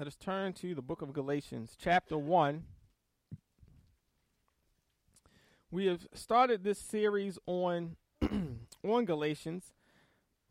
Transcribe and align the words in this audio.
Let 0.00 0.06
us 0.06 0.16
turn 0.16 0.54
to 0.54 0.74
the 0.74 0.80
book 0.80 1.02
of 1.02 1.12
Galatians, 1.12 1.76
chapter 1.78 2.16
1. 2.16 2.64
We 5.70 5.84
have 5.88 6.06
started 6.14 6.64
this 6.64 6.78
series 6.78 7.38
on 7.44 7.96
on 8.82 9.04
Galatians 9.04 9.74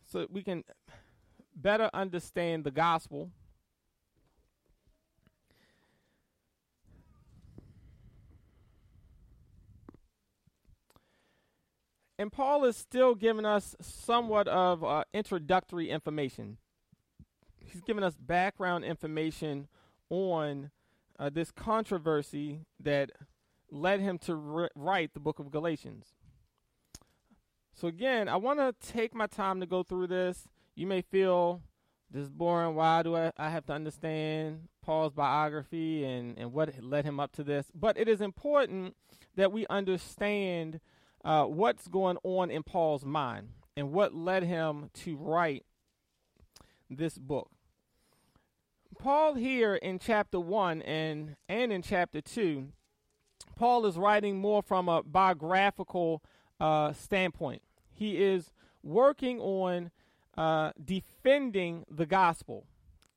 so 0.05 0.27
we 0.29 0.43
can 0.43 0.65
better 1.55 1.89
understand 1.95 2.63
the 2.63 2.69
gospel. 2.69 3.31
And 12.19 12.31
Paul 12.31 12.65
is 12.65 12.77
still 12.77 13.15
giving 13.15 13.47
us 13.47 13.75
somewhat 13.81 14.47
of 14.47 14.83
uh, 14.83 15.05
introductory 15.11 15.89
information 15.89 16.59
he's 17.71 17.81
given 17.81 18.03
us 18.03 18.15
background 18.15 18.83
information 18.83 19.67
on 20.09 20.71
uh, 21.19 21.29
this 21.29 21.51
controversy 21.51 22.61
that 22.79 23.11
led 23.71 23.99
him 23.99 24.17
to 24.17 24.35
re- 24.35 24.69
write 24.75 25.13
the 25.13 25.19
book 25.19 25.39
of 25.39 25.51
Galatians. 25.51 26.13
So 27.73 27.87
again, 27.87 28.27
I 28.27 28.35
want 28.37 28.59
to 28.59 28.73
take 28.85 29.13
my 29.13 29.27
time 29.27 29.59
to 29.59 29.65
go 29.65 29.83
through 29.83 30.07
this. 30.07 30.47
You 30.75 30.87
may 30.87 31.01
feel 31.01 31.61
this 32.11 32.23
is 32.23 32.29
boring. 32.29 32.75
Why 32.75 33.03
do 33.03 33.15
I, 33.15 33.31
I 33.37 33.49
have 33.49 33.65
to 33.67 33.73
understand 33.73 34.67
Paul's 34.81 35.13
biography 35.13 36.03
and, 36.03 36.37
and 36.37 36.51
what 36.51 36.83
led 36.83 37.05
him 37.05 37.19
up 37.19 37.31
to 37.33 37.43
this? 37.43 37.67
But 37.73 37.97
it 37.97 38.07
is 38.07 38.21
important 38.21 38.95
that 39.35 39.51
we 39.51 39.65
understand 39.69 40.79
uh, 41.23 41.45
what's 41.45 41.87
going 41.87 42.17
on 42.23 42.49
in 42.49 42.63
Paul's 42.63 43.05
mind 43.05 43.49
and 43.77 43.91
what 43.91 44.13
led 44.13 44.43
him 44.43 44.89
to 44.93 45.15
write 45.15 45.65
this 46.89 47.17
book. 47.17 47.51
Paul 48.97 49.35
here 49.35 49.75
in 49.75 49.99
chapter 49.99 50.39
1 50.39 50.81
and, 50.81 51.35
and 51.47 51.71
in 51.71 51.81
chapter 51.81 52.21
2, 52.21 52.69
Paul 53.55 53.85
is 53.85 53.97
writing 53.97 54.39
more 54.39 54.61
from 54.61 54.89
a 54.89 55.03
biographical 55.03 56.23
uh, 56.59 56.93
standpoint. 56.93 57.61
He 57.91 58.21
is 58.21 58.51
working 58.83 59.39
on 59.39 59.91
uh, 60.37 60.71
defending 60.83 61.85
the 61.89 62.05
gospel. 62.05 62.65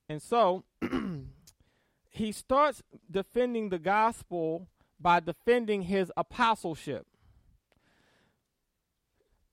And 0.09 0.21
so 0.21 0.65
he 2.11 2.33
starts 2.33 2.83
defending 3.11 3.71
the 3.71 3.79
gospel 3.79 4.69
by 5.01 5.21
defending 5.21 5.83
his 5.83 6.13
apostleship. 6.17 7.07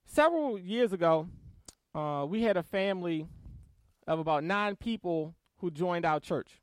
Several 0.05 0.57
years 0.57 0.91
ago, 0.91 1.27
uh, 1.93 2.25
we 2.27 2.41
had 2.43 2.57
a 2.57 2.63
family 2.63 3.27
of 4.07 4.19
about 4.19 4.43
nine 4.43 4.75
people 4.75 5.35
who 5.59 5.71
joined 5.71 6.05
our 6.05 6.19
church. 6.19 6.61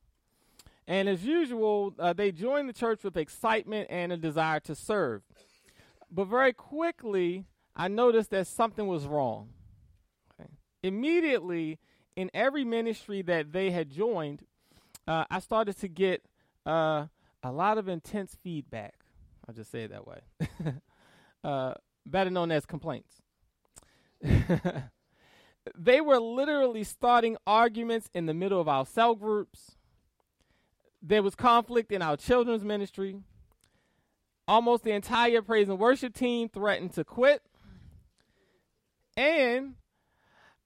And 0.88 1.08
as 1.08 1.24
usual, 1.24 1.94
uh, 1.98 2.12
they 2.12 2.30
joined 2.30 2.68
the 2.68 2.72
church 2.72 3.02
with 3.02 3.16
excitement 3.16 3.88
and 3.90 4.12
a 4.12 4.16
desire 4.16 4.60
to 4.60 4.74
serve. 4.74 5.22
But 6.10 6.26
very 6.26 6.52
quickly, 6.52 7.44
I 7.74 7.88
noticed 7.88 8.30
that 8.30 8.46
something 8.46 8.86
was 8.86 9.06
wrong. 9.06 9.50
Okay. 10.40 10.48
Immediately, 10.82 11.78
in 12.14 12.30
every 12.32 12.64
ministry 12.64 13.22
that 13.22 13.52
they 13.52 13.70
had 13.70 13.90
joined, 13.90 14.42
uh, 15.08 15.24
I 15.30 15.40
started 15.40 15.78
to 15.80 15.88
get 15.88 16.22
uh, 16.64 17.06
a 17.42 17.52
lot 17.52 17.78
of 17.78 17.88
intense 17.88 18.36
feedback. 18.42 18.94
I'll 19.48 19.54
just 19.54 19.70
say 19.70 19.82
it 19.82 19.90
that 19.90 20.06
way. 20.06 20.20
uh, 21.44 21.74
better 22.04 22.30
known 22.30 22.52
as 22.52 22.64
complaints. 22.64 23.22
they 25.74 26.00
were 26.00 26.20
literally 26.20 26.84
starting 26.84 27.36
arguments 27.46 28.10
in 28.14 28.26
the 28.26 28.34
middle 28.34 28.60
of 28.60 28.68
our 28.68 28.86
cell 28.86 29.14
groups. 29.14 29.76
There 31.02 31.22
was 31.22 31.34
conflict 31.34 31.92
in 31.92 32.02
our 32.02 32.16
children's 32.16 32.64
ministry. 32.64 33.16
Almost 34.48 34.84
the 34.84 34.92
entire 34.92 35.42
praise 35.42 35.68
and 35.68 35.78
worship 35.78 36.14
team 36.14 36.48
threatened 36.48 36.92
to 36.94 37.04
quit. 37.04 37.42
And 39.16 39.74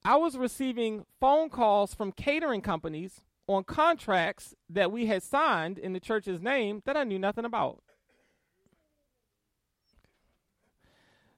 I 0.04 0.16
was 0.16 0.36
receiving 0.36 1.06
phone 1.20 1.50
calls 1.50 1.94
from 1.94 2.12
catering 2.12 2.62
companies 2.62 3.20
on 3.46 3.64
contracts 3.64 4.54
that 4.68 4.92
we 4.92 5.06
had 5.06 5.22
signed 5.22 5.78
in 5.78 5.92
the 5.92 6.00
church's 6.00 6.40
name 6.40 6.82
that 6.84 6.96
I 6.96 7.04
knew 7.04 7.18
nothing 7.18 7.44
about. 7.44 7.82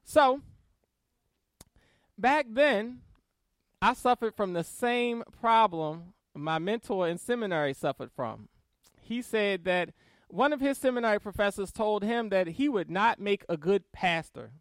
So, 0.03 0.41
back 2.17 2.47
then, 2.49 3.02
I 3.83 3.93
suffered 3.93 4.33
from 4.33 4.53
the 4.53 4.63
same 4.63 5.23
problem 5.41 6.13
my 6.33 6.57
mentor 6.57 7.05
in 7.05 7.17
seminary 7.17 7.73
suffered 7.73 8.11
from. 8.15 8.47
He 9.01 9.21
said 9.21 9.65
that 9.65 9.89
one 10.29 10.53
of 10.53 10.61
his 10.61 10.77
seminary 10.77 11.19
professors 11.19 11.69
told 11.73 12.01
him 12.01 12.29
that 12.29 12.47
he 12.47 12.69
would 12.69 12.89
not 12.89 13.19
make 13.19 13.43
a 13.49 13.57
good 13.57 13.91
pastor 13.91 14.51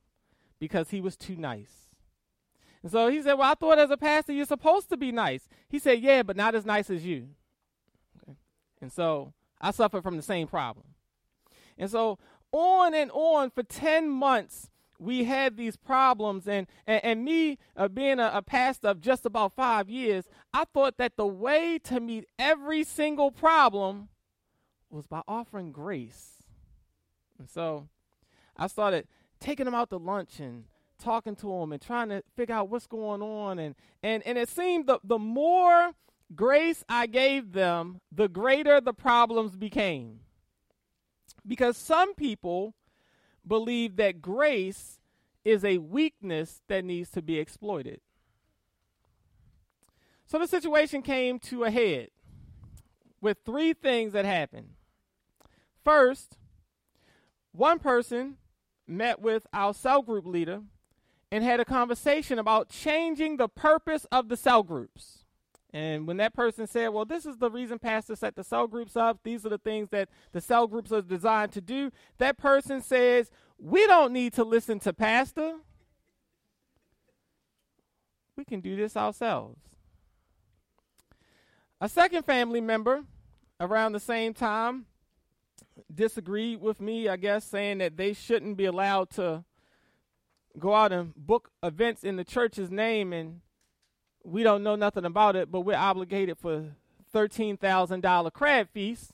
because 0.58 0.90
he 0.90 1.00
was 1.00 1.16
too 1.16 1.36
nice. 1.36 1.86
And 2.82 2.90
so 2.90 3.06
he 3.10 3.22
said, 3.22 3.34
Well, 3.34 3.48
I 3.48 3.54
thought 3.54 3.78
as 3.78 3.92
a 3.92 3.96
pastor 3.96 4.32
you're 4.32 4.44
supposed 4.44 4.88
to 4.88 4.96
be 4.96 5.12
nice. 5.12 5.48
He 5.68 5.78
said, 5.78 6.00
Yeah, 6.00 6.24
but 6.24 6.36
not 6.36 6.56
as 6.56 6.66
nice 6.66 6.90
as 6.90 7.06
you. 7.06 7.28
And 8.80 8.92
so 8.92 9.34
I 9.60 9.70
suffered 9.70 10.02
from 10.02 10.16
the 10.16 10.22
same 10.22 10.48
problem. 10.48 10.86
And 11.78 11.88
so 11.88 12.18
on 12.50 12.92
and 12.92 13.12
on 13.12 13.50
for 13.50 13.62
10 13.62 14.10
months, 14.10 14.68
we 15.02 15.24
had 15.24 15.56
these 15.56 15.76
problems 15.76 16.46
and 16.46 16.66
and, 16.86 17.04
and 17.04 17.24
me 17.24 17.58
uh, 17.76 17.88
being 17.88 18.20
a, 18.20 18.30
a, 18.34 18.42
pastor 18.42 18.88
of 18.88 19.00
just 19.00 19.26
about 19.26 19.52
five 19.52 19.90
years 19.90 20.24
i 20.54 20.64
thought 20.72 20.96
that 20.96 21.16
the 21.16 21.26
way 21.26 21.78
to 21.82 22.00
meet 22.00 22.24
every 22.38 22.84
single 22.84 23.30
problem 23.30 24.08
was 24.92 25.06
by 25.06 25.22
offering 25.26 25.72
grace. 25.72 26.44
And 27.38 27.48
so 27.48 27.88
i 28.56 28.66
started 28.66 29.08
taking 29.40 29.64
them 29.64 29.74
out 29.74 29.90
to 29.90 29.96
lunch 29.96 30.38
and 30.38 30.64
talking 30.98 31.34
to 31.36 31.46
them 31.46 31.72
and 31.72 31.82
trying 31.82 32.10
to 32.10 32.22
figure 32.36 32.54
out 32.54 32.68
what's 32.68 32.86
going 32.86 33.22
on 33.22 33.58
and 33.58 33.74
and 34.02 34.22
and 34.24 34.38
it 34.38 34.48
seemed 34.48 34.86
the, 34.86 35.00
the 35.02 35.18
more 35.18 35.92
grace 36.36 36.84
i 36.88 37.06
gave 37.06 37.52
them 37.52 38.00
the 38.12 38.28
greater 38.28 38.80
the 38.80 38.92
problems 38.92 39.56
became. 39.56 40.20
Because 41.44 41.76
some 41.76 42.14
people 42.14 42.74
believe 43.46 43.96
that 43.96 44.22
grace 44.22 44.98
is 45.44 45.64
a 45.64 45.78
weakness 45.78 46.62
that 46.68 46.84
needs 46.84 47.10
to 47.10 47.22
be 47.22 47.38
exploited. 47.38 48.00
So 50.26 50.38
the 50.38 50.46
situation 50.46 51.02
came 51.02 51.38
to 51.40 51.64
a 51.64 51.70
head 51.70 52.08
with 53.20 53.38
three 53.44 53.72
things 53.72 54.12
that 54.12 54.24
happened. 54.24 54.70
First, 55.84 56.38
one 57.52 57.78
person 57.78 58.36
met 58.86 59.20
with 59.20 59.46
our 59.52 59.74
cell 59.74 60.02
group 60.02 60.26
leader 60.26 60.62
and 61.30 61.42
had 61.42 61.60
a 61.60 61.64
conversation 61.64 62.38
about 62.38 62.68
changing 62.68 63.36
the 63.36 63.48
purpose 63.48 64.06
of 64.12 64.28
the 64.28 64.36
cell 64.36 64.62
groups. 64.62 65.21
And 65.72 66.06
when 66.06 66.18
that 66.18 66.34
person 66.34 66.66
said, 66.66 66.88
Well, 66.88 67.04
this 67.04 67.24
is 67.24 67.38
the 67.38 67.50
reason 67.50 67.78
Pastor 67.78 68.14
set 68.14 68.36
the 68.36 68.44
cell 68.44 68.66
groups 68.66 68.96
up, 68.96 69.20
these 69.24 69.46
are 69.46 69.48
the 69.48 69.58
things 69.58 69.88
that 69.90 70.08
the 70.32 70.40
cell 70.40 70.66
groups 70.66 70.92
are 70.92 71.00
designed 71.00 71.52
to 71.52 71.60
do, 71.60 71.90
that 72.18 72.36
person 72.36 72.82
says, 72.82 73.30
We 73.58 73.86
don't 73.86 74.12
need 74.12 74.34
to 74.34 74.44
listen 74.44 74.78
to 74.80 74.92
Pastor. 74.92 75.54
We 78.36 78.44
can 78.44 78.60
do 78.60 78.76
this 78.76 78.96
ourselves. 78.96 79.60
A 81.80 81.88
second 81.88 82.24
family 82.24 82.60
member 82.60 83.04
around 83.60 83.92
the 83.92 84.00
same 84.00 84.34
time 84.34 84.86
disagreed 85.92 86.60
with 86.60 86.80
me, 86.80 87.08
I 87.08 87.16
guess, 87.16 87.44
saying 87.44 87.78
that 87.78 87.96
they 87.96 88.12
shouldn't 88.12 88.56
be 88.56 88.66
allowed 88.66 89.10
to 89.10 89.44
go 90.58 90.74
out 90.74 90.92
and 90.92 91.14
book 91.14 91.50
events 91.62 92.04
in 92.04 92.16
the 92.16 92.24
church's 92.24 92.70
name 92.70 93.12
and 93.12 93.40
we 94.24 94.42
don't 94.42 94.62
know 94.62 94.76
nothing 94.76 95.04
about 95.04 95.36
it, 95.36 95.50
but 95.50 95.62
we're 95.62 95.76
obligated 95.76 96.38
for 96.38 96.74
$13,000 97.14 98.32
crab 98.32 98.68
feast. 98.72 99.12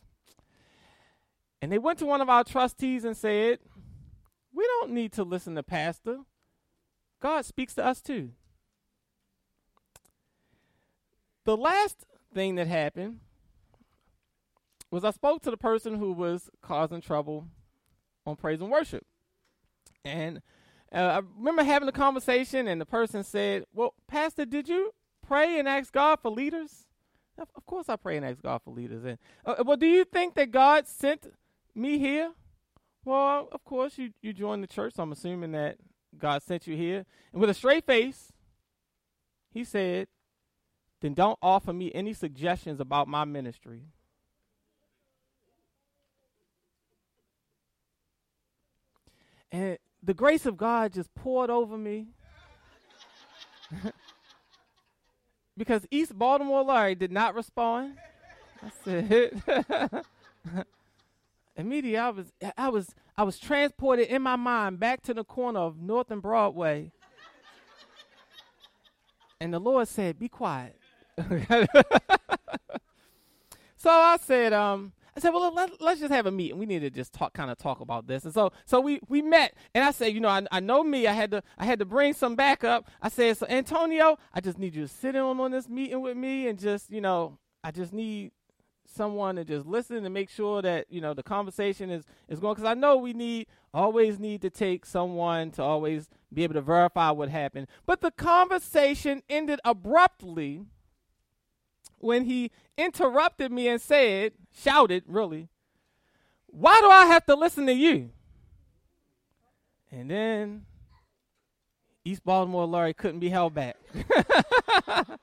And 1.61 1.73
they 1.73 1.79
went 1.79 1.99
to 1.99 2.07
one 2.07 2.21
of 2.21 2.29
our 2.29 2.45
trustees 2.45 3.05
and 3.05 3.17
said, 3.17 3.59
We 4.53 4.65
don't 4.65 4.93
need 4.93 5.13
to 5.13 5.25
listen 5.25 5.55
to 5.57 5.63
Pastor. 5.63 6.19
God 7.21 7.45
speaks 7.45 7.75
to 7.75 7.85
us 7.85 8.01
too. 8.01 8.31
The 11.45 11.57
last 11.57 12.05
thing 12.33 12.55
that 12.57 12.69
happened 12.69 13.21
was 14.91 15.05
I 15.05 15.11
spoke 15.11 15.43
to 15.43 15.51
the 15.51 15.57
person 15.57 15.95
who 15.95 16.13
was 16.13 16.49
causing 16.63 17.01
trouble 17.01 17.47
on 18.27 18.37
praise 18.37 18.61
and 18.61 18.71
worship. 18.71 19.05
And 20.05 20.41
uh, 20.93 21.21
I 21.21 21.21
remember 21.37 21.65
having 21.65 21.89
a 21.89 21.93
conversation, 21.93 22.69
and 22.69 22.81
the 22.81 22.87
person 22.87 23.25
said, 23.25 23.65
Well, 23.75 23.95
Pastor, 24.07 24.47
did 24.47 24.69
you 24.69 24.93
pray 25.29 25.59
and 25.59 25.69
ask 25.69 25.93
God 25.93 26.19
for 26.21 26.31
leaders? 26.31 26.87
Of 27.39 27.67
course, 27.67 27.89
I 27.89 27.95
pray 27.97 28.17
and 28.17 28.27
ask 28.27 28.43
God 28.43 28.63
for 28.65 28.73
leaders. 28.73 29.05
And 29.05 29.19
uh, 29.47 29.57
uh, 29.59 29.65
well, 29.65 29.77
do 29.77 29.87
you 29.87 30.05
think 30.05 30.35
that 30.35 30.51
God 30.51 30.89
sent 30.89 31.33
me 31.75 31.99
here? 31.99 32.33
Well, 33.05 33.49
of 33.53 33.65
course, 33.65 33.97
you 33.97 34.11
you 34.21 34.33
joined 34.33 34.63
the 34.63 34.67
church. 34.67 34.95
So 34.95 35.05
I'm 35.05 35.13
assuming 35.13 35.53
that 35.53 35.77
God 36.19 36.43
sent 36.43 36.67
you 36.67 36.77
here. 36.77 37.05
And 37.33 37.41
with 37.41 37.51
a 37.51 37.55
straight 37.55 37.87
face, 37.87 38.33
he 39.53 39.63
said, 39.63 40.09
"Then 41.01 41.15
don't 41.15 41.39
offer 41.41 41.73
me 41.73 41.93
any 41.95 42.13
suggestions 42.13 42.81
about 42.81 43.07
my 43.07 43.25
ministry." 43.25 43.83
And 49.53 49.79
the 50.03 50.15
grace 50.15 50.45
of 50.45 50.57
God 50.57 50.93
just 50.93 51.15
poured 51.15 51.51
over 51.51 51.79
me. 51.79 52.09
because 55.59 55.87
East 55.91 56.17
Baltimore 56.17 56.63
Larry 56.63 56.95
did 56.95 57.13
not 57.13 57.35
respond. 57.35 57.99
I 58.63 58.71
said, 58.85 59.43
immediately 61.57 61.99
I 61.99 62.09
was 62.11 62.33
I 62.57 62.69
was 62.69 62.95
I 63.17 63.25
was 63.25 63.39
transported 63.39 64.09
in 64.09 64.23
my 64.23 64.37
mind 64.37 64.79
back 64.81 65.03
to 65.03 65.13
the 65.13 65.25
corner 65.25 65.61
of 65.61 65.81
North 65.81 66.11
and 66.11 66.23
Broadway. 66.23 66.93
and 69.41 69.53
the 69.53 69.59
Lord 69.59 69.89
said, 69.89 70.19
Be 70.19 70.29
quiet. 70.29 70.77
so 73.77 73.91
I 73.91 74.17
said, 74.21 74.53
um, 74.53 74.93
I 75.19 75.21
said, 75.21 75.35
well, 75.35 75.53
let, 75.53 75.83
us 75.83 75.99
just 75.99 76.13
have 76.13 76.27
a 76.27 76.31
meeting. 76.31 76.59
We 76.59 76.67
need 76.67 76.79
to 76.81 76.91
just 76.91 77.13
talk, 77.13 77.33
kind 77.33 77.51
of 77.51 77.59
talk 77.59 77.81
about 77.81 78.07
this. 78.07 78.25
And 78.25 78.33
so, 78.33 78.53
so 78.65 78.81
we, 78.81 79.01
we 79.09 79.21
met, 79.21 79.55
and 79.75 79.83
I 79.83 79.91
said, 79.91 80.15
you 80.15 80.21
know, 80.21 80.29
I, 80.29 80.47
I 80.53 80.61
know 80.61 80.85
me. 80.85 81.09
I 81.09 81.13
had 81.13 81.33
to, 81.33 81.43
I 81.59 81.65
had 81.65 81.81
to 81.81 81.85
bring 81.85 82.13
some 82.13 82.37
backup. 82.37 82.89
I 83.03 83.09
said, 83.09 83.37
so 83.37 83.45
Antonio, 83.49 84.17
I 84.33 84.41
just 84.41 84.59
need 84.59 84.77
you 84.77 84.83
to 84.83 84.89
sit 84.89 85.17
in 85.17 85.23
on 85.23 85.51
this 85.51 85.69
meeting 85.69 86.01
with 86.03 86.17
me, 86.17 86.47
and 86.47 86.57
just, 86.57 86.89
you 86.93 87.01
know, 87.01 87.37
I 87.65 87.73
just 87.73 87.93
need 87.93 88.31
someone 88.87 89.35
to 89.37 89.45
just 89.45 89.67
listen 89.67 90.05
and 90.05 90.15
make 90.15 90.31
sure 90.31 90.63
that 90.63 90.87
you 90.89 91.01
know 91.01 91.13
the 91.13 91.23
conversation 91.23 91.91
is 91.91 92.05
is 92.29 92.39
going. 92.39 92.55
Because 92.55 92.69
I 92.69 92.75
know 92.75 92.97
we 92.97 93.13
need 93.13 93.49
always 93.75 94.19
need 94.19 94.41
to 94.43 94.51
take 94.51 94.87
someone 94.87 95.51
to 95.51 95.63
always 95.63 96.09
be 96.33 96.45
able 96.45 96.55
to 96.55 96.63
verify 96.63 97.11
what 97.11 97.29
happened. 97.29 97.67
But 97.87 98.01
the 98.01 98.13
conversation 98.13 99.23
ended 99.29 99.61
abruptly 99.65 100.63
when 101.99 102.25
he 102.25 102.51
interrupted 102.77 103.53
me 103.53 103.69
and 103.69 103.81
said, 103.81 104.33
shouted, 104.53 105.05
really, 105.07 105.49
Why 106.47 106.79
do 106.81 106.89
I 106.91 107.07
have 107.07 107.25
to 107.27 107.35
listen 107.35 107.67
to 107.67 107.73
you? 107.73 108.11
And 109.91 110.11
then 110.11 110.67
East 112.05 112.25
Baltimore 112.25 112.67
Larry 112.67 112.95
couldn't 112.95 113.21
be 113.21 113.29
held 113.29 113.55
back. 113.55 113.77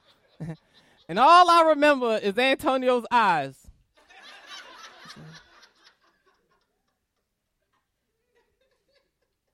and 1.07 1.19
all 1.19 1.49
I 1.49 1.69
remember 1.69 2.19
is 2.21 2.37
Antonio's 2.37 3.05
eyes. 3.11 3.67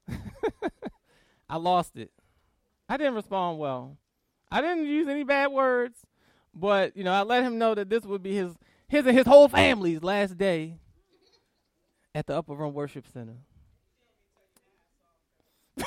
I 1.49 1.57
lost 1.57 1.97
it. 1.97 2.11
I 2.87 2.97
didn't 2.97 3.15
respond 3.15 3.59
well. 3.59 3.97
I 4.51 4.61
didn't 4.61 4.85
use 4.85 5.07
any 5.07 5.23
bad 5.23 5.47
words. 5.51 6.05
But 6.53 6.97
you 6.97 7.03
know, 7.03 7.13
I 7.13 7.23
let 7.23 7.43
him 7.43 7.57
know 7.57 7.75
that 7.75 7.89
this 7.89 8.03
would 8.03 8.23
be 8.23 8.35
his 8.35 8.57
his 8.91 9.05
and 9.05 9.17
his 9.17 9.25
whole 9.25 9.47
family's 9.47 10.03
last 10.03 10.37
day 10.37 10.75
at 12.13 12.27
the 12.27 12.35
Upper 12.35 12.53
Room 12.53 12.73
Worship 12.73 13.05
Center. 13.07 13.37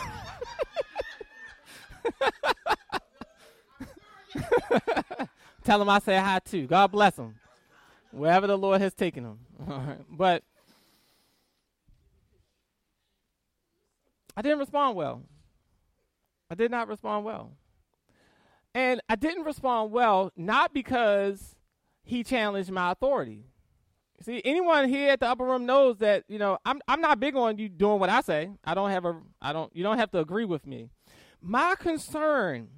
Tell 5.64 5.82
him 5.82 5.88
I 5.90 5.98
say 5.98 6.16
hi 6.16 6.38
too. 6.38 6.66
God 6.66 6.90
bless 6.92 7.18
him. 7.18 7.34
Wherever 8.10 8.46
the 8.46 8.56
Lord 8.56 8.80
has 8.80 8.94
taken 8.94 9.24
him. 9.24 9.38
But 10.10 10.42
I 14.34 14.40
didn't 14.40 14.60
respond 14.60 14.96
well. 14.96 15.22
I 16.50 16.54
did 16.54 16.70
not 16.70 16.88
respond 16.88 17.26
well. 17.26 17.52
And 18.74 19.02
I 19.10 19.16
didn't 19.16 19.44
respond 19.44 19.92
well, 19.92 20.32
not 20.36 20.72
because 20.72 21.54
he 22.04 22.22
challenged 22.22 22.70
my 22.70 22.92
authority. 22.92 23.46
See, 24.20 24.40
anyone 24.44 24.88
here 24.88 25.10
at 25.10 25.20
the 25.20 25.26
upper 25.26 25.44
room 25.44 25.66
knows 25.66 25.98
that, 25.98 26.24
you 26.28 26.38
know, 26.38 26.58
I'm 26.64 26.80
I'm 26.86 27.00
not 27.00 27.18
big 27.18 27.34
on 27.34 27.58
you 27.58 27.68
doing 27.68 27.98
what 27.98 28.10
I 28.10 28.20
say. 28.20 28.50
I 28.64 28.74
don't 28.74 28.90
have 28.90 29.04
a 29.04 29.20
I 29.42 29.52
don't 29.52 29.74
you 29.74 29.82
don't 29.82 29.98
have 29.98 30.10
to 30.12 30.20
agree 30.20 30.44
with 30.44 30.66
me. 30.66 30.88
My 31.40 31.74
concern 31.78 32.68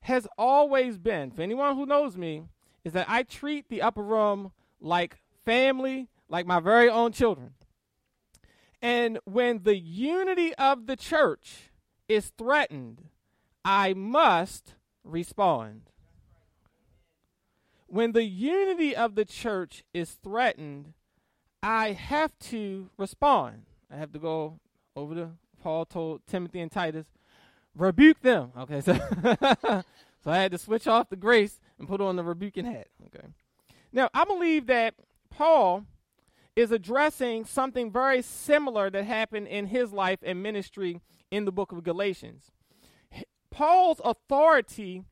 has 0.00 0.26
always 0.36 0.98
been, 0.98 1.30
for 1.30 1.42
anyone 1.42 1.76
who 1.76 1.86
knows 1.86 2.16
me, 2.16 2.44
is 2.84 2.92
that 2.92 3.06
I 3.08 3.22
treat 3.22 3.68
the 3.68 3.82
upper 3.82 4.02
room 4.02 4.52
like 4.80 5.18
family, 5.44 6.08
like 6.28 6.46
my 6.46 6.60
very 6.60 6.88
own 6.88 7.12
children. 7.12 7.54
And 8.82 9.18
when 9.24 9.62
the 9.62 9.76
unity 9.76 10.54
of 10.56 10.86
the 10.86 10.96
church 10.96 11.70
is 12.08 12.32
threatened, 12.36 13.02
I 13.64 13.94
must 13.94 14.74
respond. 15.02 15.90
When 17.86 18.12
the 18.12 18.24
unity 18.24 18.96
of 18.96 19.14
the 19.14 19.24
church 19.24 19.84
is 19.94 20.12
threatened, 20.22 20.94
I 21.62 21.92
have 21.92 22.38
to 22.50 22.90
respond. 22.96 23.66
I 23.90 23.96
have 23.96 24.12
to 24.12 24.18
go 24.18 24.58
over 24.96 25.14
to 25.14 25.30
Paul 25.62 25.84
told 25.84 26.26
Timothy 26.26 26.60
and 26.60 26.70
Titus, 26.70 27.06
rebuke 27.74 28.20
them. 28.20 28.52
Okay, 28.56 28.80
so 28.80 28.94
so 30.22 30.30
I 30.30 30.36
had 30.36 30.52
to 30.52 30.58
switch 30.58 30.86
off 30.86 31.08
the 31.08 31.16
grace 31.16 31.60
and 31.78 31.88
put 31.88 32.00
on 32.00 32.16
the 32.16 32.22
rebuking 32.22 32.64
hat. 32.64 32.88
Okay. 33.06 33.26
Now 33.92 34.08
I 34.14 34.24
believe 34.24 34.66
that 34.66 34.94
Paul 35.30 35.84
is 36.54 36.70
addressing 36.70 37.44
something 37.44 37.90
very 37.90 38.22
similar 38.22 38.90
that 38.90 39.04
happened 39.04 39.48
in 39.48 39.66
his 39.66 39.92
life 39.92 40.20
and 40.22 40.42
ministry 40.42 41.00
in 41.30 41.44
the 41.44 41.52
book 41.52 41.72
of 41.72 41.82
Galatians. 41.82 42.50
Paul's 43.50 44.00
authority 44.04 45.02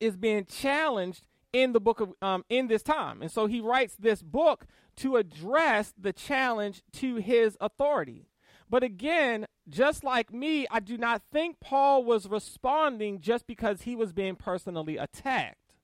is 0.00 0.16
being 0.16 0.44
challenged 0.44 1.24
in 1.52 1.72
the 1.72 1.80
book 1.80 2.00
of 2.00 2.14
um, 2.22 2.44
in 2.48 2.68
this 2.68 2.82
time, 2.82 3.22
and 3.22 3.30
so 3.30 3.46
he 3.46 3.60
writes 3.60 3.94
this 3.98 4.22
book 4.22 4.66
to 4.96 5.16
address 5.16 5.92
the 5.98 6.12
challenge 6.12 6.82
to 6.92 7.16
his 7.16 7.56
authority. 7.60 8.26
But 8.68 8.82
again, 8.82 9.46
just 9.68 10.02
like 10.02 10.32
me, 10.32 10.66
I 10.70 10.80
do 10.80 10.96
not 10.96 11.22
think 11.30 11.60
Paul 11.60 12.04
was 12.04 12.26
responding 12.28 13.20
just 13.20 13.46
because 13.46 13.82
he 13.82 13.94
was 13.94 14.12
being 14.12 14.34
personally 14.34 14.96
attacked. 14.96 15.76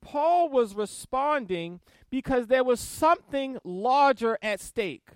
Paul 0.00 0.48
was 0.48 0.74
responding 0.74 1.80
because 2.10 2.46
there 2.46 2.64
was 2.64 2.80
something 2.80 3.58
larger 3.64 4.38
at 4.42 4.60
stake. 4.60 5.10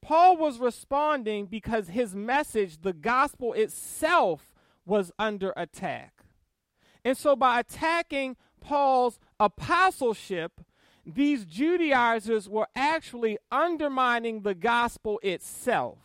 Paul 0.00 0.36
was 0.36 0.58
responding 0.58 1.46
because 1.46 1.88
his 1.88 2.14
message, 2.14 2.80
the 2.80 2.92
gospel 2.92 3.52
itself, 3.52 4.54
was 4.86 5.12
under 5.18 5.52
attack. 5.56 6.17
And 7.08 7.16
so, 7.16 7.34
by 7.34 7.60
attacking 7.60 8.36
Paul's 8.60 9.18
apostleship, 9.40 10.60
these 11.06 11.46
Judaizers 11.46 12.50
were 12.50 12.68
actually 12.76 13.38
undermining 13.50 14.42
the 14.42 14.54
gospel 14.54 15.18
itself. 15.22 15.96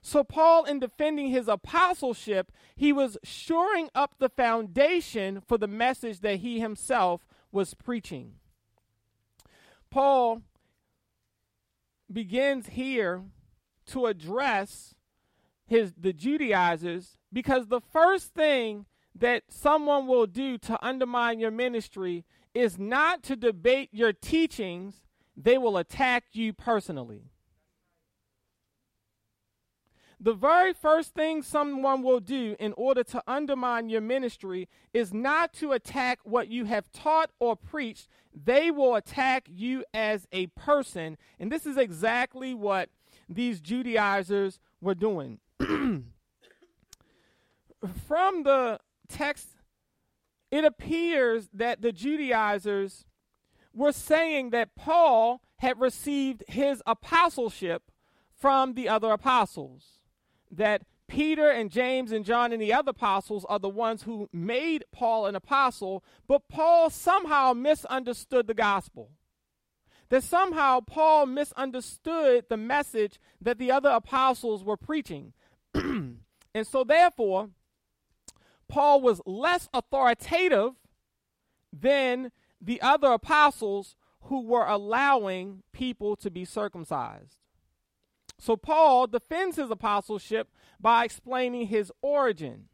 So, 0.00 0.24
Paul, 0.24 0.64
in 0.64 0.80
defending 0.80 1.28
his 1.28 1.46
apostleship, 1.46 2.50
he 2.74 2.90
was 2.90 3.18
shoring 3.22 3.90
up 3.94 4.14
the 4.18 4.30
foundation 4.30 5.42
for 5.46 5.58
the 5.58 5.68
message 5.68 6.20
that 6.20 6.36
he 6.36 6.58
himself 6.58 7.26
was 7.52 7.74
preaching. 7.74 8.36
Paul 9.90 10.40
begins 12.10 12.68
here 12.68 13.24
to 13.88 14.06
address 14.06 14.94
his 15.66 15.92
the 16.00 16.14
Judaizers 16.14 17.18
because 17.30 17.66
the 17.66 17.82
first 17.82 18.32
thing 18.32 18.86
that 19.14 19.44
someone 19.48 20.06
will 20.06 20.26
do 20.26 20.58
to 20.58 20.78
undermine 20.84 21.38
your 21.38 21.50
ministry 21.50 22.24
is 22.54 22.78
not 22.78 23.22
to 23.24 23.36
debate 23.36 23.90
your 23.92 24.12
teachings, 24.12 25.02
they 25.36 25.58
will 25.58 25.76
attack 25.76 26.24
you 26.32 26.52
personally. 26.52 27.30
The 30.20 30.32
very 30.32 30.72
first 30.72 31.12
thing 31.14 31.42
someone 31.42 32.02
will 32.02 32.20
do 32.20 32.56
in 32.58 32.72
order 32.78 33.04
to 33.04 33.22
undermine 33.26 33.90
your 33.90 34.00
ministry 34.00 34.68
is 34.94 35.12
not 35.12 35.52
to 35.54 35.72
attack 35.72 36.20
what 36.22 36.48
you 36.48 36.64
have 36.64 36.90
taught 36.92 37.30
or 37.38 37.56
preached. 37.56 38.08
They 38.32 38.70
will 38.70 38.94
attack 38.94 39.46
you 39.50 39.84
as 39.92 40.26
a 40.32 40.46
person. 40.46 41.18
And 41.38 41.52
this 41.52 41.66
is 41.66 41.76
exactly 41.76 42.54
what 42.54 42.88
these 43.28 43.60
Judaizers 43.60 44.60
were 44.80 44.94
doing. 44.94 45.40
From 45.58 46.04
the 48.44 48.80
text, 49.08 49.48
it 50.50 50.64
appears 50.64 51.48
that 51.52 51.82
the 51.82 51.92
Judaizers 51.92 53.06
were 53.72 53.92
saying 53.92 54.50
that 54.50 54.76
Paul 54.76 55.42
had 55.56 55.80
received 55.80 56.44
his 56.48 56.82
apostleship 56.86 57.90
from 58.32 58.74
the 58.74 58.88
other 58.88 59.10
apostles 59.10 59.98
that 60.50 60.82
Peter 61.08 61.50
and 61.50 61.70
James 61.70 62.12
and 62.12 62.24
John 62.24 62.52
and 62.52 62.60
the 62.60 62.72
other 62.72 62.90
apostles 62.90 63.44
are 63.48 63.58
the 63.58 63.68
ones 63.68 64.02
who 64.04 64.28
made 64.32 64.84
Paul 64.92 65.26
an 65.26 65.34
apostle, 65.34 66.02
but 66.26 66.48
Paul 66.48 66.90
somehow 66.90 67.52
misunderstood 67.52 68.46
the 68.46 68.54
gospel. 68.54 69.10
That 70.08 70.22
somehow 70.22 70.80
Paul 70.80 71.26
misunderstood 71.26 72.46
the 72.48 72.56
message 72.56 73.18
that 73.40 73.58
the 73.58 73.70
other 73.70 73.90
apostles 73.90 74.62
were 74.62 74.76
preaching. 74.76 75.32
and 75.74 76.18
so, 76.62 76.84
therefore, 76.84 77.50
Paul 78.68 79.00
was 79.00 79.20
less 79.26 79.68
authoritative 79.72 80.72
than 81.72 82.30
the 82.60 82.80
other 82.80 83.08
apostles 83.12 83.96
who 84.22 84.42
were 84.42 84.66
allowing 84.66 85.62
people 85.72 86.16
to 86.16 86.30
be 86.30 86.44
circumcised. 86.44 87.36
So 88.38 88.56
Paul 88.56 89.06
defends 89.06 89.56
his 89.56 89.70
apostleship 89.70 90.48
by 90.80 91.04
explaining 91.04 91.66
his 91.66 91.92
origin. 92.02 92.64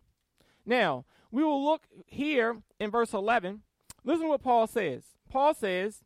Now, 0.64 1.04
we 1.30 1.44
will 1.44 1.64
look 1.64 1.86
here 2.06 2.62
in 2.78 2.90
verse 2.90 3.12
11. 3.12 3.62
Listen 4.04 4.22
to 4.22 4.28
what 4.30 4.42
Paul 4.42 4.66
says. 4.66 5.04
Paul 5.28 5.54
says, 5.54 6.02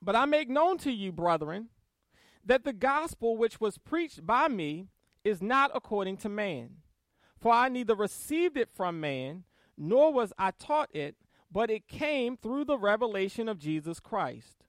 But 0.00 0.16
I 0.16 0.24
make 0.24 0.48
known 0.48 0.78
to 0.78 0.90
you, 0.90 1.12
brethren, 1.12 1.68
that 2.44 2.64
the 2.64 2.72
gospel 2.72 3.36
which 3.36 3.60
was 3.60 3.78
preached 3.78 4.26
by 4.26 4.48
me 4.48 4.88
is 5.24 5.42
not 5.42 5.70
according 5.74 6.18
to 6.18 6.28
man. 6.28 6.76
For 7.44 7.52
I 7.52 7.68
neither 7.68 7.94
received 7.94 8.56
it 8.56 8.70
from 8.74 9.00
man, 9.00 9.44
nor 9.76 10.10
was 10.10 10.32
I 10.38 10.52
taught 10.52 10.88
it, 10.96 11.14
but 11.52 11.68
it 11.68 11.88
came 11.88 12.38
through 12.38 12.64
the 12.64 12.78
revelation 12.78 13.50
of 13.50 13.58
Jesus 13.58 14.00
Christ. 14.00 14.64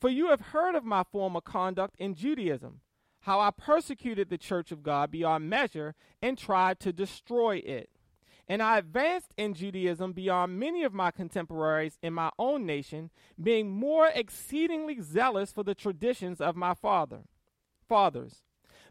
For 0.00 0.08
you 0.08 0.30
have 0.30 0.40
heard 0.40 0.74
of 0.74 0.84
my 0.84 1.04
former 1.04 1.40
conduct 1.40 1.94
in 2.00 2.16
Judaism, 2.16 2.80
how 3.20 3.38
I 3.38 3.52
persecuted 3.52 4.28
the 4.28 4.38
church 4.38 4.72
of 4.72 4.82
God 4.82 5.12
beyond 5.12 5.48
measure 5.48 5.94
and 6.20 6.36
tried 6.36 6.80
to 6.80 6.92
destroy 6.92 7.58
it. 7.58 7.90
And 8.48 8.60
I 8.60 8.78
advanced 8.78 9.32
in 9.36 9.54
Judaism 9.54 10.12
beyond 10.12 10.58
many 10.58 10.82
of 10.82 10.92
my 10.92 11.12
contemporaries 11.12 11.96
in 12.02 12.12
my 12.12 12.30
own 12.40 12.66
nation, 12.66 13.10
being 13.40 13.70
more 13.70 14.08
exceedingly 14.12 15.00
zealous 15.00 15.52
for 15.52 15.62
the 15.62 15.76
traditions 15.76 16.40
of 16.40 16.56
my 16.56 16.74
father, 16.74 17.20
fathers. 17.88 18.42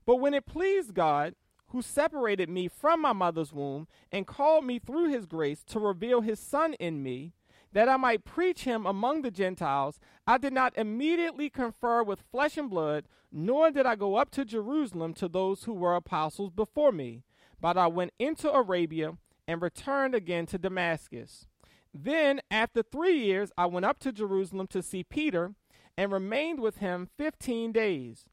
But 0.06 0.22
when 0.22 0.34
it 0.34 0.46
pleased 0.46 0.94
God, 0.94 1.36
who 1.70 1.82
separated 1.82 2.50
me 2.50 2.68
from 2.68 3.02
my 3.02 3.14
mother's 3.14 3.54
womb 3.54 3.88
and 4.12 4.28
called 4.28 4.66
me 4.66 4.80
through 4.80 5.10
his 5.10 5.26
grace 5.26 5.64
to 5.66 5.80
reveal 5.80 6.22
his 6.22 6.40
Son 6.40 6.74
in 6.76 7.04
me, 7.04 7.34
that 7.74 7.90
I 7.90 7.98
might 7.98 8.24
preach 8.24 8.64
him 8.64 8.86
among 8.86 9.22
the 9.22 9.32
Gentiles, 9.32 10.00
I 10.26 10.38
did 10.38 10.54
not 10.54 10.78
immediately 10.78 11.50
confer 11.50 12.04
with 12.04 12.24
flesh 12.32 12.58
and 12.58 12.70
blood, 12.70 13.06
nor 13.32 13.70
did 13.72 13.86
I 13.86 13.96
go 13.96 14.16
up 14.16 14.32
to 14.32 14.46
Jerusalem 14.46 15.14
to 15.16 15.28
those 15.28 15.64
who 15.66 15.74
were 15.74 15.96
apostles 15.96 16.52
before 16.52 16.94
me, 16.94 17.24
but 17.60 17.78
I 17.78 17.88
went 17.88 18.14
into 18.18 18.50
Arabia 18.50 19.18
and 19.48 19.62
returned 19.62 20.16
again 20.16 20.46
to 20.48 20.58
Damascus. 20.58 21.48
Then, 21.94 22.42
after 22.50 22.82
three 22.82 23.18
years, 23.18 23.52
I 23.58 23.66
went 23.66 23.86
up 23.86 24.00
to 24.00 24.12
Jerusalem 24.12 24.68
to 24.68 24.82
see 24.82 25.04
Peter 25.04 25.56
and 25.98 26.12
remained 26.12 26.60
with 26.60 26.78
him 26.78 27.10
fifteen 27.18 27.72
days. 27.72 28.26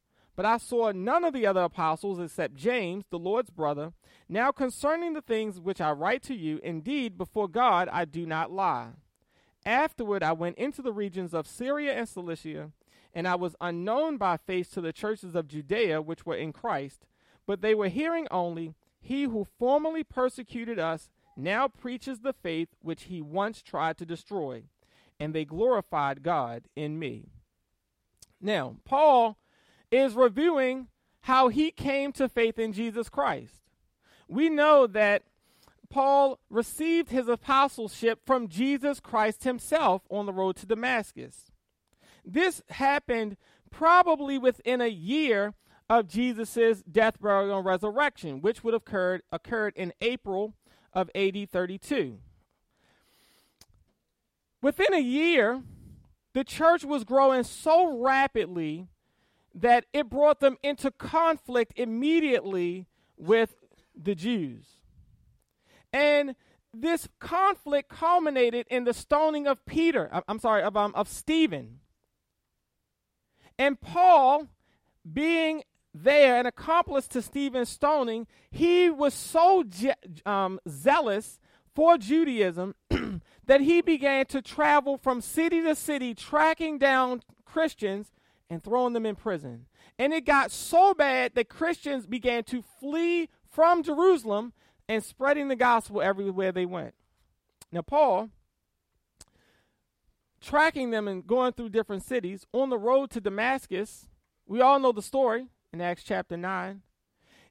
But 0.42 0.48
I 0.48 0.56
saw 0.56 0.90
none 0.90 1.22
of 1.22 1.34
the 1.34 1.46
other 1.46 1.62
apostles 1.62 2.18
except 2.18 2.56
James, 2.56 3.04
the 3.10 3.18
Lord's 3.20 3.50
brother. 3.50 3.92
Now, 4.28 4.50
concerning 4.50 5.12
the 5.12 5.22
things 5.22 5.60
which 5.60 5.80
I 5.80 5.92
write 5.92 6.20
to 6.24 6.34
you, 6.34 6.58
indeed, 6.64 7.16
before 7.16 7.46
God 7.46 7.88
I 7.92 8.04
do 8.04 8.26
not 8.26 8.50
lie. 8.50 8.88
Afterward, 9.64 10.24
I 10.24 10.32
went 10.32 10.58
into 10.58 10.82
the 10.82 10.92
regions 10.92 11.32
of 11.32 11.46
Syria 11.46 11.92
and 11.92 12.08
Cilicia, 12.08 12.72
and 13.14 13.28
I 13.28 13.36
was 13.36 13.54
unknown 13.60 14.16
by 14.16 14.36
face 14.36 14.68
to 14.70 14.80
the 14.80 14.92
churches 14.92 15.36
of 15.36 15.46
Judea 15.46 16.02
which 16.02 16.26
were 16.26 16.34
in 16.34 16.52
Christ, 16.52 17.06
but 17.46 17.60
they 17.60 17.76
were 17.76 17.86
hearing 17.86 18.26
only 18.32 18.74
he 18.98 19.22
who 19.22 19.46
formerly 19.60 20.02
persecuted 20.02 20.76
us 20.76 21.08
now 21.36 21.68
preaches 21.68 22.18
the 22.18 22.32
faith 22.32 22.70
which 22.80 23.04
he 23.04 23.22
once 23.22 23.62
tried 23.62 23.96
to 23.98 24.04
destroy, 24.04 24.64
and 25.20 25.32
they 25.32 25.44
glorified 25.44 26.24
God 26.24 26.64
in 26.74 26.98
me. 26.98 27.28
Now, 28.40 28.78
Paul 28.84 29.38
is 29.92 30.14
reviewing 30.14 30.88
how 31.20 31.48
he 31.48 31.70
came 31.70 32.10
to 32.12 32.28
faith 32.28 32.58
in 32.58 32.72
Jesus 32.72 33.08
Christ. 33.08 33.60
We 34.26 34.48
know 34.48 34.88
that 34.88 35.22
Paul 35.90 36.40
received 36.48 37.10
his 37.10 37.28
apostleship 37.28 38.20
from 38.26 38.48
Jesus 38.48 38.98
Christ 38.98 39.44
himself 39.44 40.02
on 40.10 40.26
the 40.26 40.32
road 40.32 40.56
to 40.56 40.66
Damascus. 40.66 41.52
This 42.24 42.62
happened 42.70 43.36
probably 43.70 44.38
within 44.38 44.80
a 44.80 44.88
year 44.88 45.54
of 45.90 46.08
Jesus' 46.08 46.82
death, 46.90 47.20
burial, 47.20 47.58
and 47.58 47.66
resurrection, 47.66 48.40
which 48.40 48.64
would 48.64 48.72
have 48.72 48.82
occurred, 48.82 49.22
occurred 49.30 49.74
in 49.76 49.92
April 50.00 50.54
of 50.94 51.10
AD 51.14 51.50
32. 51.50 52.18
Within 54.62 54.94
a 54.94 55.00
year, 55.00 55.62
the 56.32 56.44
church 56.44 56.84
was 56.84 57.04
growing 57.04 57.42
so 57.42 57.98
rapidly 57.98 58.88
that 59.54 59.86
it 59.92 60.08
brought 60.08 60.40
them 60.40 60.56
into 60.62 60.90
conflict 60.90 61.72
immediately 61.76 62.86
with 63.16 63.54
the 63.94 64.14
Jews. 64.14 64.78
And 65.92 66.34
this 66.74 67.08
conflict 67.18 67.90
culminated 67.90 68.66
in 68.70 68.84
the 68.84 68.94
stoning 68.94 69.46
of 69.46 69.64
Peter, 69.66 70.08
I'm 70.26 70.38
sorry, 70.38 70.62
of, 70.62 70.76
um, 70.76 70.94
of 70.94 71.08
Stephen. 71.08 71.80
And 73.58 73.80
Paul, 73.80 74.48
being 75.10 75.64
there, 75.94 76.40
an 76.40 76.46
accomplice 76.46 77.06
to 77.08 77.20
Stephen's 77.20 77.68
stoning, 77.68 78.26
he 78.50 78.88
was 78.88 79.12
so 79.12 79.64
je- 79.64 79.92
um, 80.24 80.58
zealous 80.66 81.38
for 81.74 81.98
Judaism 81.98 82.74
that 83.46 83.60
he 83.60 83.82
began 83.82 84.24
to 84.26 84.40
travel 84.40 84.96
from 84.96 85.20
city 85.20 85.60
to 85.62 85.74
city, 85.74 86.14
tracking 86.14 86.78
down 86.78 87.22
Christians 87.44 88.10
and 88.52 88.62
throwing 88.62 88.92
them 88.92 89.06
in 89.06 89.16
prison. 89.16 89.64
And 89.98 90.12
it 90.12 90.26
got 90.26 90.50
so 90.50 90.92
bad 90.92 91.34
that 91.34 91.48
Christians 91.48 92.06
began 92.06 92.44
to 92.44 92.62
flee 92.62 93.30
from 93.48 93.82
Jerusalem 93.82 94.52
and 94.86 95.02
spreading 95.02 95.48
the 95.48 95.56
gospel 95.56 96.02
everywhere 96.02 96.52
they 96.52 96.66
went. 96.66 96.92
Now, 97.72 97.80
Paul, 97.80 98.28
tracking 100.38 100.90
them 100.90 101.08
and 101.08 101.26
going 101.26 101.54
through 101.54 101.70
different 101.70 102.02
cities 102.02 102.46
on 102.52 102.68
the 102.68 102.76
road 102.76 103.10
to 103.12 103.22
Damascus, 103.22 104.06
we 104.46 104.60
all 104.60 104.78
know 104.78 104.92
the 104.92 105.00
story 105.00 105.46
in 105.72 105.80
Acts 105.80 106.04
chapter 106.04 106.36
9. 106.36 106.82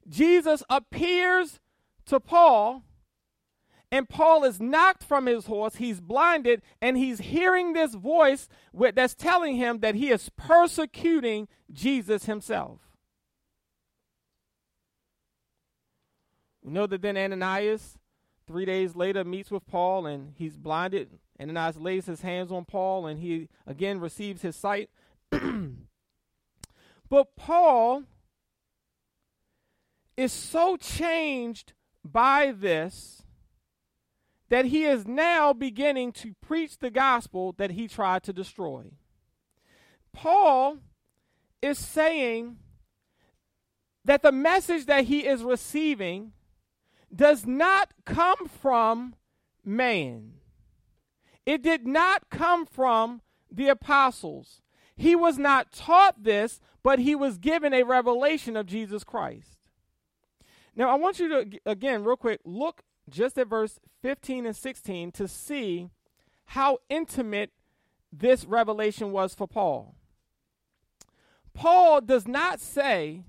Jesus 0.08 0.62
appears 0.70 1.58
to 2.06 2.20
Paul, 2.20 2.84
and 3.92 4.08
Paul 4.08 4.42
is 4.44 4.58
knocked 4.58 5.04
from 5.04 5.26
his 5.26 5.44
horse. 5.44 5.76
He's 5.76 6.00
blinded, 6.00 6.62
and 6.80 6.96
he's 6.96 7.20
hearing 7.20 7.74
this 7.74 7.94
voice 7.94 8.48
that's 8.72 9.14
telling 9.14 9.56
him 9.56 9.80
that 9.80 9.94
he 9.94 10.10
is 10.10 10.30
persecuting 10.30 11.46
Jesus 11.70 12.24
himself. 12.24 12.80
We 16.62 16.72
know 16.72 16.86
that 16.86 17.02
then 17.02 17.18
Ananias, 17.18 17.98
three 18.46 18.64
days 18.64 18.96
later, 18.96 19.24
meets 19.24 19.50
with 19.50 19.66
Paul, 19.66 20.06
and 20.06 20.32
he's 20.38 20.56
blinded. 20.56 21.18
Ananias 21.38 21.76
lays 21.76 22.06
his 22.06 22.22
hands 22.22 22.50
on 22.50 22.64
Paul, 22.64 23.06
and 23.06 23.20
he 23.20 23.50
again 23.66 24.00
receives 24.00 24.40
his 24.40 24.56
sight. 24.56 24.88
but 25.30 27.36
Paul 27.36 28.04
is 30.16 30.32
so 30.32 30.78
changed 30.78 31.74
by 32.02 32.54
this 32.56 33.21
that 34.52 34.66
he 34.66 34.84
is 34.84 35.06
now 35.06 35.54
beginning 35.54 36.12
to 36.12 36.34
preach 36.42 36.76
the 36.76 36.90
gospel 36.90 37.54
that 37.56 37.70
he 37.70 37.88
tried 37.88 38.22
to 38.22 38.34
destroy. 38.34 38.84
Paul 40.12 40.76
is 41.62 41.78
saying 41.78 42.58
that 44.04 44.20
the 44.20 44.30
message 44.30 44.84
that 44.84 45.04
he 45.04 45.20
is 45.20 45.42
receiving 45.42 46.32
does 47.16 47.46
not 47.46 47.94
come 48.04 48.46
from 48.46 49.14
man. 49.64 50.34
It 51.46 51.62
did 51.62 51.86
not 51.86 52.28
come 52.28 52.66
from 52.66 53.22
the 53.50 53.68
apostles. 53.68 54.60
He 54.94 55.16
was 55.16 55.38
not 55.38 55.72
taught 55.72 56.24
this, 56.24 56.60
but 56.82 56.98
he 56.98 57.14
was 57.14 57.38
given 57.38 57.72
a 57.72 57.84
revelation 57.84 58.58
of 58.58 58.66
Jesus 58.66 59.02
Christ. 59.02 59.70
Now, 60.76 60.90
I 60.90 60.96
want 60.96 61.18
you 61.20 61.28
to, 61.28 61.58
again, 61.64 62.04
real 62.04 62.16
quick, 62.18 62.40
look 62.44 62.82
just 63.08 63.38
at 63.38 63.48
verse 63.48 63.78
15 64.02 64.46
and 64.46 64.56
16 64.56 65.12
to 65.12 65.28
see 65.28 65.90
how 66.46 66.78
intimate 66.88 67.50
this 68.12 68.44
revelation 68.44 69.12
was 69.12 69.34
for 69.34 69.48
Paul. 69.48 69.94
Paul 71.54 72.00
does 72.00 72.26
not 72.26 72.60
say 72.60 73.24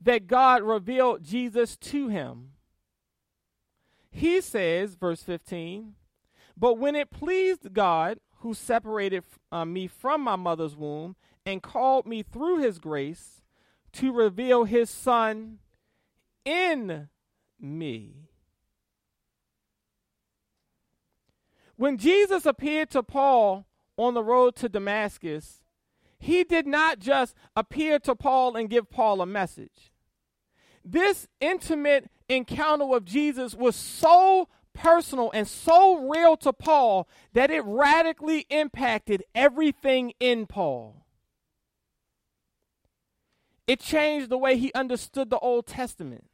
that 0.00 0.26
God 0.26 0.62
revealed 0.62 1.22
Jesus 1.22 1.76
to 1.76 2.08
him. 2.08 2.50
He 4.10 4.40
says, 4.40 4.94
verse 4.94 5.22
15, 5.22 5.94
but 6.56 6.78
when 6.78 6.94
it 6.94 7.10
pleased 7.10 7.72
God, 7.72 8.18
who 8.42 8.54
separated 8.54 9.22
uh, 9.52 9.64
me 9.64 9.86
from 9.86 10.20
my 10.20 10.34
mother's 10.34 10.76
womb 10.76 11.14
and 11.46 11.62
called 11.62 12.06
me 12.06 12.24
through 12.24 12.58
his 12.58 12.80
grace 12.80 13.40
to 13.92 14.12
reveal 14.12 14.64
his 14.64 14.90
son 14.90 15.58
in 16.44 17.08
me. 17.60 18.31
When 21.82 21.98
Jesus 21.98 22.46
appeared 22.46 22.90
to 22.90 23.02
Paul 23.02 23.66
on 23.96 24.14
the 24.14 24.22
road 24.22 24.54
to 24.54 24.68
Damascus, 24.68 25.64
he 26.16 26.44
did 26.44 26.64
not 26.64 27.00
just 27.00 27.34
appear 27.56 27.98
to 27.98 28.14
Paul 28.14 28.54
and 28.54 28.70
give 28.70 28.88
Paul 28.88 29.20
a 29.20 29.26
message. 29.26 29.92
This 30.84 31.26
intimate 31.40 32.08
encounter 32.28 32.86
with 32.86 33.04
Jesus 33.04 33.56
was 33.56 33.74
so 33.74 34.48
personal 34.72 35.32
and 35.34 35.48
so 35.48 36.08
real 36.08 36.36
to 36.36 36.52
Paul 36.52 37.08
that 37.32 37.50
it 37.50 37.64
radically 37.64 38.46
impacted 38.48 39.24
everything 39.34 40.12
in 40.20 40.46
Paul. 40.46 41.04
it 43.66 43.80
changed 43.80 44.28
the 44.28 44.38
way 44.38 44.56
he 44.56 44.72
understood 44.72 45.30
the 45.30 45.38
Old 45.40 45.66
Testament. 45.66 46.26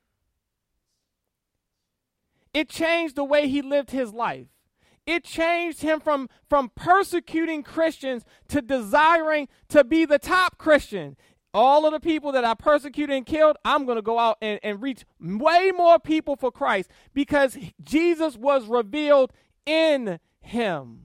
It 2.53 2.69
changed 2.69 3.17
the 3.17 3.25
way 3.25 3.49
he 3.49 3.63
lived 3.63 3.93
his 3.93 4.13
life. 4.13 4.49
It 5.09 5.25
changed 5.25 5.81
him 5.81 6.01
from, 6.01 6.29
from 6.51 6.71
persecuting 6.77 7.63
Christians 7.63 8.27
to 8.49 8.61
desiring 8.61 9.49
to 9.71 9.83
be 9.83 10.05
the 10.05 10.19
top 10.19 10.59
Christian. 10.59 11.17
All 11.55 11.87
of 11.87 11.93
the 11.93 11.99
people 11.99 12.31
that 12.33 12.45
I 12.45 12.53
persecuted 12.53 13.17
and 13.17 13.25
killed, 13.25 13.57
I'm 13.65 13.87
going 13.87 13.97
to 13.97 14.03
go 14.03 14.19
out 14.19 14.37
and, 14.43 14.61
and 14.63 14.83
reach 14.83 15.07
way 15.19 15.73
more 15.75 15.99
people 15.99 16.37
for 16.37 16.53
Christ 16.53 16.91
because 17.15 17.57
Jesus 17.83 18.37
was 18.37 18.67
revealed 18.67 19.33
in 19.65 20.21
him. 20.43 21.05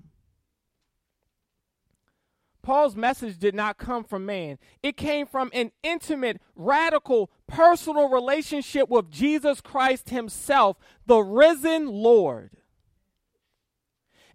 Paul's 2.61 2.97
message 2.97 3.37
did 3.37 3.55
not 3.55 3.77
come 3.77 4.03
from 4.03 4.25
man. 4.25 4.57
It 4.81 4.97
came 4.97 5.25
from 5.25 5.49
an 5.53 5.71
intimate, 5.81 6.41
radical, 6.57 7.31
personal 7.47 8.09
relationship 8.09 8.89
with 8.89 9.09
Jesus 9.09 9.61
Christ 9.61 10.09
himself, 10.09 10.75
the 11.05 11.19
risen 11.19 11.87
Lord. 11.87 12.51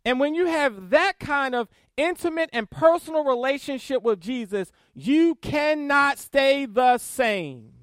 And 0.08 0.18
when 0.18 0.34
you 0.34 0.46
have 0.46 0.88
that 0.88 1.18
kind 1.18 1.54
of 1.54 1.68
intimate 1.98 2.48
and 2.54 2.70
personal 2.70 3.24
relationship 3.24 4.02
with 4.02 4.22
Jesus, 4.22 4.72
you 4.94 5.34
cannot 5.34 6.18
stay 6.18 6.64
the 6.64 6.96
same. 6.96 7.74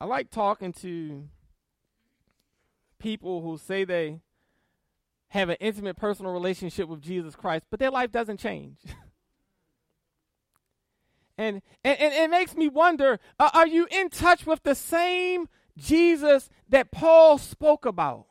I 0.00 0.04
like 0.04 0.30
talking 0.30 0.72
to 0.74 1.24
people 3.00 3.42
who 3.42 3.58
say 3.58 3.82
they 3.82 4.20
have 5.30 5.48
an 5.48 5.56
intimate 5.58 5.96
personal 5.96 6.32
relationship 6.32 6.88
with 6.88 7.02
Jesus 7.02 7.34
Christ, 7.34 7.64
but 7.70 7.80
their 7.80 7.90
life 7.90 8.12
doesn't 8.12 8.38
change. 8.38 8.76
and, 11.36 11.60
and, 11.82 11.98
and 11.98 12.14
it 12.14 12.30
makes 12.30 12.54
me 12.54 12.68
wonder 12.68 13.18
uh, 13.40 13.50
are 13.52 13.66
you 13.66 13.88
in 13.90 14.10
touch 14.10 14.46
with 14.46 14.62
the 14.62 14.76
same 14.76 15.48
Jesus 15.76 16.48
that 16.68 16.92
Paul 16.92 17.38
spoke 17.38 17.84
about? 17.84 18.26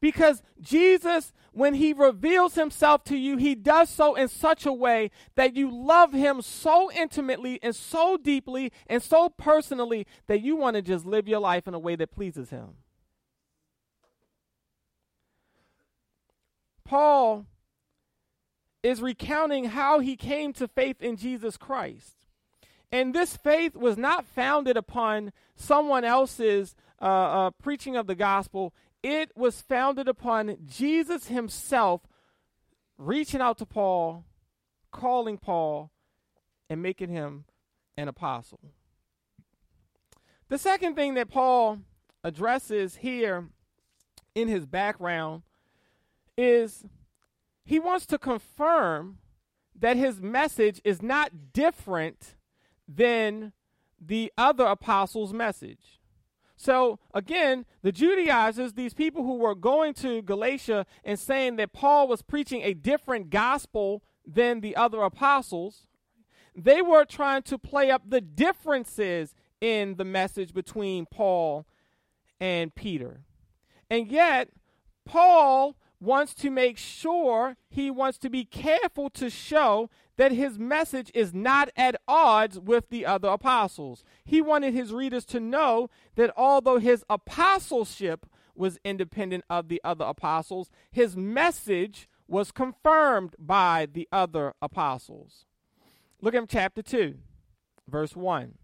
Because 0.00 0.42
Jesus, 0.60 1.32
when 1.52 1.74
he 1.74 1.92
reveals 1.92 2.54
himself 2.54 3.02
to 3.04 3.16
you, 3.16 3.36
he 3.36 3.54
does 3.54 3.88
so 3.88 4.14
in 4.14 4.28
such 4.28 4.66
a 4.66 4.72
way 4.72 5.10
that 5.36 5.56
you 5.56 5.70
love 5.70 6.12
him 6.12 6.42
so 6.42 6.90
intimately 6.92 7.58
and 7.62 7.74
so 7.74 8.16
deeply 8.16 8.72
and 8.86 9.02
so 9.02 9.28
personally 9.30 10.06
that 10.26 10.42
you 10.42 10.56
want 10.56 10.76
to 10.76 10.82
just 10.82 11.06
live 11.06 11.26
your 11.26 11.40
life 11.40 11.66
in 11.66 11.74
a 11.74 11.78
way 11.78 11.96
that 11.96 12.10
pleases 12.10 12.50
him. 12.50 12.74
Paul 16.84 17.46
is 18.82 19.02
recounting 19.02 19.64
how 19.66 19.98
he 19.98 20.16
came 20.16 20.52
to 20.54 20.68
faith 20.68 21.02
in 21.02 21.16
Jesus 21.16 21.56
Christ. 21.56 22.16
And 22.92 23.14
this 23.14 23.36
faith 23.36 23.74
was 23.74 23.98
not 23.98 24.26
founded 24.26 24.76
upon 24.76 25.32
someone 25.56 26.04
else's 26.04 26.76
uh, 27.02 27.04
uh, 27.04 27.50
preaching 27.50 27.96
of 27.96 28.06
the 28.06 28.14
gospel, 28.14 28.72
it 29.06 29.30
was 29.36 29.60
founded 29.60 30.08
upon 30.08 30.56
Jesus 30.66 31.28
himself 31.28 32.00
reaching 32.98 33.40
out 33.40 33.56
to 33.58 33.64
Paul, 33.64 34.24
calling 34.90 35.38
Paul, 35.38 35.92
and 36.68 36.82
making 36.82 37.10
him 37.10 37.44
an 37.96 38.08
apostle. 38.08 38.72
The 40.48 40.58
second 40.58 40.96
thing 40.96 41.14
that 41.14 41.30
Paul 41.30 41.82
addresses 42.24 42.96
here 42.96 43.46
in 44.34 44.48
his 44.48 44.66
background 44.66 45.42
is 46.36 46.84
he 47.64 47.78
wants 47.78 48.06
to 48.06 48.18
confirm 48.18 49.18
that 49.78 49.96
his 49.96 50.20
message 50.20 50.80
is 50.82 51.00
not 51.00 51.52
different 51.52 52.34
than 52.88 53.52
the 54.04 54.32
other 54.36 54.64
apostles' 54.64 55.32
message. 55.32 56.00
So 56.56 56.98
again, 57.12 57.66
the 57.82 57.92
Judaizers, 57.92 58.72
these 58.72 58.94
people 58.94 59.22
who 59.22 59.36
were 59.36 59.54
going 59.54 59.94
to 59.94 60.22
Galatia 60.22 60.86
and 61.04 61.18
saying 61.18 61.56
that 61.56 61.72
Paul 61.72 62.08
was 62.08 62.22
preaching 62.22 62.62
a 62.62 62.74
different 62.74 63.30
gospel 63.30 64.02
than 64.26 64.60
the 64.60 64.74
other 64.74 65.02
apostles, 65.02 65.88
they 66.54 66.80
were 66.80 67.04
trying 67.04 67.42
to 67.42 67.58
play 67.58 67.90
up 67.90 68.08
the 68.08 68.20
differences 68.20 69.34
in 69.60 69.96
the 69.96 70.04
message 70.04 70.54
between 70.54 71.06
Paul 71.06 71.66
and 72.40 72.74
Peter. 72.74 73.20
And 73.90 74.08
yet, 74.08 74.48
Paul 75.04 75.76
wants 76.00 76.34
to 76.34 76.50
make 76.50 76.78
sure, 76.78 77.56
he 77.68 77.90
wants 77.90 78.18
to 78.18 78.30
be 78.30 78.44
careful 78.44 79.10
to 79.10 79.30
show 79.30 79.88
that 80.16 80.32
his 80.32 80.58
message 80.58 81.10
is 81.14 81.34
not 81.34 81.68
at 81.76 82.00
odds 82.08 82.58
with 82.58 82.88
the 82.88 83.04
other 83.04 83.28
apostles. 83.28 84.04
He 84.24 84.40
wanted 84.40 84.74
his 84.74 84.92
readers 84.92 85.24
to 85.26 85.40
know 85.40 85.90
that 86.14 86.32
although 86.36 86.78
his 86.78 87.04
apostleship 87.10 88.26
was 88.54 88.78
independent 88.84 89.44
of 89.50 89.68
the 89.68 89.80
other 89.84 90.04
apostles, 90.04 90.70
his 90.90 91.16
message 91.16 92.08
was 92.26 92.50
confirmed 92.50 93.36
by 93.38 93.86
the 93.92 94.08
other 94.10 94.54
apostles. 94.62 95.44
Look 96.20 96.34
at 96.34 96.48
chapter 96.48 96.82
2, 96.82 97.16
verse 97.88 98.16
1. 98.16 98.54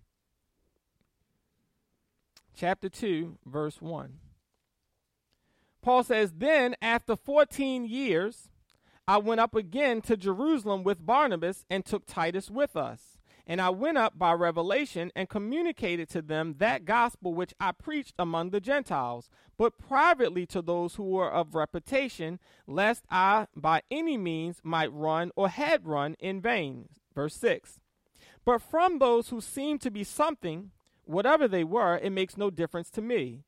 Chapter 2.55 2.89
2, 2.89 3.39
verse 3.47 3.81
1. 3.81 4.15
Paul 5.83 6.05
says, 6.05 6.33
Then 6.37 6.75
after 6.81 7.17
14 7.17 7.85
years, 7.85 8.49
I 9.13 9.19
went 9.19 9.43
up 9.43 9.55
again 9.55 10.01
to 10.03 10.17
Jerusalem 10.17 10.85
with 10.85 11.05
Barnabas 11.05 11.67
and 11.69 11.85
took 11.85 12.07
Titus 12.07 12.51
with 12.51 12.75
us. 12.77 13.19
And 13.47 13.61
I 13.61 13.69
went 13.69 13.99
up 13.99 14.19
by 14.19 14.33
revelation 14.33 15.13
and 15.15 15.29
communicated 15.29 16.09
to 16.13 16.23
them 16.23 16.55
that 16.61 16.87
gospel 16.87 17.35
which 17.35 17.53
I 17.61 17.73
preached 17.73 18.15
among 18.19 18.49
the 18.49 18.61
Gentiles, 18.61 19.29
but 19.59 19.77
privately 19.77 20.47
to 20.47 20.63
those 20.63 20.95
who 20.95 21.03
were 21.03 21.31
of 21.31 21.55
reputation, 21.55 22.41
lest 22.67 23.05
I 23.11 23.49
by 23.55 23.83
any 23.91 24.17
means 24.17 24.63
might 24.63 24.91
run 24.91 25.31
or 25.37 25.51
had 25.51 25.87
run 25.87 26.17
in 26.19 26.41
vain. 26.41 26.89
Verse 27.15 27.37
6. 27.37 27.81
But 28.47 28.63
from 28.63 28.99
those 28.99 29.29
who 29.29 29.43
seemed 29.43 29.83
to 29.83 29.91
be 29.91 30.05
something, 30.05 30.71
whatever 31.05 31.47
they 31.47 31.65
were, 31.65 31.99
it 31.99 32.13
makes 32.13 32.39
no 32.39 32.49
difference 32.49 32.89
to 32.93 33.03
me. 33.03 33.43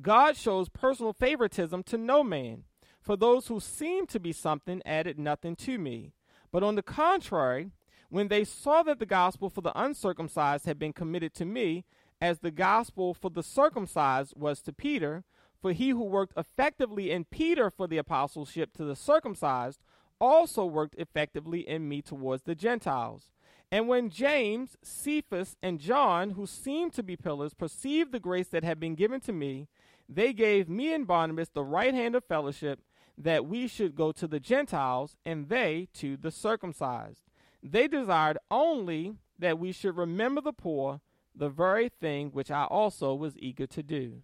God 0.00 0.36
shows 0.36 0.68
personal 0.68 1.12
favoritism 1.12 1.82
to 1.82 1.98
no 1.98 2.22
man. 2.22 2.62
For 3.08 3.16
those 3.16 3.46
who 3.46 3.58
seemed 3.58 4.10
to 4.10 4.20
be 4.20 4.32
something 4.32 4.82
added 4.84 5.18
nothing 5.18 5.56
to 5.56 5.78
me. 5.78 6.12
But 6.52 6.62
on 6.62 6.74
the 6.74 6.82
contrary, 6.82 7.70
when 8.10 8.28
they 8.28 8.44
saw 8.44 8.82
that 8.82 8.98
the 8.98 9.06
gospel 9.06 9.48
for 9.48 9.62
the 9.62 9.72
uncircumcised 9.74 10.66
had 10.66 10.78
been 10.78 10.92
committed 10.92 11.32
to 11.36 11.46
me, 11.46 11.86
as 12.20 12.40
the 12.40 12.50
gospel 12.50 13.14
for 13.14 13.30
the 13.30 13.42
circumcised 13.42 14.34
was 14.36 14.60
to 14.60 14.74
Peter, 14.74 15.24
for 15.58 15.72
he 15.72 15.88
who 15.88 16.04
worked 16.04 16.34
effectively 16.36 17.10
in 17.10 17.24
Peter 17.24 17.70
for 17.70 17.86
the 17.86 17.96
apostleship 17.96 18.74
to 18.74 18.84
the 18.84 18.94
circumcised 18.94 19.80
also 20.20 20.66
worked 20.66 20.94
effectively 20.98 21.66
in 21.66 21.88
me 21.88 22.02
towards 22.02 22.42
the 22.42 22.54
Gentiles. 22.54 23.30
And 23.72 23.88
when 23.88 24.10
James, 24.10 24.76
Cephas, 24.82 25.56
and 25.62 25.80
John, 25.80 26.32
who 26.32 26.46
seemed 26.46 26.92
to 26.92 27.02
be 27.02 27.16
pillars, 27.16 27.54
perceived 27.54 28.12
the 28.12 28.20
grace 28.20 28.48
that 28.48 28.64
had 28.64 28.78
been 28.78 28.96
given 28.96 29.20
to 29.20 29.32
me, 29.32 29.66
they 30.10 30.34
gave 30.34 30.68
me 30.68 30.92
and 30.92 31.06
Barnabas 31.06 31.48
the 31.48 31.64
right 31.64 31.94
hand 31.94 32.14
of 32.14 32.24
fellowship 32.24 32.80
that 33.18 33.46
we 33.46 33.66
should 33.66 33.96
go 33.96 34.12
to 34.12 34.28
the 34.28 34.40
Gentiles 34.40 35.16
and 35.26 35.48
they 35.48 35.88
to 35.94 36.16
the 36.16 36.30
circumcised. 36.30 37.24
They 37.62 37.88
desired 37.88 38.38
only 38.50 39.16
that 39.38 39.58
we 39.58 39.72
should 39.72 39.96
remember 39.96 40.40
the 40.40 40.52
poor, 40.52 41.00
the 41.34 41.48
very 41.48 41.88
thing 41.88 42.30
which 42.30 42.50
I 42.50 42.64
also 42.64 43.14
was 43.14 43.36
eager 43.36 43.66
to 43.66 43.82
do. 43.82 44.22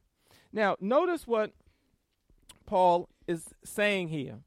Now, 0.53 0.77
notice 0.81 1.27
what 1.27 1.53
Paul 2.67 3.09
is 3.27 3.49
saying 3.65 4.09
here. 4.09 4.39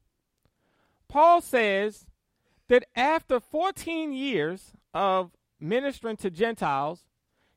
Paul 1.08 1.40
says 1.40 2.06
that 2.68 2.84
after 2.96 3.40
14 3.40 4.12
years 4.12 4.72
of 4.94 5.32
ministering 5.60 6.16
to 6.18 6.30
Gentiles, 6.30 7.04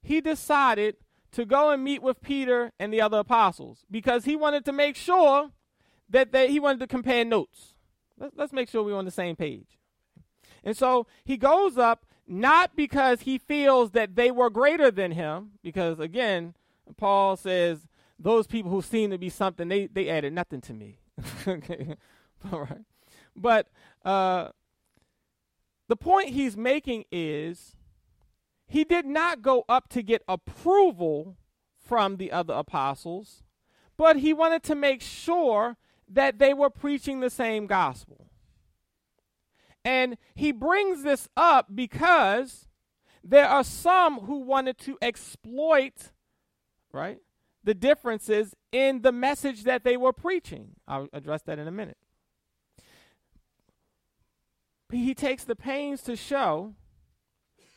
he 0.01 0.19
decided 0.19 0.97
to 1.31 1.45
go 1.45 1.69
and 1.69 1.83
meet 1.83 2.01
with 2.01 2.21
Peter 2.21 2.71
and 2.79 2.91
the 2.91 3.01
other 3.01 3.19
apostles 3.19 3.85
because 3.89 4.25
he 4.25 4.35
wanted 4.35 4.65
to 4.65 4.73
make 4.73 4.95
sure 4.95 5.51
that 6.11 6.31
they, 6.31 6.49
he 6.51 6.59
wanted 6.59 6.79
to 6.81 6.87
compare 6.87 7.25
notes. 7.25 7.73
Let's, 8.17 8.35
let's 8.37 8.53
make 8.53 8.69
sure 8.69 8.83
we're 8.83 8.95
on 8.95 9.05
the 9.05 9.11
same 9.11 9.35
page. 9.35 9.79
And 10.63 10.77
so 10.77 11.07
he 11.23 11.37
goes 11.37 11.77
up 11.77 12.05
not 12.27 12.75
because 12.75 13.21
he 13.21 13.37
feels 13.37 13.91
that 13.91 14.15
they 14.15 14.31
were 14.31 14.49
greater 14.49 14.91
than 14.91 15.11
him, 15.11 15.51
because 15.63 15.99
again, 15.99 16.53
Paul 16.97 17.35
says, 17.35 17.87
those 18.19 18.45
people 18.45 18.69
who 18.69 18.81
seem 18.81 19.09
to 19.09 19.17
be 19.17 19.29
something, 19.29 19.67
they, 19.67 19.87
they 19.87 20.07
added 20.07 20.33
nothing 20.33 20.61
to 20.61 20.73
me. 20.73 20.99
okay. 21.47 21.95
All 22.51 22.61
right. 22.61 22.85
But 23.35 23.67
uh, 24.05 24.49
the 25.87 25.95
point 25.95 26.29
he's 26.29 26.55
making 26.55 27.05
is 27.11 27.75
he 28.67 28.83
did 28.83 29.05
not 29.05 29.41
go 29.41 29.65
up 29.67 29.89
to 29.89 30.03
get 30.03 30.23
approval 30.27 31.37
from 31.83 32.17
the 32.17 32.31
other 32.31 32.53
apostles, 32.53 33.43
but 33.97 34.17
he 34.17 34.33
wanted 34.33 34.63
to 34.63 34.75
make 34.75 35.01
sure 35.01 35.77
that 36.13 36.39
they 36.39 36.53
were 36.53 36.69
preaching 36.69 37.19
the 37.19 37.29
same 37.29 37.67
gospel. 37.67 38.27
And 39.83 40.17
he 40.35 40.51
brings 40.51 41.03
this 41.03 41.27
up 41.35 41.67
because 41.73 42.67
there 43.23 43.47
are 43.47 43.63
some 43.63 44.19
who 44.21 44.39
wanted 44.39 44.77
to 44.79 44.97
exploit, 45.01 46.11
right, 46.91 47.19
the 47.63 47.73
differences 47.73 48.55
in 48.71 49.01
the 49.01 49.11
message 49.11 49.63
that 49.63 49.83
they 49.83 49.97
were 49.97 50.13
preaching. 50.13 50.71
I'll 50.87 51.09
address 51.13 51.41
that 51.43 51.59
in 51.59 51.67
a 51.67 51.71
minute. 51.71 51.97
He 54.91 55.13
takes 55.13 55.43
the 55.43 55.55
pains 55.55 56.01
to 56.03 56.15
show 56.15 56.73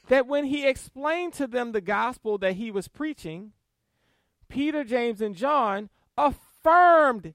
that 0.09 0.27
when 0.27 0.47
he 0.47 0.66
explained 0.66 1.33
to 1.35 1.47
them 1.47 1.73
the 1.73 1.81
gospel 1.81 2.38
that 2.38 2.55
he 2.55 2.70
was 2.70 2.88
preaching, 2.88 3.53
Peter, 4.49 4.85
James, 4.85 5.20
and 5.20 5.35
John 5.35 5.90
affirmed 6.18 6.53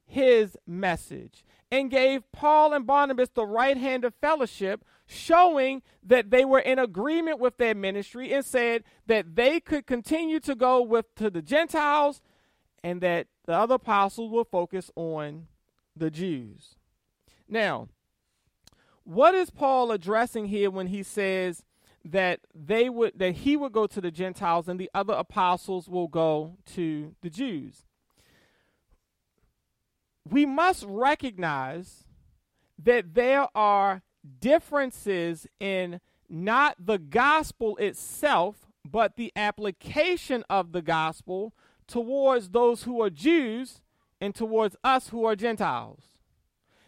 his 0.06 0.56
message 0.66 1.44
and 1.70 1.90
gave 1.90 2.30
Paul 2.32 2.72
and 2.72 2.86
Barnabas 2.86 3.28
the 3.30 3.46
right 3.46 3.76
hand 3.76 4.04
of 4.04 4.14
fellowship, 4.20 4.84
showing 5.06 5.82
that 6.02 6.30
they 6.30 6.44
were 6.44 6.58
in 6.58 6.78
agreement 6.78 7.38
with 7.38 7.56
their 7.56 7.74
ministry 7.74 8.32
and 8.32 8.44
said 8.44 8.82
that 9.06 9.36
they 9.36 9.60
could 9.60 9.86
continue 9.86 10.40
to 10.40 10.54
go 10.54 10.82
with 10.82 11.14
to 11.16 11.30
the 11.30 11.42
Gentiles 11.42 12.20
and 12.82 13.00
that 13.00 13.28
the 13.46 13.52
other 13.52 13.76
apostles 13.76 14.30
will 14.30 14.44
focus 14.44 14.90
on 14.96 15.46
the 15.96 16.10
Jews. 16.10 16.76
Now, 17.48 17.88
what 19.04 19.34
is 19.34 19.50
Paul 19.50 19.90
addressing 19.92 20.46
here 20.46 20.70
when 20.70 20.88
he 20.88 21.02
says 21.02 21.62
that 22.04 22.40
they 22.54 22.88
would 22.88 23.18
that 23.18 23.32
he 23.32 23.56
would 23.56 23.72
go 23.72 23.86
to 23.86 24.00
the 24.00 24.10
Gentiles 24.10 24.68
and 24.68 24.80
the 24.80 24.90
other 24.94 25.14
apostles 25.14 25.88
will 25.88 26.08
go 26.08 26.56
to 26.74 27.14
the 27.20 27.30
Jews. 27.30 27.84
We 30.30 30.46
must 30.46 30.84
recognize 30.86 32.04
that 32.78 33.14
there 33.14 33.48
are 33.54 34.02
differences 34.40 35.46
in 35.58 36.00
not 36.28 36.76
the 36.78 36.98
gospel 36.98 37.76
itself, 37.78 38.68
but 38.88 39.16
the 39.16 39.32
application 39.34 40.44
of 40.48 40.72
the 40.72 40.82
gospel 40.82 41.52
towards 41.88 42.50
those 42.50 42.84
who 42.84 43.02
are 43.02 43.10
Jews 43.10 43.82
and 44.20 44.34
towards 44.34 44.76
us 44.84 45.08
who 45.08 45.24
are 45.24 45.34
Gentiles. 45.34 46.04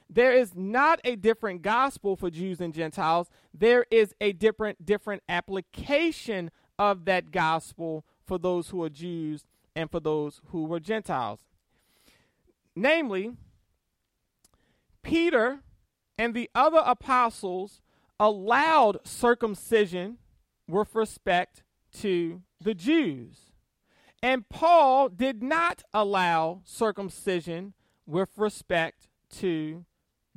There 0.08 0.32
is 0.32 0.54
not 0.54 1.00
a 1.04 1.16
different 1.16 1.62
gospel 1.62 2.16
for 2.16 2.30
Jews 2.30 2.60
and 2.60 2.72
Gentiles. 2.72 3.28
There 3.52 3.86
is 3.90 4.14
a 4.20 4.32
different 4.32 4.84
different 4.84 5.22
application 5.28 6.50
of 6.78 7.06
that 7.06 7.30
gospel 7.30 8.04
for 8.24 8.38
those 8.38 8.68
who 8.68 8.82
are 8.82 8.90
Jews 8.90 9.46
and 9.74 9.90
for 9.90 10.00
those 10.00 10.40
who 10.48 10.64
were 10.64 10.80
Gentiles. 10.80 11.40
Namely, 12.74 13.32
Peter 15.02 15.60
and 16.16 16.34
the 16.34 16.48
other 16.54 16.82
apostles 16.84 17.80
allowed 18.18 19.06
circumcision 19.06 20.18
with 20.68 20.94
respect 20.94 21.62
to 21.92 22.42
the 22.60 22.74
Jews. 22.74 23.52
And 24.22 24.48
Paul 24.48 25.08
did 25.08 25.42
not 25.42 25.82
allow 25.92 26.60
circumcision 26.64 27.74
with 28.06 28.30
respect 28.36 29.08
to 29.38 29.84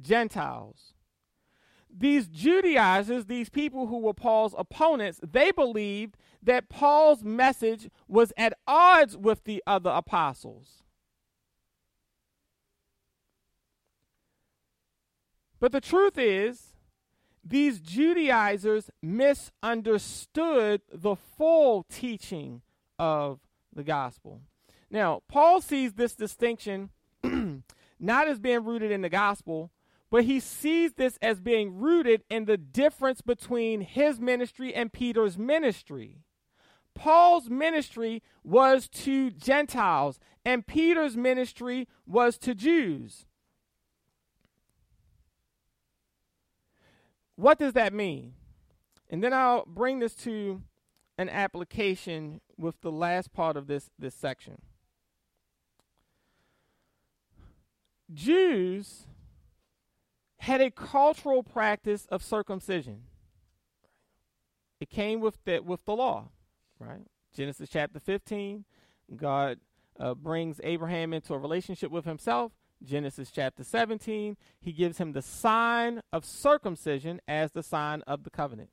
Gentiles. 0.02 0.94
These 1.98 2.28
Judaizers, 2.28 3.26
these 3.26 3.50
people 3.50 3.88
who 3.88 4.00
were 4.00 4.14
Paul's 4.14 4.56
opponents, 4.58 5.20
they 5.24 5.52
believed 5.52 6.18
that 6.44 6.68
Paul's 6.68 7.24
message 7.24 7.90
was 8.08 8.34
at 8.36 8.58
odds 8.68 9.16
with 9.16 9.46
the 9.46 9.64
other 9.66 9.92
apostles. 9.92 10.84
But 15.66 15.72
the 15.72 15.82
truth 15.82 16.20
is, 16.20 16.76
these 17.44 17.80
Judaizers 17.80 18.92
misunderstood 19.02 20.84
the 20.94 21.16
full 21.16 21.88
teaching 21.90 22.62
of 23.00 23.40
the 23.76 23.84
gospel. 23.84 24.42
Now, 24.92 25.24
Paul 25.28 25.62
sees 25.62 25.94
this 25.94 26.14
distinction 26.14 26.92
not 28.00 28.28
as 28.28 28.38
being 28.38 28.64
rooted 28.64 28.92
in 28.92 29.02
the 29.02 29.10
gospel, 29.10 29.72
but 30.12 30.26
he 30.26 30.40
sees 30.40 30.94
this 30.94 31.18
as 31.20 31.42
being 31.42 31.74
rooted 31.80 32.24
in 32.30 32.46
the 32.46 32.58
difference 32.58 33.22
between 33.22 33.82
his 33.82 34.20
ministry 34.20 34.72
and 34.72 34.94
Peter's 34.94 35.36
ministry. 35.36 36.20
Paul's 36.94 37.50
ministry 37.50 38.22
was 38.44 38.88
to 38.90 39.32
Gentiles, 39.32 40.20
and 40.46 40.68
Peter's 40.68 41.18
ministry 41.18 41.88
was 42.06 42.38
to 42.38 42.54
Jews. 42.54 43.26
What 47.36 47.60
does 47.60 47.74
that 47.74 47.94
mean? 47.94 48.34
And 49.10 49.24
then 49.24 49.34
I'll 49.34 49.66
bring 49.66 50.00
this 50.00 50.16
to 50.16 50.62
an 51.18 51.30
application 51.30 52.42
with 52.58 52.82
the 52.82 52.92
last 52.92 53.34
part 53.34 53.58
of 53.58 53.68
this, 53.68 53.90
this 53.98 54.16
section. 54.16 54.62
Jews 58.14 59.08
had 60.40 60.62
a 60.62 60.70
cultural 60.70 61.44
practice 61.44 62.06
of 62.12 62.24
circumcision. 62.24 63.04
It 64.80 64.90
came 64.90 65.22
with 65.22 65.44
the, 65.46 65.60
with 65.60 65.84
the 65.86 65.96
law, 65.96 66.30
right? 66.80 67.08
Genesis 67.36 67.70
chapter 67.72 68.00
15, 68.00 68.66
God 69.16 69.60
uh, 70.00 70.14
brings 70.14 70.60
Abraham 70.64 71.14
into 71.14 71.34
a 71.34 71.38
relationship 71.38 71.92
with 71.92 72.06
himself. 72.06 72.52
Genesis 72.84 73.32
chapter 73.32 73.64
17, 73.64 74.38
he 74.60 74.72
gives 74.72 74.98
him 74.98 75.14
the 75.14 75.22
sign 75.22 76.02
of 76.12 76.26
circumcision 76.26 77.20
as 77.28 77.52
the 77.52 77.64
sign 77.64 78.02
of 78.04 78.24
the 78.24 78.30
covenant. 78.30 78.70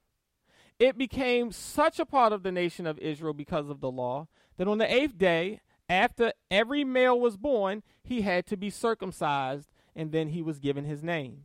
It 0.78 0.98
became 0.98 1.52
such 1.52 1.98
a 1.98 2.06
part 2.06 2.32
of 2.32 2.42
the 2.42 2.52
nation 2.52 2.86
of 2.86 2.98
Israel 2.98 3.34
because 3.34 3.68
of 3.68 3.80
the 3.80 3.90
law 3.90 4.28
that 4.56 4.68
on 4.68 4.78
the 4.78 4.92
eighth 4.92 5.16
day, 5.16 5.60
after 5.88 6.32
every 6.50 6.84
male 6.84 7.18
was 7.18 7.36
born, 7.36 7.82
he 8.02 8.22
had 8.22 8.46
to 8.46 8.56
be 8.56 8.70
circumcised 8.70 9.70
and 9.94 10.10
then 10.10 10.28
he 10.28 10.42
was 10.42 10.58
given 10.58 10.84
his 10.84 11.02
name 11.02 11.44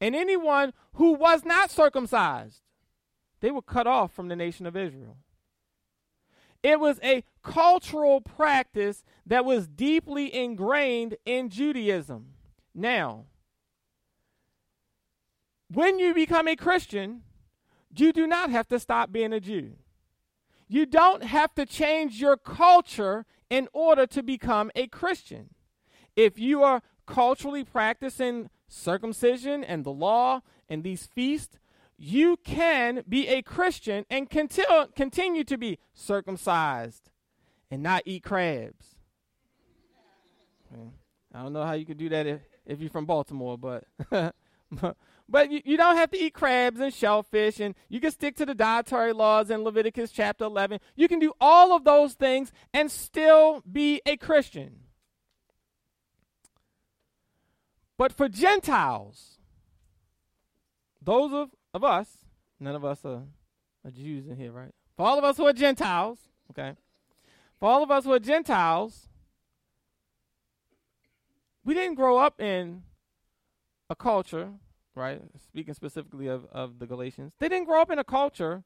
and 0.00 0.14
anyone 0.14 0.72
who 0.94 1.12
was 1.12 1.44
not 1.44 1.70
circumcised, 1.70 2.60
they 3.40 3.50
were 3.50 3.62
cut 3.62 3.86
off 3.86 4.12
from 4.12 4.28
the 4.28 4.36
nation 4.36 4.66
of 4.66 4.76
Israel. 4.76 5.16
It 6.64 6.80
was 6.80 6.98
a 7.04 7.22
cultural 7.42 8.22
practice 8.22 9.04
that 9.26 9.44
was 9.44 9.68
deeply 9.68 10.34
ingrained 10.34 11.18
in 11.26 11.50
Judaism. 11.50 12.28
Now, 12.74 13.26
when 15.70 15.98
you 15.98 16.14
become 16.14 16.48
a 16.48 16.56
Christian, 16.56 17.20
you 17.94 18.14
do 18.14 18.26
not 18.26 18.48
have 18.48 18.66
to 18.68 18.80
stop 18.80 19.12
being 19.12 19.34
a 19.34 19.40
Jew. 19.40 19.74
You 20.66 20.86
don't 20.86 21.22
have 21.24 21.54
to 21.56 21.66
change 21.66 22.18
your 22.18 22.38
culture 22.38 23.26
in 23.50 23.68
order 23.74 24.06
to 24.06 24.22
become 24.22 24.70
a 24.74 24.86
Christian. 24.86 25.50
If 26.16 26.38
you 26.38 26.62
are 26.62 26.80
culturally 27.06 27.64
practicing 27.64 28.48
circumcision 28.68 29.62
and 29.62 29.84
the 29.84 29.92
law 29.92 30.40
and 30.70 30.82
these 30.82 31.06
feasts, 31.14 31.58
you 31.96 32.36
can 32.44 33.02
be 33.08 33.28
a 33.28 33.42
Christian 33.42 34.04
and 34.10 34.28
continue, 34.28 35.44
to 35.44 35.58
be 35.58 35.78
circumcised 35.92 37.10
and 37.70 37.82
not 37.82 38.02
eat 38.04 38.22
crabs. 38.22 38.96
I 41.34 41.42
don't 41.42 41.52
know 41.52 41.64
how 41.64 41.72
you 41.72 41.86
could 41.86 41.98
do 41.98 42.08
that 42.08 42.26
if, 42.26 42.40
if 42.66 42.80
you're 42.80 42.90
from 42.90 43.06
Baltimore, 43.06 43.58
but 43.58 43.84
but 45.28 45.50
you, 45.50 45.60
you 45.64 45.76
don't 45.76 45.96
have 45.96 46.10
to 46.10 46.18
eat 46.18 46.34
crabs 46.34 46.80
and 46.80 46.92
shellfish, 46.92 47.60
and 47.60 47.74
you 47.88 48.00
can 48.00 48.10
stick 48.10 48.36
to 48.36 48.46
the 48.46 48.54
dietary 48.54 49.12
laws 49.12 49.50
in 49.50 49.62
Leviticus 49.62 50.10
chapter 50.10 50.44
11. 50.44 50.80
You 50.96 51.08
can 51.08 51.18
do 51.18 51.32
all 51.40 51.74
of 51.74 51.84
those 51.84 52.14
things 52.14 52.52
and 52.72 52.90
still 52.90 53.62
be 53.70 54.00
a 54.06 54.16
Christian. 54.16 54.80
But 57.96 58.12
for 58.12 58.28
Gentiles, 58.28 59.38
those 61.00 61.32
of, 61.32 61.50
of 61.74 61.84
us, 61.84 62.08
none 62.60 62.76
of 62.76 62.84
us 62.84 63.04
are, 63.04 63.24
are 63.84 63.90
Jews 63.90 64.26
in 64.28 64.36
here, 64.36 64.52
right? 64.52 64.70
For 64.96 65.04
all 65.04 65.18
of 65.18 65.24
us 65.24 65.36
who 65.36 65.46
are 65.46 65.52
Gentiles, 65.52 66.18
okay? 66.50 66.74
For 67.58 67.68
all 67.68 67.82
of 67.82 67.90
us 67.90 68.04
who 68.04 68.12
are 68.12 68.20
Gentiles, 68.20 69.08
we 71.64 71.74
didn't 71.74 71.96
grow 71.96 72.18
up 72.18 72.40
in 72.40 72.84
a 73.90 73.96
culture, 73.96 74.50
right? 74.94 75.20
Speaking 75.48 75.74
specifically 75.74 76.28
of, 76.28 76.46
of 76.52 76.78
the 76.78 76.86
Galatians, 76.86 77.32
they 77.40 77.48
didn't 77.48 77.66
grow 77.66 77.82
up 77.82 77.90
in 77.90 77.98
a 77.98 78.04
culture 78.04 78.62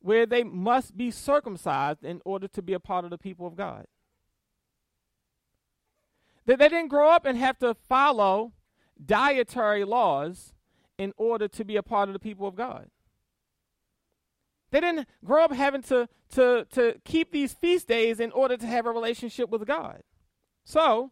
where 0.00 0.26
they 0.26 0.42
must 0.44 0.96
be 0.96 1.10
circumcised 1.10 2.04
in 2.04 2.20
order 2.24 2.48
to 2.48 2.60
be 2.60 2.74
a 2.74 2.80
part 2.80 3.04
of 3.04 3.10
the 3.10 3.18
people 3.18 3.46
of 3.46 3.56
God. 3.56 3.86
They, 6.44 6.56
they 6.56 6.68
didn't 6.68 6.88
grow 6.88 7.10
up 7.10 7.24
and 7.24 7.38
have 7.38 7.58
to 7.60 7.74
follow 7.74 8.52
dietary 9.04 9.84
laws 9.84 10.51
in 10.98 11.12
order 11.16 11.48
to 11.48 11.64
be 11.64 11.76
a 11.76 11.82
part 11.82 12.08
of 12.08 12.12
the 12.12 12.18
people 12.18 12.46
of 12.46 12.54
God. 12.54 12.88
They 14.70 14.80
didn't 14.80 15.06
grow 15.24 15.44
up 15.44 15.52
having 15.52 15.82
to, 15.82 16.08
to, 16.30 16.66
to 16.70 16.96
keep 17.04 17.30
these 17.30 17.52
feast 17.52 17.88
days 17.88 18.20
in 18.20 18.32
order 18.32 18.56
to 18.56 18.66
have 18.66 18.86
a 18.86 18.90
relationship 18.90 19.50
with 19.50 19.66
God. 19.66 20.02
So, 20.64 21.10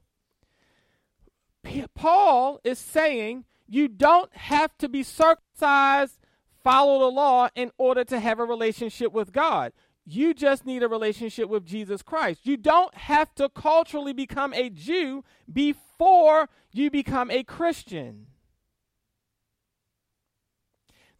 Paul 1.94 2.60
is 2.64 2.78
saying 2.78 3.44
you 3.68 3.88
don't 3.88 4.34
have 4.34 4.76
to 4.78 4.88
be 4.88 5.02
circumcised 5.02 6.20
follow 6.62 6.98
the 7.00 7.10
law 7.14 7.48
in 7.54 7.70
order 7.78 8.04
to 8.04 8.20
have 8.20 8.38
a 8.38 8.44
relationship 8.44 9.12
with 9.12 9.32
God. 9.32 9.72
You 10.04 10.34
just 10.34 10.66
need 10.66 10.82
a 10.82 10.88
relationship 10.88 11.48
with 11.48 11.64
Jesus 11.64 12.02
Christ. 12.02 12.40
You 12.44 12.56
don't 12.56 12.94
have 12.94 13.34
to 13.36 13.48
culturally 13.48 14.12
become 14.12 14.52
a 14.54 14.70
Jew 14.70 15.24
before 15.50 16.48
you 16.72 16.90
become 16.90 17.30
a 17.30 17.44
Christian. 17.44 18.26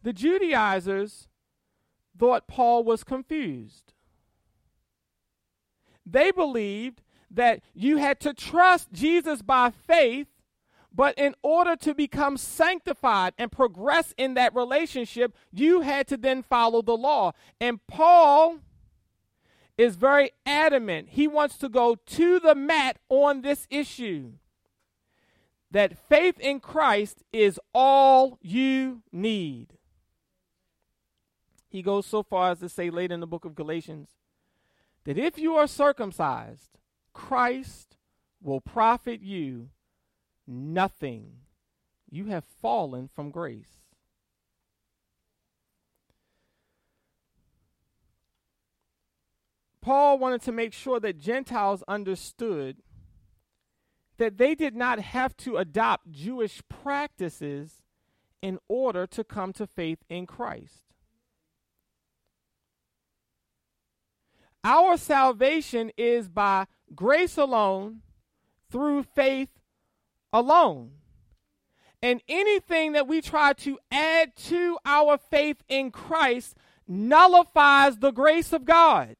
The 0.03 0.13
Judaizers 0.13 1.27
thought 2.17 2.47
Paul 2.47 2.83
was 2.83 3.03
confused. 3.03 3.93
They 6.05 6.31
believed 6.31 7.01
that 7.29 7.61
you 7.73 7.97
had 7.97 8.19
to 8.21 8.33
trust 8.33 8.91
Jesus 8.91 9.41
by 9.41 9.69
faith, 9.69 10.27
but 10.93 11.17
in 11.17 11.35
order 11.41 11.75
to 11.77 11.93
become 11.93 12.35
sanctified 12.35 13.33
and 13.37 13.51
progress 13.51 14.13
in 14.17 14.33
that 14.33 14.53
relationship, 14.53 15.33
you 15.51 15.81
had 15.81 16.07
to 16.07 16.17
then 16.17 16.43
follow 16.43 16.81
the 16.81 16.97
law. 16.97 17.31
And 17.61 17.79
Paul 17.87 18.57
is 19.77 19.95
very 19.95 20.31
adamant. 20.45 21.09
He 21.11 21.27
wants 21.27 21.57
to 21.59 21.69
go 21.69 21.95
to 21.95 22.39
the 22.39 22.55
mat 22.55 22.97
on 23.09 23.41
this 23.41 23.67
issue 23.69 24.33
that 25.71 25.97
faith 25.97 26.37
in 26.39 26.59
Christ 26.59 27.23
is 27.31 27.59
all 27.73 28.37
you 28.41 29.03
need. 29.11 29.77
He 31.71 31.81
goes 31.81 32.05
so 32.05 32.21
far 32.21 32.51
as 32.51 32.59
to 32.59 32.67
say 32.67 32.89
later 32.89 33.13
in 33.13 33.21
the 33.21 33.27
book 33.27 33.45
of 33.45 33.55
Galatians 33.55 34.09
that 35.05 35.17
if 35.17 35.37
you 35.37 35.55
are 35.55 35.67
circumcised, 35.67 36.77
Christ 37.13 37.95
will 38.41 38.59
profit 38.59 39.21
you 39.21 39.69
nothing. 40.45 41.37
You 42.09 42.25
have 42.25 42.43
fallen 42.61 43.07
from 43.07 43.31
grace. 43.31 43.85
Paul 49.79 50.19
wanted 50.19 50.41
to 50.41 50.51
make 50.51 50.73
sure 50.73 50.99
that 50.99 51.19
Gentiles 51.19 51.83
understood 51.87 52.83
that 54.17 54.37
they 54.37 54.55
did 54.55 54.75
not 54.75 54.99
have 54.99 55.37
to 55.37 55.55
adopt 55.55 56.11
Jewish 56.11 56.61
practices 56.67 57.81
in 58.41 58.59
order 58.67 59.07
to 59.07 59.23
come 59.23 59.53
to 59.53 59.65
faith 59.65 59.99
in 60.09 60.27
Christ. 60.27 60.90
Our 64.63 64.97
salvation 64.97 65.91
is 65.97 66.29
by 66.29 66.67
grace 66.93 67.37
alone, 67.37 68.01
through 68.69 69.03
faith 69.03 69.49
alone. 70.31 70.91
And 72.01 72.21
anything 72.27 72.93
that 72.93 73.07
we 73.07 73.21
try 73.21 73.53
to 73.53 73.77
add 73.91 74.35
to 74.47 74.77
our 74.85 75.17
faith 75.17 75.63
in 75.67 75.91
Christ 75.91 76.55
nullifies 76.87 77.97
the 77.97 78.11
grace 78.11 78.53
of 78.53 78.65
God. 78.65 79.15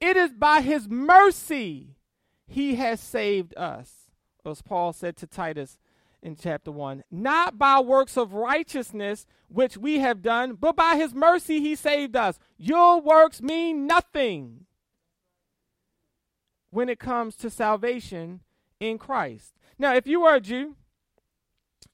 It 0.00 0.16
is 0.16 0.32
by 0.32 0.60
his 0.60 0.88
mercy 0.88 1.96
he 2.46 2.74
has 2.76 3.00
saved 3.00 3.56
us, 3.56 4.10
as 4.44 4.62
Paul 4.62 4.92
said 4.92 5.16
to 5.16 5.26
Titus 5.26 5.78
in 6.22 6.36
chapter 6.36 6.70
1. 6.70 7.04
Not 7.10 7.58
by 7.58 7.80
works 7.80 8.16
of 8.16 8.34
righteousness 8.34 9.26
which 9.48 9.76
we 9.76 9.98
have 10.00 10.22
done, 10.22 10.54
but 10.54 10.76
by 10.76 10.96
his 10.96 11.14
mercy 11.14 11.60
he 11.60 11.74
saved 11.74 12.16
us. 12.16 12.38
Your 12.58 13.00
works 13.00 13.40
mean 13.40 13.86
nothing 13.86 14.66
when 16.70 16.88
it 16.88 16.98
comes 16.98 17.36
to 17.36 17.50
salvation 17.50 18.40
in 18.80 18.98
Christ. 18.98 19.54
Now, 19.78 19.94
if 19.94 20.06
you 20.06 20.24
are 20.24 20.36
a 20.36 20.40
Jew, 20.40 20.76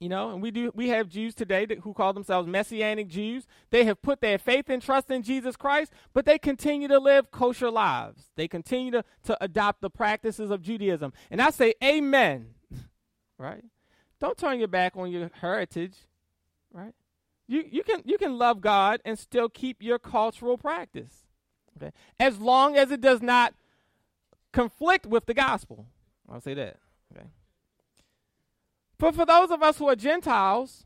you 0.02 0.08
know, 0.08 0.30
and 0.30 0.42
we 0.42 0.50
do 0.50 0.72
we 0.74 0.88
have 0.88 1.08
Jews 1.08 1.32
today 1.32 1.64
that, 1.66 1.78
who 1.78 1.94
call 1.94 2.12
themselves 2.12 2.48
messianic 2.48 3.06
Jews. 3.06 3.46
They 3.70 3.84
have 3.84 4.02
put 4.02 4.20
their 4.20 4.36
faith 4.36 4.68
and 4.68 4.82
trust 4.82 5.12
in 5.12 5.22
Jesus 5.22 5.54
Christ, 5.54 5.92
but 6.12 6.24
they 6.24 6.38
continue 6.38 6.88
to 6.88 6.98
live 6.98 7.30
kosher 7.30 7.70
lives. 7.70 8.30
They 8.36 8.48
continue 8.48 8.90
to, 8.90 9.04
to 9.24 9.44
adopt 9.44 9.80
the 9.80 9.90
practices 9.90 10.50
of 10.50 10.60
Judaism. 10.60 11.12
And 11.30 11.40
I 11.40 11.50
say 11.50 11.74
amen. 11.84 12.54
right? 13.38 13.62
Don't 14.22 14.38
turn 14.38 14.60
your 14.60 14.68
back 14.68 14.96
on 14.96 15.10
your 15.10 15.32
heritage, 15.40 15.96
right? 16.72 16.94
You 17.48 17.64
you 17.68 17.82
can 17.82 18.02
you 18.04 18.16
can 18.18 18.38
love 18.38 18.60
God 18.60 19.00
and 19.04 19.18
still 19.18 19.48
keep 19.48 19.82
your 19.82 19.98
cultural 19.98 20.56
practice. 20.56 21.26
Okay? 21.76 21.90
As 22.20 22.38
long 22.38 22.76
as 22.76 22.92
it 22.92 23.00
does 23.00 23.20
not 23.20 23.52
conflict 24.52 25.06
with 25.06 25.26
the 25.26 25.34
gospel. 25.34 25.86
I'll 26.30 26.40
say 26.40 26.54
that. 26.54 26.76
Okay. 27.12 27.26
But 28.96 29.16
for 29.16 29.26
those 29.26 29.50
of 29.50 29.60
us 29.60 29.78
who 29.78 29.88
are 29.88 29.96
Gentiles, 29.96 30.84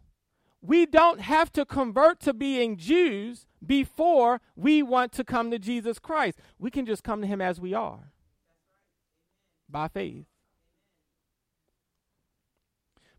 we 0.63 0.87
don't 0.87 1.21
have 1.21 1.53
to 1.53 1.67
convert 1.67 2.21
to 2.21 2.33
being 2.33 2.79
Jews 2.79 3.47
before 3.65 4.41
we 4.57 4.83
want 4.83 5.13
to 5.13 5.25
come 5.25 5.51
to 5.51 5.59
Jesus 5.59 5.99
Christ. 5.99 6.39
We 6.59 6.71
can 6.71 6.87
just 6.87 7.05
come 7.05 7.21
to 7.21 7.27
him 7.27 7.43
as 7.43 7.61
we 7.61 7.75
are 7.75 8.13
by 9.69 9.89
faith. 9.89 10.25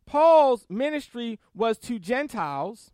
Paul's 0.08 0.65
ministry 0.70 1.39
was 1.54 1.78
to 1.80 2.00
Gentiles, 2.00 2.91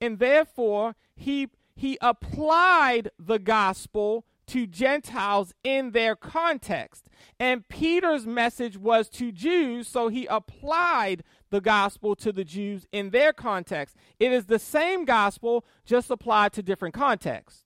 and 0.00 0.18
therefore 0.18 0.96
he, 1.14 1.48
he 1.76 1.96
applied 2.00 3.10
the 3.18 3.38
gospel 3.38 4.24
to 4.48 4.66
Gentiles 4.66 5.52
in 5.62 5.90
their 5.90 6.16
context. 6.16 7.08
And 7.38 7.68
Peter's 7.68 8.26
message 8.26 8.78
was 8.78 9.08
to 9.10 9.32
Jews, 9.32 9.86
so 9.86 10.08
he 10.08 10.26
applied 10.26 11.22
the 11.50 11.60
gospel 11.60 12.16
to 12.16 12.32
the 12.32 12.44
Jews 12.44 12.86
in 12.92 13.10
their 13.10 13.32
context. 13.32 13.96
It 14.18 14.32
is 14.32 14.46
the 14.46 14.58
same 14.58 15.04
gospel, 15.04 15.64
just 15.84 16.10
applied 16.10 16.52
to 16.54 16.62
different 16.62 16.94
contexts. 16.94 17.64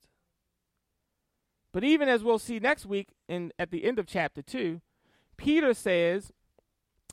But 1.72 1.84
even 1.84 2.08
as 2.08 2.24
we'll 2.24 2.38
see 2.38 2.58
next 2.58 2.86
week 2.86 3.10
in 3.28 3.52
at 3.58 3.70
the 3.70 3.84
end 3.84 3.98
of 3.98 4.06
chapter 4.06 4.42
2, 4.42 4.80
Peter 5.36 5.72
says, 5.72 6.32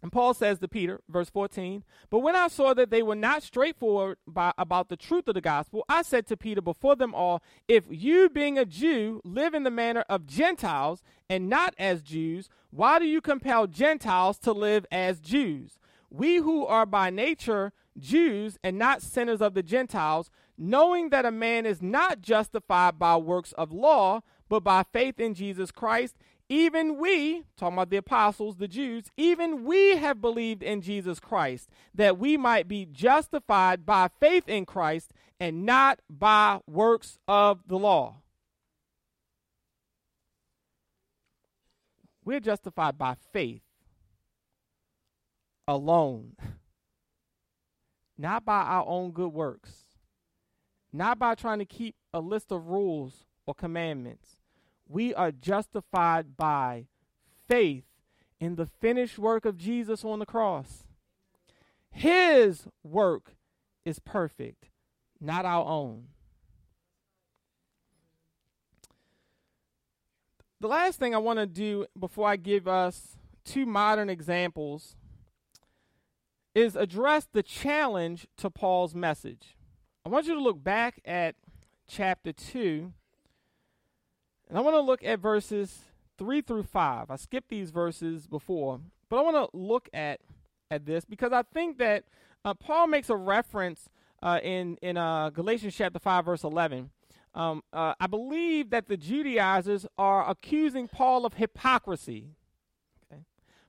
and 0.02 0.12
Paul 0.12 0.34
says 0.34 0.60
to 0.60 0.68
Peter, 0.68 1.02
verse 1.10 1.30
14, 1.30 1.84
But 2.10 2.20
when 2.20 2.36
I 2.36 2.48
saw 2.48 2.74
that 2.74 2.90
they 2.92 3.02
were 3.02 3.16
not 3.16 3.44
straightforward 3.44 4.18
by, 4.28 4.54
about 4.58 4.90
the 4.90 4.98
truth 4.98 5.28
of 5.28 5.34
the 5.34 5.42
gospel, 5.42 5.84
I 5.90 6.02
said 6.02 6.28
to 6.28 6.38
Peter 6.38 6.62
before 6.62 6.96
them 6.96 7.16
all, 7.16 7.42
If 7.68 7.86
you, 7.90 8.30
being 8.30 8.58
a 8.58 8.66
Jew, 8.66 9.22
live 9.24 9.54
in 9.54 9.64
the 9.64 9.72
manner 9.72 10.06
of 10.10 10.26
Gentiles 10.26 11.04
and 11.30 11.50
not 11.50 11.74
as 11.78 12.02
Jews, 12.02 12.50
why 12.70 13.00
do 13.00 13.06
you 13.06 13.22
compel 13.22 13.68
Gentiles 13.68 14.38
to 14.40 14.52
live 14.52 14.86
as 14.92 15.20
Jews? 15.20 15.80
We 16.10 16.38
who 16.38 16.66
are 16.66 16.86
by 16.86 17.10
nature 17.10 17.74
Jews 17.98 18.58
and 18.64 18.78
not 18.78 19.02
sinners 19.02 19.42
of 19.42 19.54
the 19.54 19.64
Gentiles, 19.64 20.30
knowing 20.58 21.10
that 21.10 21.26
a 21.26 21.32
man 21.32 21.66
is 21.66 21.82
not 21.82 22.22
justified 22.22 23.00
by 23.00 23.18
works 23.18 23.52
of 23.54 23.72
law, 23.72 24.22
but 24.50 24.64
by 24.64 24.84
faith 24.94 25.20
in 25.20 25.34
Jesus 25.34 25.72
Christ, 25.72 26.16
even 26.50 26.98
we, 26.98 27.44
talking 27.58 27.74
about 27.74 27.90
the 27.90 27.98
apostles, 27.98 28.56
the 28.56 28.68
Jews, 28.68 29.06
even 29.18 29.66
we 29.66 29.98
have 29.98 30.22
believed 30.22 30.64
in 30.64 30.82
Jesus 30.82 31.20
Christ, 31.20 31.70
that 31.94 32.18
we 32.18 32.38
might 32.38 32.68
be 32.68 32.86
justified 32.86 33.86
by 33.86 34.10
faith 34.20 34.48
in 34.48 34.66
Christ 34.66 35.12
and 35.40 35.66
not 35.66 36.00
by 36.10 36.60
works 36.66 37.20
of 37.28 37.60
the 37.68 37.78
law. 37.78 38.22
We're 42.24 42.40
justified 42.40 42.98
by 42.98 43.16
faith 43.32 43.62
alone, 45.68 46.34
not 48.18 48.46
by 48.46 48.62
our 48.62 48.86
own 48.88 49.12
good 49.12 49.34
works, 49.34 49.72
not 50.94 51.20
by 51.20 51.36
trying 51.36 51.60
to 51.60 51.66
keep 51.66 51.96
a 52.14 52.20
list 52.20 52.52
of 52.52 52.68
rules 52.68 53.26
or 53.46 53.54
commandments. 53.54 54.37
We 54.88 55.14
are 55.14 55.32
justified 55.32 56.38
by 56.38 56.86
faith 57.48 57.84
in 58.40 58.56
the 58.56 58.66
finished 58.66 59.18
work 59.18 59.46
of 59.46 59.58
Jesus 59.58 60.06
on 60.06 60.20
the 60.20 60.26
cross. 60.26 60.84
His 61.90 62.68
work 62.84 63.36
is 63.86 64.00
perfect, 64.00 64.70
not 65.20 65.46
our 65.46 65.66
own. 65.66 66.08
The 70.60 70.68
last 70.68 71.00
thing 71.00 71.14
I 71.14 71.20
want 71.20 71.40
to 71.40 71.46
do 71.46 71.86
before 72.00 72.28
I 72.28 72.36
give 72.36 72.68
us 72.68 73.18
two 73.46 73.66
modern 73.66 74.10
examples 74.10 74.96
is 76.56 76.76
address 76.76 77.28
the 77.32 77.44
challenge 77.44 78.28
to 78.38 78.50
Paul's 78.50 78.96
message. 78.96 79.56
I 80.06 80.10
want 80.10 80.26
you 80.26 80.34
to 80.34 80.42
look 80.42 80.64
back 80.64 81.00
at 81.06 81.36
chapter 81.88 82.34
2, 82.34 82.92
and 84.50 84.58
I 84.58 84.62
want 84.62 84.76
to 84.76 84.82
look 84.82 85.04
at 85.04 85.20
verses 85.20 85.80
3 86.18 86.42
through 86.42 86.64
5. 86.64 87.12
I 87.12 87.16
skipped 87.16 87.50
these 87.50 87.70
verses 87.70 88.28
before, 88.28 88.80
but 89.10 89.18
I 89.18 89.22
want 89.22 89.36
to 89.36 89.58
look 89.58 89.90
at, 89.94 90.20
at 90.72 90.86
this 90.86 91.06
because 91.06 91.32
I 91.32 91.44
think 91.54 91.78
that 91.80 92.06
uh, 92.46 92.54
Paul 92.54 92.88
makes 92.88 93.10
a 93.10 93.16
reference 93.16 93.90
uh, 94.22 94.40
in, 94.42 94.78
in 94.82 94.98
uh, 94.98 95.30
Galatians 95.30 95.76
chapter 95.76 96.00
5, 96.00 96.26
verse 96.26 96.44
11. 96.44 96.90
Um, 97.36 97.62
uh, 97.72 97.94
I 98.00 98.08
believe 98.08 98.72
that 98.72 98.88
the 98.88 98.98
Judaizers 98.98 99.86
are 99.98 100.28
accusing 100.30 100.88
Paul 100.88 101.26
of 101.26 101.36
hypocrisy. 101.36 102.30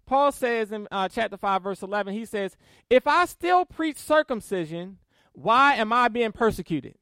Paul 0.06 0.32
says 0.32 0.72
in 0.72 0.88
uh, 0.90 1.08
chapter 1.08 1.36
5, 1.36 1.62
verse 1.62 1.82
11, 1.82 2.14
he 2.14 2.24
says, 2.24 2.56
If 2.88 3.06
I 3.06 3.26
still 3.26 3.66
preach 3.66 3.98
circumcision, 3.98 4.96
why 5.32 5.74
am 5.74 5.92
I 5.92 6.08
being 6.08 6.32
persecuted? 6.32 6.94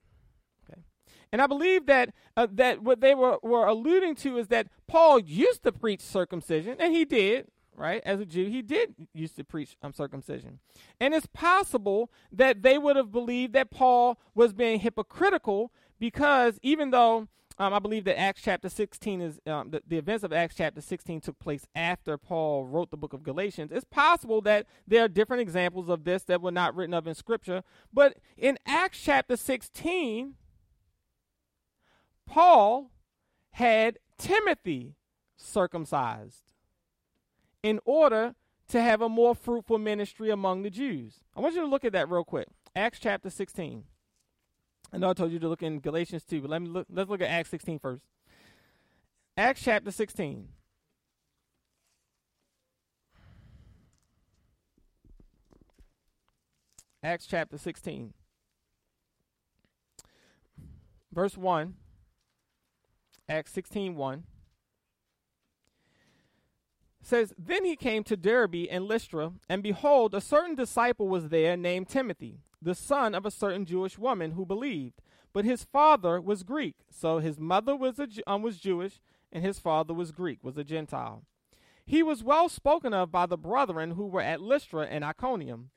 And 1.33 1.43
I 1.43 1.47
believe 1.47 1.87
that 1.87 2.15
uh, 2.37 2.47
that 2.53 2.83
what 2.83 3.01
they 3.01 3.15
were, 3.15 3.39
were 3.43 3.67
alluding 3.67 4.15
to 4.17 4.39
is 4.39 4.49
that 4.49 4.69
Paul 4.87 5.19
used 5.19 5.62
to 5.65 5.73
preach 5.73 6.01
circumcision, 6.01 6.77
and 6.79 6.95
he 6.95 7.05
did, 7.05 7.49
right? 7.75 8.03
As 8.05 8.21
a 8.21 8.25
Jew, 8.25 8.47
he 8.47 8.62
did 8.62 8.95
used 9.12 9.37
to 9.37 9.45
preach 9.45 9.77
um, 9.83 9.93
circumcision. 9.93 10.61
And 11.01 11.15
it's 11.15 11.27
possible 11.27 12.11
that 12.33 12.62
they 12.62 12.79
would 12.79 12.97
have 12.97 13.12
believed 13.12 13.53
that 13.55 13.71
Paul 13.71 14.19
was 14.35 14.53
being 14.53 14.81
hypocritical 14.81 15.73
because 15.99 16.59
even 16.62 16.91
though 16.91 17.29
um, 17.59 17.73
I 17.73 17.79
believe 17.79 18.05
that 18.05 18.19
Acts 18.19 18.43
chapter 18.43 18.69
16 18.69 19.21
is 19.23 19.41
um, 19.47 19.71
the, 19.71 19.83
the 19.87 19.97
events 19.97 20.25
of 20.25 20.33
Acts 20.33 20.57
chapter 20.57 20.83
16 20.83 21.23
took 21.23 21.39
place 21.39 21.67
after 21.75 22.19
Paul 22.19 22.67
wrote 22.67 22.91
the 22.91 22.99
book 22.99 23.15
of 23.15 23.23
Galatians. 23.23 23.73
It's 23.73 23.87
possible 23.91 24.43
that 24.43 24.67
there 24.87 25.05
are 25.05 25.09
different 25.09 25.41
examples 25.41 25.89
of 25.89 26.05
this 26.05 26.23
that 26.25 26.43
were 26.43 26.51
not 26.51 26.77
written 26.77 26.93
of 26.93 27.07
in 27.07 27.15
Scripture. 27.15 27.62
But 27.93 28.19
in 28.37 28.59
Acts 28.67 29.01
chapter 29.03 29.39
16, 29.39 30.35
Paul 32.27 32.91
had 33.53 33.99
Timothy 34.19 34.97
circumcised 35.37 36.53
in 37.62 37.81
order 37.85 38.35
to 38.69 38.83
have 38.83 39.01
a 39.01 39.09
more 39.09 39.35
fruitful 39.35 39.79
ministry 39.79 40.31
among 40.31 40.62
the 40.62 40.71
Jews. 40.71 41.21
I 41.37 41.41
want 41.41 41.55
you 41.55 41.61
to 41.61 41.67
look 41.67 41.85
at 41.85 41.93
that 41.93 42.11
real 42.11 42.25
quick. 42.25 42.49
Acts 42.75 42.99
chapter 42.99 43.31
16. 43.31 43.85
I 44.93 44.99
know 44.99 45.11
I 45.11 45.15
told 45.15 45.33
you 45.33 45.39
to 45.39 45.49
look 45.49 45.62
in 45.62 45.81
Galatians 45.81 46.25
2, 46.25 46.43
but 46.43 46.51
let 46.51 46.62
me 46.62 46.69
look 46.69 46.87
let's 46.91 47.11
look 47.11 47.21
at 47.21 47.29
Acts 47.29 47.51
16 47.51 47.79
first. 47.79 48.03
Acts 49.37 49.62
chapter 49.62 49.91
16. 49.91 50.49
Acts 57.03 57.27
chapter 57.27 57.57
16. 57.57 58.15
Verse 61.12 61.37
1. 61.37 61.75
Acts 63.29 63.53
16 63.53 63.97
1 63.97 64.25
says, 67.03 67.33
Then 67.39 67.65
he 67.65 67.77
came 67.77 68.05
to 68.05 68.17
Derbe 68.17 68.67
and 68.71 68.85
Lystra, 68.85 69.33
and 69.49 69.62
behold, 69.62 70.15
a 70.15 70.21
certain 70.21 70.55
disciple 70.55 71.09
was 71.09 71.29
there 71.29 71.57
named 71.57 71.89
Timothy, 71.89 72.41
the 72.61 72.75
son 72.75 73.15
of 73.15 73.25
a 73.25 73.31
certain 73.31 73.65
Jewish 73.65 73.99
woman 73.99 74.33
who 74.33 74.45
believed. 74.45 75.01
But 75.33 75.45
his 75.45 75.65
father 75.65 76.21
was 76.21 76.43
Greek, 76.43 76.77
so 76.91 77.19
his 77.19 77.39
mother 77.39 77.77
was, 77.77 77.99
a, 77.99 78.09
um, 78.27 78.43
was 78.43 78.59
Jewish, 78.59 79.01
and 79.33 79.45
his 79.45 79.59
father 79.59 79.93
was 79.93 80.11
Greek, 80.11 80.43
was 80.43 80.57
a 80.57 80.65
Gentile. 80.65 81.23
He 81.85 82.03
was 82.03 82.25
well 82.25 82.49
spoken 82.49 82.95
of 82.95 83.12
by 83.12 83.27
the 83.27 83.37
brethren 83.37 83.93
who 83.93 84.07
were 84.07 84.23
at 84.23 84.41
Lystra 84.41 84.87
and 84.87 85.05
Iconium. 85.05 85.71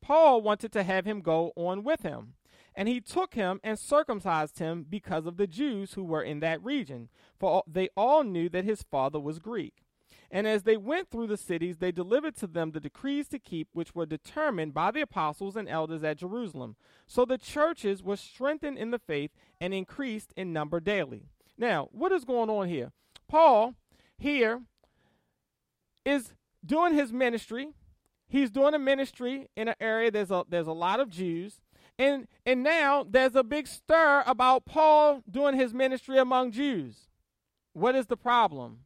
Paul 0.00 0.40
wanted 0.40 0.72
to 0.72 0.82
have 0.82 1.04
him 1.04 1.20
go 1.20 1.52
on 1.56 1.84
with 1.84 2.02
him. 2.02 2.34
And 2.78 2.86
he 2.86 3.00
took 3.00 3.34
him 3.34 3.58
and 3.64 3.76
circumcised 3.76 4.60
him 4.60 4.86
because 4.88 5.26
of 5.26 5.36
the 5.36 5.48
Jews 5.48 5.94
who 5.94 6.04
were 6.04 6.22
in 6.22 6.38
that 6.38 6.62
region, 6.62 7.08
for 7.36 7.64
they 7.66 7.88
all 7.96 8.22
knew 8.22 8.48
that 8.50 8.64
his 8.64 8.84
father 8.84 9.18
was 9.18 9.40
Greek. 9.40 9.82
And 10.30 10.46
as 10.46 10.62
they 10.62 10.76
went 10.76 11.10
through 11.10 11.26
the 11.26 11.36
cities, 11.36 11.78
they 11.78 11.90
delivered 11.90 12.36
to 12.36 12.46
them 12.46 12.70
the 12.70 12.78
decrees 12.78 13.26
to 13.30 13.40
keep, 13.40 13.66
which 13.72 13.96
were 13.96 14.06
determined 14.06 14.74
by 14.74 14.92
the 14.92 15.00
apostles 15.00 15.56
and 15.56 15.68
elders 15.68 16.04
at 16.04 16.18
Jerusalem. 16.18 16.76
So 17.08 17.24
the 17.24 17.36
churches 17.36 18.00
were 18.00 18.16
strengthened 18.16 18.78
in 18.78 18.92
the 18.92 19.00
faith 19.00 19.32
and 19.60 19.74
increased 19.74 20.32
in 20.36 20.52
number 20.52 20.78
daily. 20.78 21.24
Now, 21.56 21.88
what 21.90 22.12
is 22.12 22.24
going 22.24 22.48
on 22.48 22.68
here? 22.68 22.92
Paul 23.26 23.74
here 24.16 24.62
is 26.04 26.32
doing 26.64 26.94
his 26.94 27.12
ministry. 27.12 27.70
He's 28.28 28.52
doing 28.52 28.74
a 28.74 28.78
ministry 28.78 29.48
in 29.56 29.66
an 29.66 29.74
area 29.80 30.12
there's 30.12 30.30
a 30.30 30.44
there's 30.48 30.68
a 30.68 30.72
lot 30.72 31.00
of 31.00 31.10
Jews. 31.10 31.60
And 31.98 32.28
and 32.46 32.62
now 32.62 33.04
there's 33.08 33.34
a 33.34 33.42
big 33.42 33.66
stir 33.66 34.22
about 34.26 34.64
Paul 34.64 35.22
doing 35.28 35.56
his 35.56 35.74
ministry 35.74 36.18
among 36.18 36.52
Jews. 36.52 37.08
What 37.72 37.96
is 37.96 38.06
the 38.06 38.16
problem? 38.16 38.80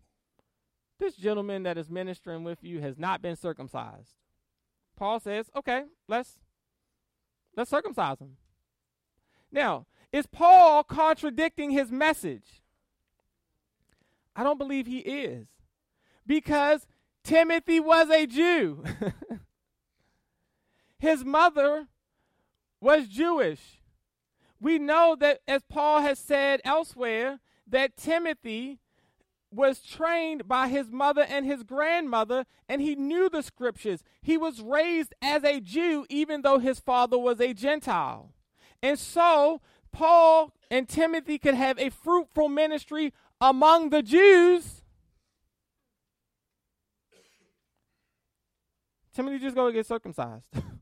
This 0.98 1.14
gentleman 1.16 1.64
that 1.64 1.76
is 1.76 1.90
ministering 1.90 2.44
with 2.44 2.62
you 2.62 2.80
has 2.80 2.98
not 2.98 3.20
been 3.20 3.36
circumcised. 3.36 4.16
Paul 4.96 5.20
says, 5.20 5.50
okay, 5.54 5.84
let's 6.08 6.38
let's 7.56 7.70
circumcise 7.70 8.18
him. 8.18 8.36
Now, 9.50 9.86
is 10.12 10.26
Paul 10.26 10.84
contradicting 10.84 11.70
his 11.70 11.90
message? 11.90 12.62
I 14.34 14.42
don't 14.44 14.58
believe 14.58 14.86
he 14.86 15.00
is. 15.00 15.48
Because 16.26 16.86
Timothy 17.24 17.80
was 17.80 18.08
a 18.08 18.26
Jew. 18.26 18.84
his 20.98 21.24
mother 21.24 21.88
was 22.82 23.06
Jewish. 23.06 23.80
We 24.60 24.78
know 24.78 25.16
that, 25.18 25.40
as 25.46 25.62
Paul 25.68 26.02
has 26.02 26.18
said 26.18 26.60
elsewhere, 26.64 27.38
that 27.66 27.96
Timothy 27.96 28.80
was 29.50 29.80
trained 29.80 30.48
by 30.48 30.68
his 30.68 30.90
mother 30.90 31.22
and 31.28 31.46
his 31.46 31.62
grandmother, 31.62 32.44
and 32.68 32.80
he 32.80 32.94
knew 32.94 33.28
the 33.28 33.42
scriptures. 33.42 34.02
He 34.20 34.36
was 34.36 34.60
raised 34.60 35.14
as 35.22 35.44
a 35.44 35.60
Jew, 35.60 36.06
even 36.08 36.42
though 36.42 36.58
his 36.58 36.80
father 36.80 37.18
was 37.18 37.40
a 37.40 37.54
Gentile. 37.54 38.34
And 38.82 38.98
so, 38.98 39.60
Paul 39.92 40.52
and 40.70 40.88
Timothy 40.88 41.38
could 41.38 41.54
have 41.54 41.78
a 41.78 41.90
fruitful 41.90 42.48
ministry 42.48 43.12
among 43.40 43.90
the 43.90 44.02
Jews. 44.02 44.82
Timothy 49.14 49.38
just 49.38 49.54
go 49.54 49.70
get 49.70 49.86
circumcised. 49.86 50.46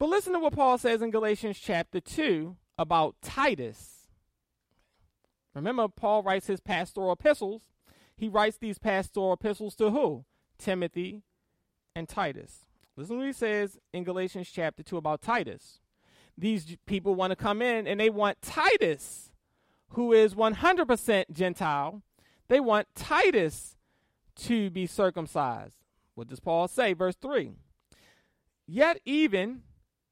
but 0.00 0.08
listen 0.08 0.32
to 0.32 0.38
what 0.38 0.54
Paul 0.54 0.78
says 0.78 1.02
in 1.02 1.10
Galatians 1.10 1.58
chapter 1.58 2.00
2 2.00 2.56
about 2.78 3.16
Titus. 3.20 4.08
Remember, 5.54 5.88
Paul 5.88 6.22
writes 6.22 6.46
his 6.46 6.58
pastoral 6.58 7.12
epistles. 7.12 7.60
He 8.16 8.26
writes 8.26 8.56
these 8.56 8.78
pastoral 8.78 9.34
epistles 9.34 9.76
to 9.76 9.90
who? 9.90 10.24
Timothy 10.58 11.22
and 11.94 12.08
Titus. 12.08 12.64
Listen 12.96 13.16
to 13.16 13.18
what 13.18 13.26
he 13.26 13.32
says 13.34 13.76
in 13.92 14.04
Galatians 14.04 14.50
chapter 14.50 14.82
2 14.82 14.96
about 14.96 15.20
Titus. 15.20 15.80
These 16.36 16.78
people 16.86 17.14
want 17.14 17.32
to 17.32 17.36
come 17.36 17.60
in 17.60 17.86
and 17.86 18.00
they 18.00 18.08
want 18.08 18.40
Titus, 18.40 19.30
who 19.90 20.14
is 20.14 20.34
100% 20.34 21.24
Gentile, 21.30 22.00
they 22.48 22.58
want 22.58 22.88
Titus 22.94 23.76
to 24.36 24.70
be 24.70 24.86
circumcised. 24.86 25.76
What 26.14 26.28
does 26.28 26.40
Paul 26.40 26.68
say? 26.68 26.94
Verse 26.94 27.16
3 27.20 27.50
Yet 28.66 28.98
even 29.04 29.62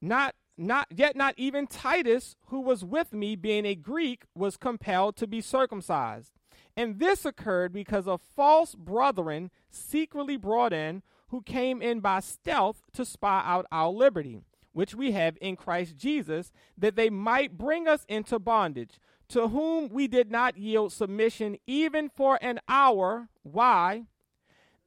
not 0.01 0.35
not 0.59 0.89
yet 0.91 1.15
not 1.15 1.35
even 1.37 1.69
Titus, 1.69 2.35
who 2.47 2.61
was 2.61 2.85
with 2.85 3.13
me, 3.13 3.37
being 3.37 3.65
a 3.65 3.77
Greek, 3.77 4.25
was 4.35 4.57
compelled 4.57 5.17
to 5.17 5.27
be 5.27 5.41
circumcised. 5.41 6.33
And 6.77 6.99
this 6.99 7.25
occurred 7.25 7.73
because 7.73 8.09
of 8.09 8.21
false 8.35 8.75
brethren 8.75 9.51
secretly 9.71 10.37
brought 10.37 10.73
in, 10.73 11.03
who 11.29 11.43
came 11.43 11.81
in 11.81 12.01
by 12.01 12.21
stealth 12.21 12.83
to 12.95 13.05
spy 13.05 13.43
out 13.45 13.67
our 13.71 13.91
liberty, 13.91 14.41
which 14.73 14.95
we 14.95 15.13
have 15.13 15.37
in 15.41 15.57
Christ 15.57 15.97
Jesus, 15.97 16.53
that 16.77 16.97
they 16.97 17.11
might 17.11 17.59
bring 17.59 17.87
us 17.87 18.05
into 18.09 18.39
bondage, 18.39 18.99
to 19.29 19.49
whom 19.49 19.89
we 19.89 20.09
did 20.09 20.31
not 20.31 20.57
yield 20.57 20.93
submission 20.93 21.57
even 21.67 22.09
for 22.09 22.39
an 22.43 22.61
hour. 22.69 23.29
Why? 23.43 24.05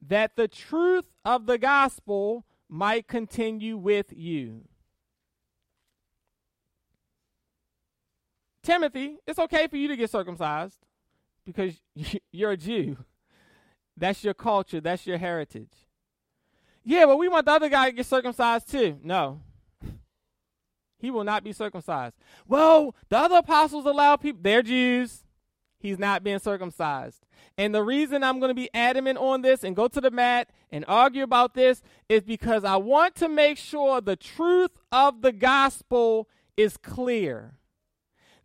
That 0.00 0.36
the 0.36 0.48
truth 0.48 1.06
of 1.24 1.46
the 1.46 1.58
gospel 1.58 2.44
might 2.68 3.06
continue 3.06 3.76
with 3.76 4.12
you. 4.14 4.64
Timothy, 8.62 9.18
it's 9.26 9.38
okay 9.38 9.66
for 9.66 9.76
you 9.76 9.88
to 9.88 9.96
get 9.96 10.10
circumcised 10.10 10.78
because 11.44 11.74
you're 12.32 12.52
a 12.52 12.56
Jew. 12.56 12.96
That's 13.96 14.24
your 14.24 14.34
culture, 14.34 14.80
that's 14.80 15.06
your 15.06 15.18
heritage. 15.18 15.72
Yeah, 16.84 17.06
but 17.06 17.18
we 17.18 17.28
want 17.28 17.46
the 17.46 17.52
other 17.52 17.68
guy 17.68 17.90
to 17.90 17.96
get 17.96 18.06
circumcised 18.06 18.70
too. 18.70 18.98
No. 19.02 19.40
He 20.98 21.10
will 21.10 21.24
not 21.24 21.44
be 21.44 21.52
circumcised. 21.52 22.14
Well, 22.46 22.94
the 23.08 23.18
other 23.18 23.38
apostles 23.38 23.86
allow 23.86 24.16
people, 24.16 24.40
they're 24.42 24.62
Jews. 24.62 25.24
He's 25.78 25.98
not 25.98 26.22
being 26.22 26.38
circumcised. 26.38 27.26
And 27.58 27.74
the 27.74 27.82
reason 27.82 28.22
I'm 28.22 28.38
going 28.38 28.50
to 28.50 28.54
be 28.54 28.70
adamant 28.72 29.18
on 29.18 29.42
this 29.42 29.64
and 29.64 29.74
go 29.74 29.88
to 29.88 30.00
the 30.00 30.12
mat 30.12 30.48
and 30.70 30.84
argue 30.86 31.24
about 31.24 31.54
this 31.54 31.82
is 32.08 32.22
because 32.22 32.62
I 32.62 32.76
want 32.76 33.16
to 33.16 33.28
make 33.28 33.58
sure 33.58 34.00
the 34.00 34.14
truth 34.14 34.70
of 34.92 35.22
the 35.22 35.32
gospel 35.32 36.28
is 36.56 36.76
clear 36.76 37.54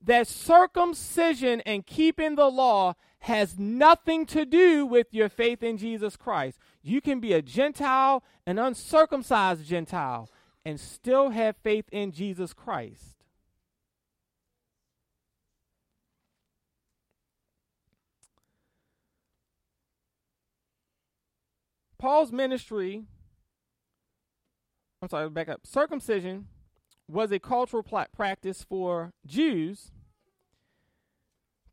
that 0.02 0.28
circumcision 0.28 1.62
and 1.62 1.86
keeping 1.86 2.36
the 2.36 2.50
law 2.50 2.94
has 3.20 3.58
nothing 3.58 4.26
to 4.28 4.46
do 4.46 4.86
with 4.86 5.08
your 5.12 5.30
faith 5.30 5.64
in 5.64 5.78
Jesus 5.78 6.16
Christ. 6.16 6.60
You 6.82 7.02
can 7.02 7.20
be 7.20 7.34
a 7.34 7.42
Gentile, 7.42 8.24
an 8.46 8.60
uncircumcised 8.60 9.66
Gentile, 9.66 10.30
and 10.64 10.80
still 10.80 11.32
have 11.32 11.56
faith 11.58 11.86
in 11.92 12.12
Jesus 12.12 12.54
Christ. 12.54 13.16
Paul's 21.98 22.32
ministry, 22.32 23.06
I'm 25.02 25.10
sorry, 25.10 25.30
back 25.32 25.50
up. 25.50 25.62
Circumcision 25.66 26.48
was 27.08 27.32
a 27.32 27.40
cultural 27.40 27.84
practice 27.84 28.66
for 28.68 29.14
Jews. 29.26 29.92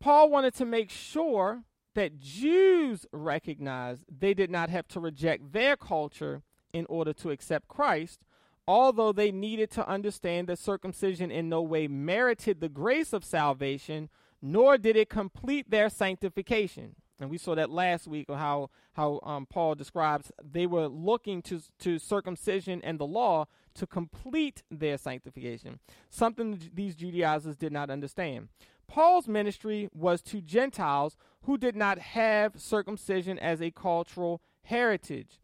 Paul 0.00 0.30
wanted 0.30 0.54
to 0.54 0.64
make 0.64 0.90
sure 0.90 1.64
that 1.94 2.18
Jews 2.18 3.06
recognized 3.12 4.04
they 4.08 4.34
did 4.34 4.50
not 4.50 4.68
have 4.70 4.86
to 4.88 5.00
reject 5.00 5.52
their 5.52 5.76
culture 5.76 6.42
in 6.72 6.86
order 6.88 7.12
to 7.14 7.30
accept 7.30 7.68
Christ, 7.68 8.20
although 8.66 9.12
they 9.12 9.30
needed 9.30 9.70
to 9.72 9.88
understand 9.88 10.48
that 10.48 10.58
circumcision 10.58 11.30
in 11.30 11.48
no 11.48 11.62
way 11.62 11.86
merited 11.86 12.60
the 12.60 12.68
grace 12.68 13.12
of 13.12 13.24
salvation, 13.24 14.08
nor 14.42 14.76
did 14.76 14.96
it 14.96 15.08
complete 15.08 15.70
their 15.70 15.88
sanctification. 15.88 16.96
And 17.20 17.30
we 17.30 17.38
saw 17.38 17.54
that 17.54 17.70
last 17.70 18.06
week, 18.08 18.26
or 18.28 18.36
how 18.36 18.70
how 18.94 19.20
um, 19.22 19.46
Paul 19.46 19.74
describes 19.76 20.32
they 20.42 20.66
were 20.66 20.88
looking 20.88 21.42
to 21.42 21.60
to 21.80 21.98
circumcision 21.98 22.80
and 22.82 22.98
the 22.98 23.06
law 23.06 23.46
to 23.74 23.86
complete 23.86 24.62
their 24.70 24.98
sanctification, 24.98 25.78
something 26.10 26.70
these 26.72 26.94
Judaizers 26.96 27.56
did 27.56 27.72
not 27.72 27.90
understand. 27.90 28.48
Paul's 28.86 29.28
ministry 29.28 29.88
was 29.92 30.22
to 30.22 30.40
Gentiles 30.40 31.16
who 31.42 31.56
did 31.56 31.76
not 31.76 31.98
have 31.98 32.60
circumcision 32.60 33.38
as 33.38 33.60
a 33.62 33.70
cultural 33.70 34.42
heritage. 34.62 35.40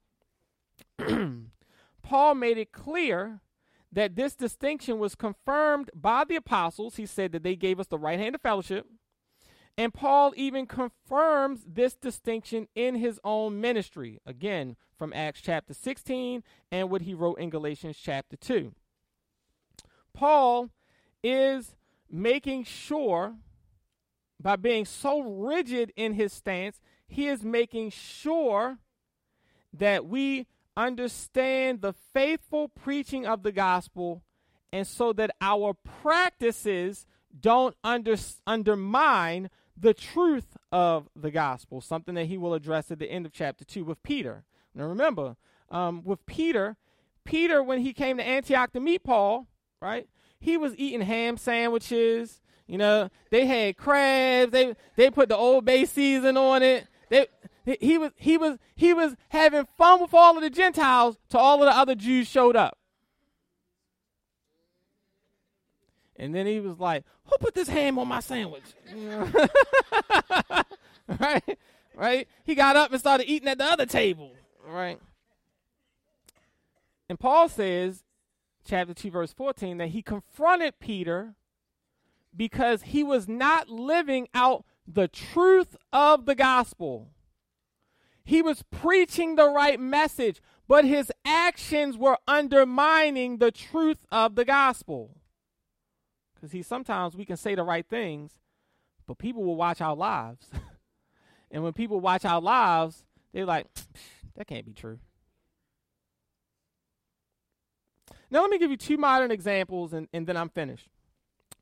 Paul 2.03 2.35
made 2.35 2.59
it 2.59 2.73
clear 2.73 3.41
that 3.93 4.15
this 4.15 4.35
distinction 4.35 4.99
was 4.99 5.15
confirmed 5.15 5.91
by 5.95 6.25
the 6.25 6.37
apostles. 6.37 6.97
He 6.97 7.07
said 7.07 7.33
that 7.33 7.43
they 7.43 7.57
gave 7.57 7.81
us 7.81 7.87
the 7.87 7.99
right 7.99 8.19
hand 8.19 8.35
of 8.35 8.41
fellowship. 8.41 8.87
And 9.81 9.95
Paul 9.95 10.35
even 10.37 10.67
confirms 10.67 11.65
this 11.67 11.95
distinction 11.95 12.69
in 12.75 12.97
his 12.97 13.19
own 13.25 13.63
ministry, 13.63 14.21
again, 14.27 14.77
from 14.99 15.11
Acts 15.15 15.41
chapter 15.41 15.73
16 15.73 16.43
and 16.71 16.91
what 16.91 17.01
he 17.01 17.15
wrote 17.15 17.39
in 17.39 17.49
Galatians 17.49 17.97
chapter 17.99 18.37
2. 18.37 18.75
Paul 20.13 20.69
is 21.25 21.77
making 22.11 22.65
sure, 22.65 23.37
by 24.39 24.57
being 24.57 24.85
so 24.85 25.23
rigid 25.23 25.95
in 25.97 26.13
his 26.13 26.35
stance, 26.35 26.79
he 27.09 27.27
is 27.29 27.43
making 27.43 27.89
sure 27.89 28.77
that 29.73 30.05
we 30.05 30.47
understand 30.77 31.81
the 31.81 31.95
faithful 31.95 32.69
preaching 32.69 33.25
of 33.25 33.43
the 33.43 33.53
gospel 33.53 34.21
and 34.75 34.87
so 34.87 35.15
that 35.15 35.31
our 35.41 35.73
practices 35.73 37.07
don't 37.41 37.75
under, 37.83 38.17
undermine 38.47 39.49
the 39.81 39.95
truth 39.95 40.57
of 40.71 41.09
the 41.17 41.31
gospel, 41.31 41.81
something 41.81 42.15
that 42.15 42.27
he 42.27 42.37
will 42.37 42.55
address 42.55 42.91
at 42.91 42.99
the 42.99 43.11
end 43.11 43.27
of 43.27 43.33
chapter 43.33 43.65
2 43.65 43.85
with 43.85 44.03
Peter. 44.03 44.45
Now 44.75 44.85
remember, 44.85 45.37
um, 45.71 46.03
with 46.05 46.25
Peter, 46.27 46.77
Peter, 47.25 47.63
when 47.63 47.81
he 47.81 47.93
came 47.93 48.19
to 48.19 48.27
Antioch 48.27 48.73
to 48.73 48.81
meet 48.81 49.05
Paul, 49.05 49.47
right, 49.81 50.09
he 50.39 50.57
was 50.57 50.77
eating 50.77 51.03
ham 51.03 51.37
sandwiches. 51.37 52.41
You 52.67 52.79
know, 52.79 53.11
they 53.31 53.47
had 53.47 53.77
crabs. 53.77 54.53
They 54.53 54.75
they 54.97 55.11
put 55.11 55.29
the 55.29 55.37
Old 55.37 55.65
Bay 55.65 55.85
season 55.85 56.37
on 56.37 56.63
it. 56.63 56.87
They 57.09 57.27
he 57.65 57.99
was 57.99 58.13
he 58.17 58.37
was 58.37 58.59
he 58.75 58.95
was 58.95 59.17
having 59.31 59.67
fun 59.77 60.01
with 60.01 60.15
all 60.15 60.37
of 60.37 60.43
the 60.43 60.51
Gentiles 60.51 61.19
till 61.29 61.41
all 61.41 61.63
of 61.63 61.69
the 61.69 61.77
other 61.77 61.95
Jews 61.95 62.29
showed 62.29 62.57
up. 62.57 62.79
And 66.21 66.35
then 66.35 66.47
he 66.47 66.61
was 66.61 66.79
like, 66.79 67.05
"Who 67.25 67.39
put 67.39 67.55
this 67.55 67.69
ham 67.69 67.99
on 67.99 68.07
my 68.07 68.21
sandwich?" 68.21 68.63
right, 71.19 71.59
right. 71.97 72.29
He 72.45 72.55
got 72.55 72.77
up 72.77 72.91
and 72.93 73.01
started 73.01 73.27
eating 73.27 73.49
at 73.49 73.57
the 73.57 73.65
other 73.65 73.87
table. 73.87 74.33
Right. 74.69 75.01
And 77.09 77.19
Paul 77.19 77.49
says, 77.49 78.05
chapter 78.67 78.93
two, 78.93 79.11
verse 79.11 79.33
fourteen, 79.33 79.79
that 79.79 79.89
he 79.89 80.03
confronted 80.03 80.79
Peter 80.79 81.37
because 82.37 82.83
he 82.83 83.03
was 83.03 83.27
not 83.27 83.71
living 83.71 84.29
out 84.35 84.67
the 84.87 85.09
truth 85.09 85.75
of 85.91 86.27
the 86.27 86.35
gospel. 86.35 87.09
He 88.25 88.43
was 88.43 88.63
preaching 88.71 89.37
the 89.37 89.49
right 89.49 89.81
message, 89.81 90.43
but 90.69 90.85
his 90.85 91.11
actions 91.25 91.97
were 91.97 92.19
undermining 92.29 93.39
the 93.39 93.51
truth 93.51 94.05
of 94.13 94.35
the 94.35 94.45
gospel. 94.45 95.17
Because 96.41 96.53
see, 96.53 96.63
sometimes 96.63 97.15
we 97.15 97.27
can 97.27 97.37
say 97.37 97.55
the 97.55 97.63
right 97.63 97.87
things, 97.87 98.33
but 99.07 99.19
people 99.19 99.45
will 99.45 99.57
watch 99.57 99.83
our 99.83 99.95
lives. 99.95 100.47
and 101.51 101.63
when 101.63 101.75
people 101.75 102.01
watch 102.01 102.25
our 102.25 102.41
lives, 102.41 103.05
they're 103.33 103.45
like, 103.45 103.67
that 104.37 104.47
can't 104.47 104.65
be 104.65 104.73
true. 104.73 104.99
Now, 108.31 108.41
let 108.41 108.51
me 108.51 108.59
give 108.59 108.71
you 108.71 108.77
two 108.77 108.97
modern 108.97 109.31
examples 109.31 109.93
and, 109.93 110.09
and 110.13 110.27
then 110.27 110.37
I'm 110.37 110.49
finished. 110.49 110.89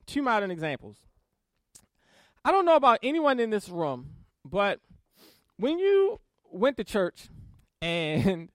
Two 0.06 0.22
modern 0.22 0.50
examples. 0.50 0.98
I 2.44 2.52
don't 2.52 2.64
know 2.64 2.76
about 2.76 3.00
anyone 3.02 3.40
in 3.40 3.50
this 3.50 3.68
room, 3.68 4.10
but 4.44 4.80
when 5.56 5.78
you 5.78 6.20
went 6.50 6.76
to 6.76 6.84
church 6.84 7.28
and 7.82 8.48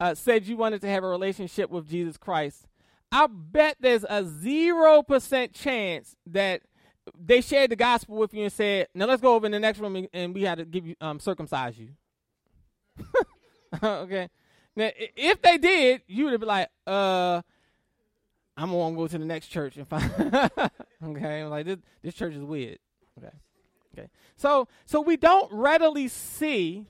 uh, 0.00 0.14
said 0.14 0.46
you 0.46 0.56
wanted 0.56 0.80
to 0.80 0.88
have 0.88 1.04
a 1.04 1.08
relationship 1.08 1.70
with 1.70 1.88
Jesus 1.88 2.16
Christ, 2.16 2.66
I 3.12 3.26
bet 3.26 3.76
there's 3.78 4.04
a 4.04 4.22
0% 4.22 5.52
chance 5.52 6.16
that 6.26 6.62
they 7.18 7.42
shared 7.42 7.70
the 7.70 7.76
gospel 7.76 8.16
with 8.16 8.32
you 8.32 8.44
and 8.44 8.52
said, 8.52 8.88
now 8.94 9.04
let's 9.04 9.20
go 9.20 9.34
over 9.34 9.44
in 9.44 9.52
the 9.52 9.60
next 9.60 9.78
room 9.80 10.06
and 10.14 10.34
we 10.34 10.42
had 10.42 10.58
to 10.58 10.64
give 10.64 10.86
you, 10.86 10.96
um, 11.00 11.20
circumcise 11.20 11.76
you. 11.78 11.90
okay. 13.82 14.30
Now, 14.74 14.90
if 14.96 15.42
they 15.42 15.58
did, 15.58 16.02
you 16.06 16.24
would 16.24 16.32
have 16.32 16.40
been 16.40 16.48
like, 16.48 16.68
uh, 16.86 17.42
I'm 18.56 18.70
gonna 18.70 18.96
go 18.96 19.06
to 19.06 19.18
the 19.18 19.24
next 19.24 19.48
church 19.48 19.76
and 19.76 19.86
find. 19.86 20.10
okay, 21.04 21.44
like 21.44 21.66
this, 21.66 21.78
this 22.02 22.14
church 22.14 22.34
is 22.34 22.42
weird. 22.42 22.78
Okay, 23.18 23.34
okay. 23.92 24.08
So, 24.36 24.68
so 24.86 25.00
we 25.00 25.16
don't 25.16 25.52
readily 25.52 26.08
see, 26.08 26.86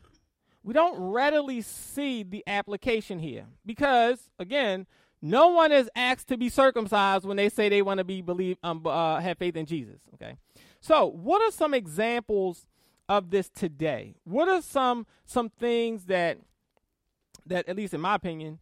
we 0.62 0.72
don't 0.72 0.98
readily 0.98 1.62
see 1.62 2.22
the 2.22 2.44
application 2.46 3.18
here 3.18 3.46
because, 3.64 4.30
again, 4.38 4.86
no 5.22 5.48
one 5.48 5.70
is 5.70 5.88
asked 5.94 6.28
to 6.28 6.36
be 6.36 6.48
circumcised 6.48 7.24
when 7.24 7.36
they 7.36 7.48
say 7.48 7.68
they 7.68 7.80
want 7.80 7.98
to 7.98 8.04
be 8.04 8.20
believe 8.20 8.58
um, 8.62 8.84
uh, 8.84 9.20
have 9.20 9.38
faith 9.38 9.56
in 9.56 9.66
Jesus. 9.66 10.00
Okay, 10.14 10.34
so 10.80 11.06
what 11.06 11.40
are 11.40 11.52
some 11.52 11.72
examples 11.72 12.66
of 13.08 13.30
this 13.30 13.48
today? 13.48 14.16
What 14.24 14.48
are 14.48 14.60
some 14.60 15.06
some 15.24 15.48
things 15.48 16.06
that 16.06 16.38
that 17.46 17.68
at 17.68 17.76
least 17.76 17.94
in 17.94 18.00
my 18.00 18.16
opinion, 18.16 18.58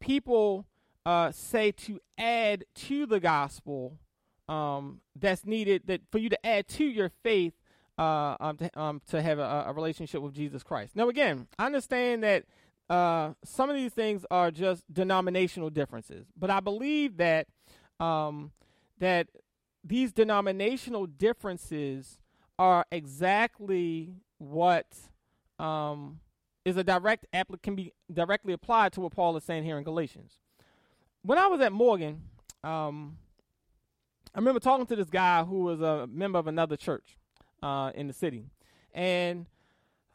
people 0.00 0.66
uh, 1.06 1.32
say 1.32 1.72
to 1.72 1.98
add 2.18 2.64
to 2.74 3.06
the 3.06 3.18
gospel 3.18 3.98
um, 4.48 5.00
that's 5.18 5.46
needed 5.46 5.82
that 5.86 6.02
for 6.10 6.18
you 6.18 6.28
to 6.28 6.46
add 6.46 6.68
to 6.68 6.84
your 6.84 7.10
faith 7.22 7.54
uh, 7.98 8.36
um, 8.40 8.56
to, 8.56 8.80
um, 8.80 9.00
to 9.08 9.22
have 9.22 9.38
a, 9.38 9.64
a 9.68 9.72
relationship 9.72 10.22
with 10.22 10.34
Jesus 10.34 10.62
Christ. 10.62 10.96
Now, 10.96 11.08
again, 11.08 11.46
I 11.58 11.66
understand 11.66 12.22
that 12.22 12.44
uh, 12.92 13.32
some 13.42 13.70
of 13.70 13.76
these 13.76 13.94
things 13.94 14.26
are 14.30 14.50
just 14.50 14.84
denominational 14.92 15.70
differences, 15.70 16.26
but 16.38 16.50
I 16.50 16.60
believe 16.60 17.16
that 17.16 17.46
um, 17.98 18.52
that 18.98 19.28
these 19.82 20.12
denominational 20.12 21.06
differences 21.06 22.18
are 22.58 22.84
exactly 22.92 24.12
what 24.36 24.86
um, 25.58 26.20
is 26.66 26.76
a 26.76 26.84
direct 26.84 27.26
can 27.62 27.74
be 27.74 27.94
directly 28.12 28.52
applied 28.52 28.92
to 28.92 29.00
what 29.00 29.12
Paul 29.12 29.38
is 29.38 29.44
saying 29.44 29.64
here 29.64 29.78
in 29.78 29.84
Galatians. 29.84 30.38
When 31.22 31.38
I 31.38 31.46
was 31.46 31.62
at 31.62 31.72
Morgan, 31.72 32.20
um, 32.62 33.16
I 34.34 34.38
remember 34.38 34.60
talking 34.60 34.84
to 34.84 34.96
this 34.96 35.08
guy 35.08 35.44
who 35.44 35.60
was 35.60 35.80
a 35.80 36.06
member 36.08 36.38
of 36.38 36.46
another 36.46 36.76
church 36.76 37.16
uh, 37.62 37.90
in 37.94 38.06
the 38.06 38.12
city, 38.12 38.44
and 38.92 39.46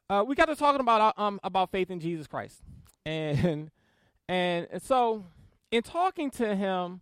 uh, 0.09 0.23
we 0.25 0.35
got 0.35 0.45
to 0.45 0.55
talking 0.55 0.81
about 0.81 1.15
uh, 1.17 1.21
um 1.21 1.39
about 1.43 1.71
faith 1.71 1.91
in 1.91 1.99
Jesus 1.99 2.27
Christ, 2.27 2.61
and 3.05 3.71
and, 4.29 4.67
so 4.81 5.25
in 5.71 5.83
talking 5.83 6.31
to 6.31 6.55
him, 6.55 7.01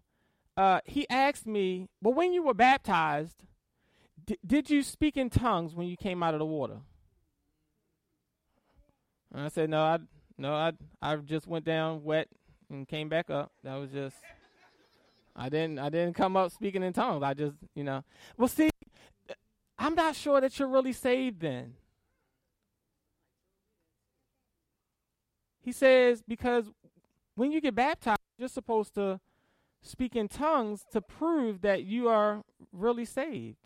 uh, 0.57 0.81
he 0.85 1.07
asked 1.09 1.45
me, 1.45 1.87
"Well, 2.01 2.13
when 2.13 2.33
you 2.33 2.43
were 2.43 2.53
baptized, 2.53 3.45
d- 4.25 4.39
did 4.45 4.69
you 4.69 4.81
speak 4.83 5.17
in 5.17 5.29
tongues 5.29 5.75
when 5.75 5.87
you 5.87 5.97
came 5.97 6.23
out 6.23 6.33
of 6.33 6.39
the 6.39 6.45
water?" 6.45 6.77
And 9.33 9.43
I 9.43 9.47
said, 9.49 9.69
"No, 9.69 9.81
I 9.81 9.99
no, 10.37 10.53
I 10.53 10.73
I 11.01 11.15
just 11.17 11.47
went 11.47 11.65
down 11.65 12.03
wet 12.03 12.27
and 12.69 12.87
came 12.87 13.09
back 13.09 13.29
up. 13.29 13.51
That 13.63 13.75
was 13.75 13.91
just." 13.91 14.15
I 15.37 15.49
didn't 15.49 15.79
I 15.79 15.89
didn't 15.89 16.13
come 16.13 16.37
up 16.37 16.51
speaking 16.51 16.81
in 16.81 16.93
tongues. 16.93 17.21
I 17.21 17.33
just, 17.33 17.57
you 17.75 17.83
know. 17.83 18.05
Well, 18.37 18.47
see, 18.47 18.69
I'm 19.77 19.93
not 19.93 20.15
sure 20.15 20.39
that 20.39 20.57
you're 20.57 20.69
really 20.69 20.93
saved 20.93 21.41
then. 21.41 21.73
He 25.65 25.71
says, 25.71 26.21
because 26.27 26.69
when 27.33 27.51
you 27.51 27.59
get 27.59 27.73
baptized, 27.73 28.19
you're 28.37 28.47
supposed 28.47 28.93
to 28.93 29.19
speak 29.81 30.15
in 30.15 30.27
tongues 30.27 30.85
to 30.91 31.01
prove 31.01 31.61
that 31.61 31.83
you 31.83 32.07
are 32.07 32.43
really 32.71 33.03
saved. 33.03 33.57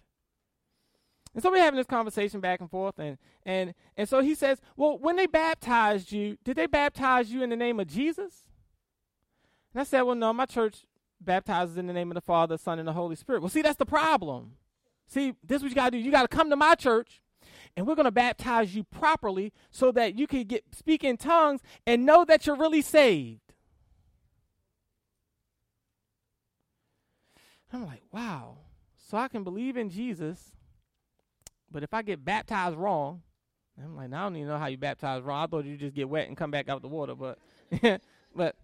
And 1.33 1.43
so 1.43 1.51
we're 1.51 1.57
having 1.57 1.77
this 1.77 1.85
conversation 1.85 2.39
back 2.39 2.61
and 2.61 2.71
forth, 2.71 2.97
and 2.97 3.17
and 3.45 3.75
and 3.97 4.09
so 4.09 4.21
he 4.21 4.33
says, 4.33 4.59
"Well, 4.75 4.97
when 4.97 5.15
they 5.15 5.27
baptized 5.27 6.11
you, 6.11 6.37
did 6.43 6.55
they 6.55 6.65
baptize 6.65 7.31
you 7.31 7.43
in 7.43 7.49
the 7.49 7.55
name 7.55 7.79
of 7.79 7.87
Jesus?" 7.87 8.47
And 9.73 9.81
I 9.81 9.83
said, 9.83 10.01
"Well, 10.01 10.15
no, 10.15 10.33
my 10.33 10.47
church 10.47 10.85
baptizes 11.21 11.77
in 11.77 11.85
the 11.85 11.93
name 11.93 12.09
of 12.09 12.15
the 12.15 12.21
Father, 12.21 12.57
Son, 12.57 12.79
and 12.79 12.87
the 12.87 12.93
Holy 12.93 13.15
Spirit." 13.15 13.41
Well, 13.41 13.49
see, 13.49 13.61
that's 13.61 13.77
the 13.77 13.85
problem. 13.85 14.53
See, 15.05 15.35
this 15.43 15.57
is 15.57 15.63
what 15.63 15.69
you 15.69 15.75
got 15.75 15.91
to 15.91 15.97
do. 15.97 15.97
You 15.97 16.11
got 16.11 16.23
to 16.23 16.35
come 16.35 16.49
to 16.49 16.55
my 16.55 16.75
church, 16.75 17.21
and 17.79 17.87
we're 17.87 17.95
going 17.95 18.03
to 18.03 18.11
baptize 18.11 18.75
you 18.75 18.83
properly 18.83 19.53
so 19.71 19.89
that 19.93 20.19
you 20.19 20.27
can 20.27 20.43
get 20.43 20.65
speak 20.75 21.01
in 21.01 21.15
tongues 21.15 21.61
and 21.87 22.05
know 22.05 22.25
that 22.25 22.45
you're 22.45 22.57
really 22.57 22.81
saved. 22.81 23.53
I'm 27.71 27.85
like, 27.85 28.01
wow. 28.11 28.57
So 28.97 29.15
I 29.17 29.29
can 29.29 29.45
believe 29.45 29.77
in 29.77 29.89
Jesus, 29.89 30.51
but 31.71 31.81
if 31.81 31.93
I 31.93 32.01
get 32.01 32.25
baptized 32.25 32.75
wrong, 32.75 33.21
I'm 33.81 33.95
like, 33.95 34.11
I 34.11 34.23
don't 34.23 34.35
even 34.35 34.49
know 34.49 34.57
how 34.57 34.67
you 34.67 34.77
baptize 34.77 35.23
wrong. 35.23 35.41
I 35.41 35.47
thought 35.47 35.63
you 35.63 35.77
just 35.77 35.95
get 35.95 36.09
wet 36.09 36.27
and 36.27 36.35
come 36.35 36.51
back 36.51 36.67
out 36.67 36.81
the 36.81 36.89
water, 36.89 37.15
but 37.15 37.39
but 38.35 38.57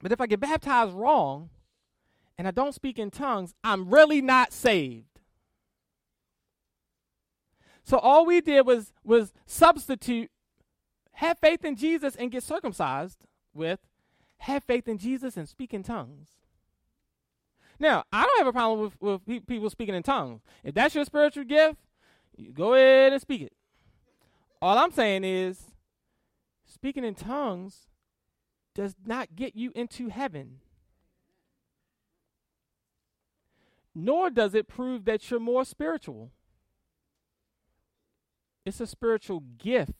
but 0.00 0.12
if 0.12 0.18
I 0.18 0.26
get 0.26 0.40
baptized 0.40 0.94
wrong 0.94 1.50
and 2.38 2.48
I 2.48 2.52
don't 2.52 2.74
speak 2.74 2.98
in 2.98 3.10
tongues, 3.10 3.52
I'm 3.62 3.90
really 3.90 4.22
not 4.22 4.54
saved. 4.54 5.20
So 7.86 7.98
all 7.98 8.26
we 8.26 8.40
did 8.40 8.66
was 8.66 8.92
was 9.04 9.32
substitute 9.46 10.28
have 11.12 11.38
faith 11.38 11.64
in 11.64 11.76
Jesus 11.76 12.16
and 12.16 12.32
get 12.32 12.42
circumcised 12.42 13.24
with 13.54 13.78
have 14.38 14.64
faith 14.64 14.88
in 14.88 14.98
Jesus 14.98 15.36
and 15.36 15.48
speak 15.48 15.72
in 15.72 15.84
tongues. 15.84 16.30
Now, 17.78 18.02
I 18.12 18.24
don't 18.24 18.38
have 18.38 18.46
a 18.48 18.52
problem 18.52 18.92
with, 19.00 19.22
with 19.24 19.46
people 19.46 19.70
speaking 19.70 19.94
in 19.94 20.02
tongues. 20.02 20.42
If 20.64 20.74
that's 20.74 20.96
your 20.96 21.04
spiritual 21.04 21.44
gift, 21.44 21.78
you 22.36 22.52
go 22.52 22.74
ahead 22.74 23.12
and 23.12 23.22
speak 23.22 23.42
it. 23.42 23.52
All 24.60 24.76
I'm 24.76 24.90
saying 24.90 25.22
is, 25.22 25.60
speaking 26.64 27.04
in 27.04 27.14
tongues 27.14 27.86
does 28.74 28.96
not 29.06 29.36
get 29.36 29.54
you 29.54 29.70
into 29.76 30.08
heaven. 30.08 30.58
Nor 33.94 34.30
does 34.30 34.54
it 34.54 34.66
prove 34.66 35.04
that 35.04 35.30
you're 35.30 35.38
more 35.38 35.64
spiritual. 35.64 36.32
It's 38.66 38.80
a 38.80 38.86
spiritual 38.86 39.44
gift. 39.58 39.94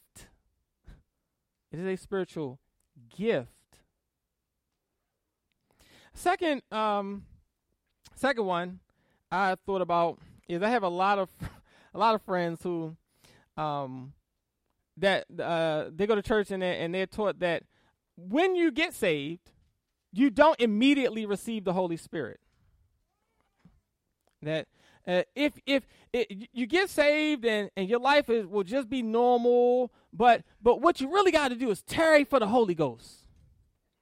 It 1.71 1.79
is 1.79 1.87
a 1.87 1.95
spiritual 1.95 2.59
gift. 3.17 3.53
Second, 6.13 6.63
um, 6.73 7.27
second 8.17 8.45
one 8.45 8.81
I 9.31 9.55
thought 9.65 9.83
about 9.83 10.19
is 10.49 10.63
I 10.63 10.71
have 10.71 10.83
a 10.83 10.89
lot 10.89 11.21
of 11.21 11.29
a 11.95 11.99
lot 11.99 12.17
of 12.17 12.23
friends 12.23 12.61
who 12.65 12.97
um, 13.57 14.13
that 14.97 15.27
uh, 15.39 15.85
they 15.95 16.09
go 16.09 16.17
to 16.17 16.23
church 16.23 16.51
and 16.51 16.61
they're, 16.61 16.81
and 16.81 16.93
they're 16.93 17.07
taught 17.07 17.39
that 17.39 17.63
when 18.17 18.57
you 18.57 18.73
get 18.73 18.95
saved, 18.95 19.53
you 20.13 20.29
don't 20.29 20.61
immediately 20.61 21.25
receive 21.25 21.63
the 21.63 21.73
Holy 21.73 21.97
Spirit. 21.97 22.41
That 24.43 24.67
uh, 25.07 25.23
if 25.35 25.55
if 25.67 25.87
it, 26.13 26.49
you 26.53 26.67
get 26.67 26.91
saved 26.91 27.45
and, 27.45 27.71
and 27.77 27.89
your 27.89 28.01
life 28.01 28.29
is, 28.29 28.47
will 28.47 28.65
just 28.65 28.89
be 28.89 29.03
normal, 29.03 29.93
but 30.13 30.43
but 30.61 30.81
what 30.81 31.01
you 31.01 31.13
really 31.13 31.31
got 31.31 31.49
to 31.49 31.55
do 31.55 31.71
is 31.71 31.83
tarry 31.83 32.25
for 32.25 32.41
the 32.41 32.49
Holy 32.49 32.75
Ghost, 32.75 33.29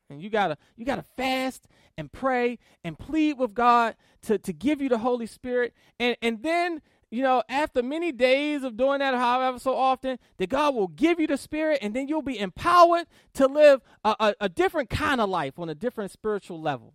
and 0.09 0.23
you 0.23 0.31
gotta 0.31 0.57
you 0.77 0.87
gotta 0.87 1.05
fast 1.17 1.67
and 1.99 2.11
pray 2.11 2.59
and 2.83 2.99
plead 2.99 3.39
with 3.39 3.55
God 3.55 3.97
to 4.23 4.39
to 4.39 4.53
give 4.53 4.81
you 4.81 4.89
the 4.89 4.99
Holy 4.99 5.27
Spirit, 5.27 5.75
and 6.01 6.17
and 6.23 6.43
then 6.43 6.81
you 7.11 7.23
know 7.23 7.43
after 7.51 7.83
many 7.83 8.11
days 8.11 8.63
of 8.63 8.79
doing 8.79 9.01
that, 9.01 9.15
however 9.15 9.59
so 9.59 9.77
often, 9.77 10.19
that 10.39 10.49
God 10.49 10.75
will 10.75 10.89
give 10.89 11.21
you 11.21 11.27
the 11.27 11.37
Spirit, 11.37 11.81
and 11.83 11.93
then 11.93 12.09
you'll 12.09 12.23
be 12.23 12.39
empowered 12.39 13.07
to 13.35 13.47
live 13.47 13.83
a, 14.05 14.17
a, 14.19 14.35
a 14.43 14.49
different 14.49 14.89
kind 14.89 15.21
of 15.21 15.29
life 15.29 15.59
on 15.59 15.69
a 15.69 15.75
different 15.75 16.13
spiritual 16.13 16.61
level. 16.61 16.95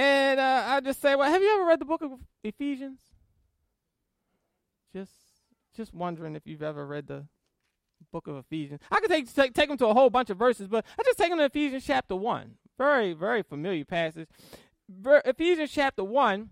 And 0.00 0.40
uh, 0.40 0.64
I 0.66 0.80
just 0.80 1.02
say, 1.02 1.14
well, 1.14 1.30
have 1.30 1.42
you 1.42 1.54
ever 1.56 1.66
read 1.66 1.78
the 1.78 1.84
book 1.84 2.00
of 2.00 2.12
Ephesians? 2.42 3.00
Just, 4.94 5.12
just 5.76 5.92
wondering 5.92 6.36
if 6.36 6.46
you've 6.46 6.62
ever 6.62 6.86
read 6.86 7.06
the 7.06 7.26
book 8.10 8.26
of 8.26 8.36
Ephesians. 8.36 8.80
I 8.90 9.00
could 9.00 9.10
take 9.10 9.34
take, 9.34 9.52
take 9.52 9.68
them 9.68 9.76
to 9.76 9.88
a 9.88 9.92
whole 9.92 10.08
bunch 10.08 10.30
of 10.30 10.38
verses, 10.38 10.68
but 10.68 10.86
I 10.98 11.02
just 11.02 11.18
take 11.18 11.28
them 11.28 11.36
to 11.36 11.44
Ephesians 11.44 11.84
chapter 11.86 12.16
one. 12.16 12.52
Very, 12.78 13.12
very 13.12 13.42
familiar 13.42 13.84
passage. 13.84 14.26
Ver, 14.88 15.20
Ephesians 15.26 15.70
chapter 15.70 16.02
one. 16.02 16.48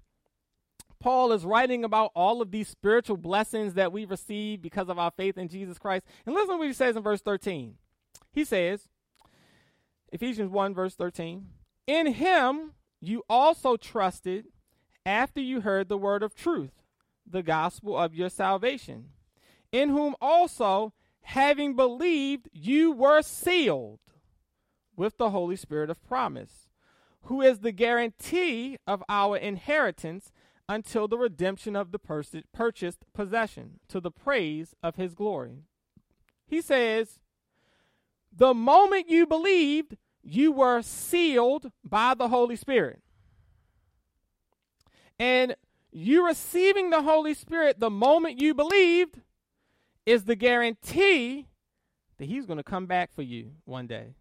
Paul 1.00 1.32
is 1.32 1.46
writing 1.46 1.84
about 1.84 2.10
all 2.14 2.42
of 2.42 2.50
these 2.50 2.68
spiritual 2.68 3.16
blessings 3.16 3.72
that 3.74 3.92
we 3.92 4.04
receive 4.04 4.60
because 4.60 4.90
of 4.90 4.98
our 4.98 5.12
faith 5.12 5.38
in 5.38 5.48
Jesus 5.48 5.78
Christ. 5.78 6.04
And 6.26 6.34
listen 6.34 6.50
to 6.50 6.58
what 6.58 6.66
he 6.66 6.74
says 6.74 6.96
in 6.96 7.02
verse 7.02 7.22
13. 7.22 7.76
He 8.30 8.44
says, 8.44 8.90
Ephesians 10.12 10.50
1, 10.50 10.74
verse 10.74 10.96
13, 10.96 11.46
In 11.86 12.12
him 12.12 12.72
you 13.00 13.22
also 13.28 13.76
trusted 13.76 14.46
after 15.06 15.40
you 15.40 15.60
heard 15.60 15.88
the 15.88 15.98
word 15.98 16.22
of 16.22 16.34
truth, 16.34 16.82
the 17.26 17.42
gospel 17.42 17.96
of 17.96 18.14
your 18.14 18.28
salvation, 18.28 19.06
in 19.72 19.90
whom 19.90 20.14
also, 20.20 20.92
having 21.22 21.76
believed, 21.76 22.48
you 22.52 22.92
were 22.92 23.22
sealed 23.22 24.00
with 24.96 25.16
the 25.16 25.30
Holy 25.30 25.56
Spirit 25.56 25.90
of 25.90 26.04
promise, 26.06 26.68
who 27.22 27.40
is 27.40 27.60
the 27.60 27.72
guarantee 27.72 28.76
of 28.86 29.02
our 29.08 29.36
inheritance 29.36 30.32
until 30.68 31.08
the 31.08 31.18
redemption 31.18 31.76
of 31.76 31.92
the 31.92 31.98
purchased 31.98 33.04
possession, 33.14 33.80
to 33.88 34.00
the 34.00 34.10
praise 34.10 34.74
of 34.82 34.96
his 34.96 35.14
glory. 35.14 35.62
He 36.46 36.60
says, 36.60 37.20
The 38.30 38.52
moment 38.52 39.08
you 39.08 39.26
believed, 39.26 39.96
you 40.28 40.52
were 40.52 40.82
sealed 40.82 41.70
by 41.82 42.14
the 42.14 42.28
Holy 42.28 42.56
Spirit. 42.56 43.00
And 45.18 45.56
you 45.90 46.26
receiving 46.26 46.90
the 46.90 47.02
Holy 47.02 47.34
Spirit 47.34 47.80
the 47.80 47.90
moment 47.90 48.40
you 48.40 48.54
believed 48.54 49.20
is 50.04 50.24
the 50.24 50.36
guarantee 50.36 51.46
that 52.18 52.26
He's 52.26 52.46
going 52.46 52.58
to 52.58 52.62
come 52.62 52.86
back 52.86 53.14
for 53.14 53.22
you 53.22 53.52
one 53.64 53.86
day. 53.86 54.14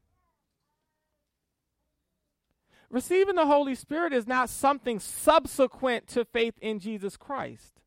Receiving 2.90 3.36
the 3.36 3.46
Holy 3.46 3.76
Spirit 3.76 4.14
is 4.14 4.26
not 4.26 4.50
something 4.50 5.00
subsequent 5.00 6.08
to 6.08 6.24
faith 6.24 6.54
in 6.62 6.80
Jesus 6.80 7.18
Christ. 7.18 7.82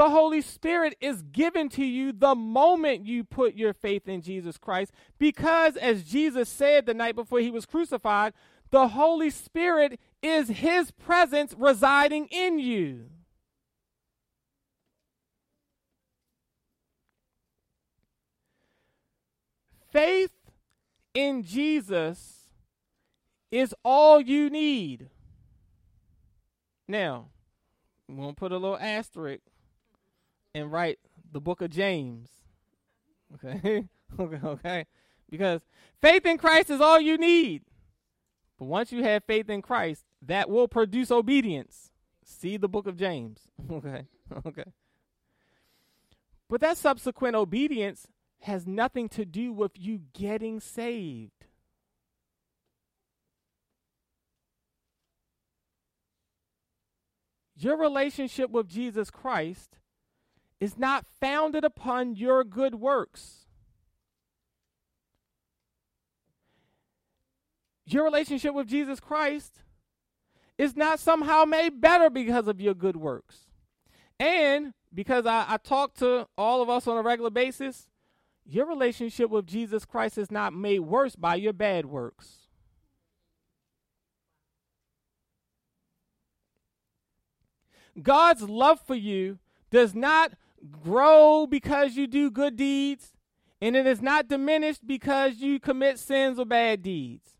The 0.00 0.08
Holy 0.08 0.40
Spirit 0.40 0.96
is 1.02 1.20
given 1.20 1.68
to 1.68 1.84
you 1.84 2.10
the 2.12 2.34
moment 2.34 3.04
you 3.04 3.22
put 3.22 3.54
your 3.54 3.74
faith 3.74 4.08
in 4.08 4.22
Jesus 4.22 4.56
Christ 4.56 4.92
because, 5.18 5.76
as 5.76 6.04
Jesus 6.04 6.48
said 6.48 6.86
the 6.86 6.94
night 6.94 7.14
before 7.14 7.40
he 7.40 7.50
was 7.50 7.66
crucified, 7.66 8.32
the 8.70 8.88
Holy 8.88 9.28
Spirit 9.28 10.00
is 10.22 10.48
his 10.48 10.90
presence 10.90 11.54
residing 11.54 12.28
in 12.30 12.58
you. 12.58 13.10
Faith 19.92 20.32
in 21.12 21.42
Jesus 21.42 22.52
is 23.50 23.74
all 23.84 24.18
you 24.18 24.48
need. 24.48 25.10
Now, 26.88 27.26
I'm 28.08 28.16
going 28.16 28.30
to 28.30 28.34
put 28.34 28.52
a 28.52 28.56
little 28.56 28.78
asterisk 28.78 29.42
and 30.54 30.70
write 30.70 30.98
the 31.32 31.40
book 31.40 31.60
of 31.60 31.70
James. 31.70 32.28
Okay? 33.34 33.88
okay, 34.18 34.46
okay. 34.46 34.86
Because 35.28 35.60
faith 36.00 36.26
in 36.26 36.38
Christ 36.38 36.70
is 36.70 36.80
all 36.80 37.00
you 37.00 37.16
need. 37.16 37.62
But 38.58 38.66
once 38.66 38.92
you 38.92 39.02
have 39.04 39.24
faith 39.24 39.48
in 39.48 39.62
Christ, 39.62 40.04
that 40.22 40.50
will 40.50 40.68
produce 40.68 41.10
obedience. 41.10 41.90
See 42.24 42.56
the 42.56 42.68
book 42.68 42.86
of 42.86 42.96
James. 42.96 43.40
okay. 43.70 44.06
Okay. 44.46 44.64
But 46.48 46.60
that 46.60 46.76
subsequent 46.76 47.34
obedience 47.34 48.06
has 48.42 48.64
nothing 48.64 49.08
to 49.08 49.24
do 49.24 49.52
with 49.52 49.72
you 49.74 50.02
getting 50.12 50.60
saved. 50.60 51.46
Your 57.56 57.76
relationship 57.76 58.50
with 58.50 58.68
Jesus 58.68 59.10
Christ 59.10 59.80
is 60.60 60.78
not 60.78 61.06
founded 61.20 61.64
upon 61.64 62.14
your 62.14 62.44
good 62.44 62.74
works. 62.74 63.46
Your 67.86 68.04
relationship 68.04 68.54
with 68.54 68.68
Jesus 68.68 69.00
Christ 69.00 69.62
is 70.58 70.76
not 70.76 71.00
somehow 71.00 71.44
made 71.44 71.80
better 71.80 72.10
because 72.10 72.46
of 72.46 72.60
your 72.60 72.74
good 72.74 72.96
works. 72.96 73.46
And 74.20 74.74
because 74.92 75.24
I, 75.24 75.46
I 75.48 75.56
talk 75.56 75.94
to 75.94 76.28
all 76.36 76.62
of 76.62 76.68
us 76.68 76.86
on 76.86 76.98
a 76.98 77.02
regular 77.02 77.30
basis, 77.30 77.88
your 78.44 78.66
relationship 78.66 79.30
with 79.30 79.46
Jesus 79.46 79.84
Christ 79.84 80.18
is 80.18 80.30
not 80.30 80.52
made 80.52 80.80
worse 80.80 81.16
by 81.16 81.36
your 81.36 81.54
bad 81.54 81.86
works. 81.86 82.40
God's 88.00 88.42
love 88.42 88.80
for 88.80 88.94
you 88.94 89.38
does 89.70 89.94
not 89.94 90.32
grow 90.82 91.46
because 91.46 91.96
you 91.96 92.06
do 92.06 92.30
good 92.30 92.56
deeds, 92.56 93.12
and 93.60 93.76
it 93.76 93.86
is 93.86 94.00
not 94.00 94.28
diminished 94.28 94.86
because 94.86 95.36
you 95.36 95.60
commit 95.60 95.98
sins 95.98 96.38
or 96.38 96.44
bad 96.44 96.82
deeds. 96.82 97.38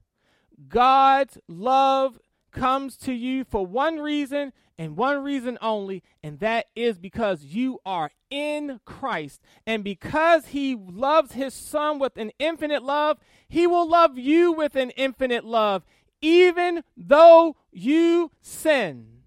God's 0.68 1.38
love 1.48 2.18
comes 2.52 2.96
to 2.98 3.12
you 3.12 3.44
for 3.44 3.64
one 3.64 3.98
reason 3.98 4.52
and 4.78 4.96
one 4.96 5.22
reason 5.22 5.58
only, 5.60 6.02
and 6.22 6.38
that 6.40 6.66
is 6.74 6.98
because 6.98 7.44
you 7.44 7.78
are 7.84 8.10
in 8.30 8.80
Christ. 8.86 9.40
And 9.66 9.84
because 9.84 10.46
He 10.46 10.74
loves 10.74 11.32
His 11.32 11.52
Son 11.52 11.98
with 11.98 12.16
an 12.16 12.32
infinite 12.38 12.82
love, 12.82 13.18
He 13.48 13.66
will 13.66 13.88
love 13.88 14.16
you 14.16 14.52
with 14.52 14.76
an 14.76 14.90
infinite 14.90 15.44
love, 15.44 15.84
even 16.22 16.82
though 16.96 17.56
you 17.70 18.30
sin. 18.40 19.19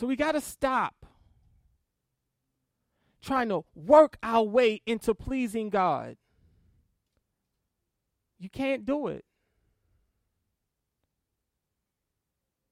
So 0.00 0.06
we 0.06 0.16
got 0.16 0.32
to 0.32 0.40
stop 0.40 1.04
trying 3.20 3.50
to 3.50 3.64
work 3.74 4.16
our 4.22 4.42
way 4.42 4.80
into 4.86 5.14
pleasing 5.14 5.68
God. 5.68 6.16
You 8.38 8.48
can't 8.48 8.86
do 8.86 9.08
it. 9.08 9.26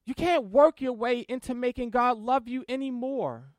You 0.07 0.15
can't 0.15 0.45
work 0.45 0.81
your 0.81 0.93
way 0.93 1.19
into 1.29 1.53
making 1.53 1.91
God 1.91 2.17
love 2.17 2.47
you 2.47 2.65
anymore. 2.67 3.53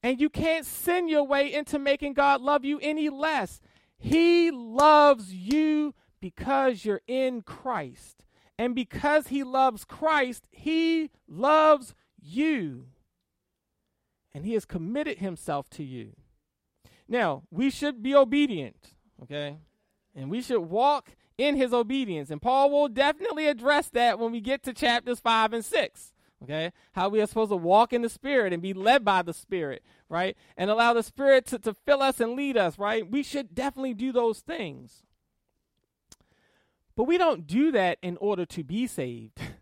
And 0.00 0.20
you 0.20 0.30
can't 0.30 0.64
sin 0.64 1.08
your 1.08 1.24
way 1.24 1.52
into 1.52 1.80
making 1.80 2.12
God 2.12 2.40
love 2.40 2.64
you 2.64 2.78
any 2.80 3.08
less. 3.08 3.60
He 3.98 4.52
loves 4.52 5.34
you 5.34 5.94
because 6.20 6.84
you're 6.84 7.02
in 7.08 7.42
Christ. 7.42 8.24
And 8.56 8.72
because 8.72 9.26
he 9.26 9.42
loves 9.42 9.84
Christ, 9.84 10.46
he 10.52 11.10
loves 11.26 11.92
you 12.22 12.86
and 14.34 14.44
he 14.44 14.54
has 14.54 14.64
committed 14.64 15.18
himself 15.18 15.68
to 15.70 15.84
you. 15.84 16.12
Now, 17.08 17.42
we 17.50 17.70
should 17.70 18.02
be 18.02 18.14
obedient, 18.14 18.94
okay? 19.22 19.58
And 20.14 20.30
we 20.30 20.40
should 20.40 20.60
walk 20.60 21.10
in 21.36 21.56
his 21.56 21.72
obedience. 21.72 22.30
And 22.30 22.40
Paul 22.40 22.70
will 22.70 22.88
definitely 22.88 23.46
address 23.46 23.88
that 23.90 24.18
when 24.18 24.32
we 24.32 24.40
get 24.40 24.62
to 24.64 24.72
chapters 24.72 25.20
5 25.20 25.52
and 25.52 25.64
6, 25.64 26.12
okay? 26.42 26.72
How 26.92 27.08
we 27.08 27.20
are 27.20 27.26
supposed 27.26 27.50
to 27.50 27.56
walk 27.56 27.92
in 27.92 28.02
the 28.02 28.08
Spirit 28.08 28.52
and 28.52 28.62
be 28.62 28.72
led 28.72 29.04
by 29.04 29.22
the 29.22 29.34
Spirit, 29.34 29.82
right? 30.08 30.36
And 30.56 30.70
allow 30.70 30.94
the 30.94 31.02
Spirit 31.02 31.46
to, 31.46 31.58
to 31.60 31.74
fill 31.74 32.02
us 32.02 32.20
and 32.20 32.36
lead 32.36 32.56
us, 32.56 32.78
right? 32.78 33.08
We 33.08 33.22
should 33.22 33.54
definitely 33.54 33.94
do 33.94 34.12
those 34.12 34.40
things. 34.40 35.02
But 36.94 37.04
we 37.04 37.18
don't 37.18 37.46
do 37.46 37.72
that 37.72 37.98
in 38.02 38.16
order 38.18 38.44
to 38.46 38.62
be 38.64 38.86
saved. 38.86 39.40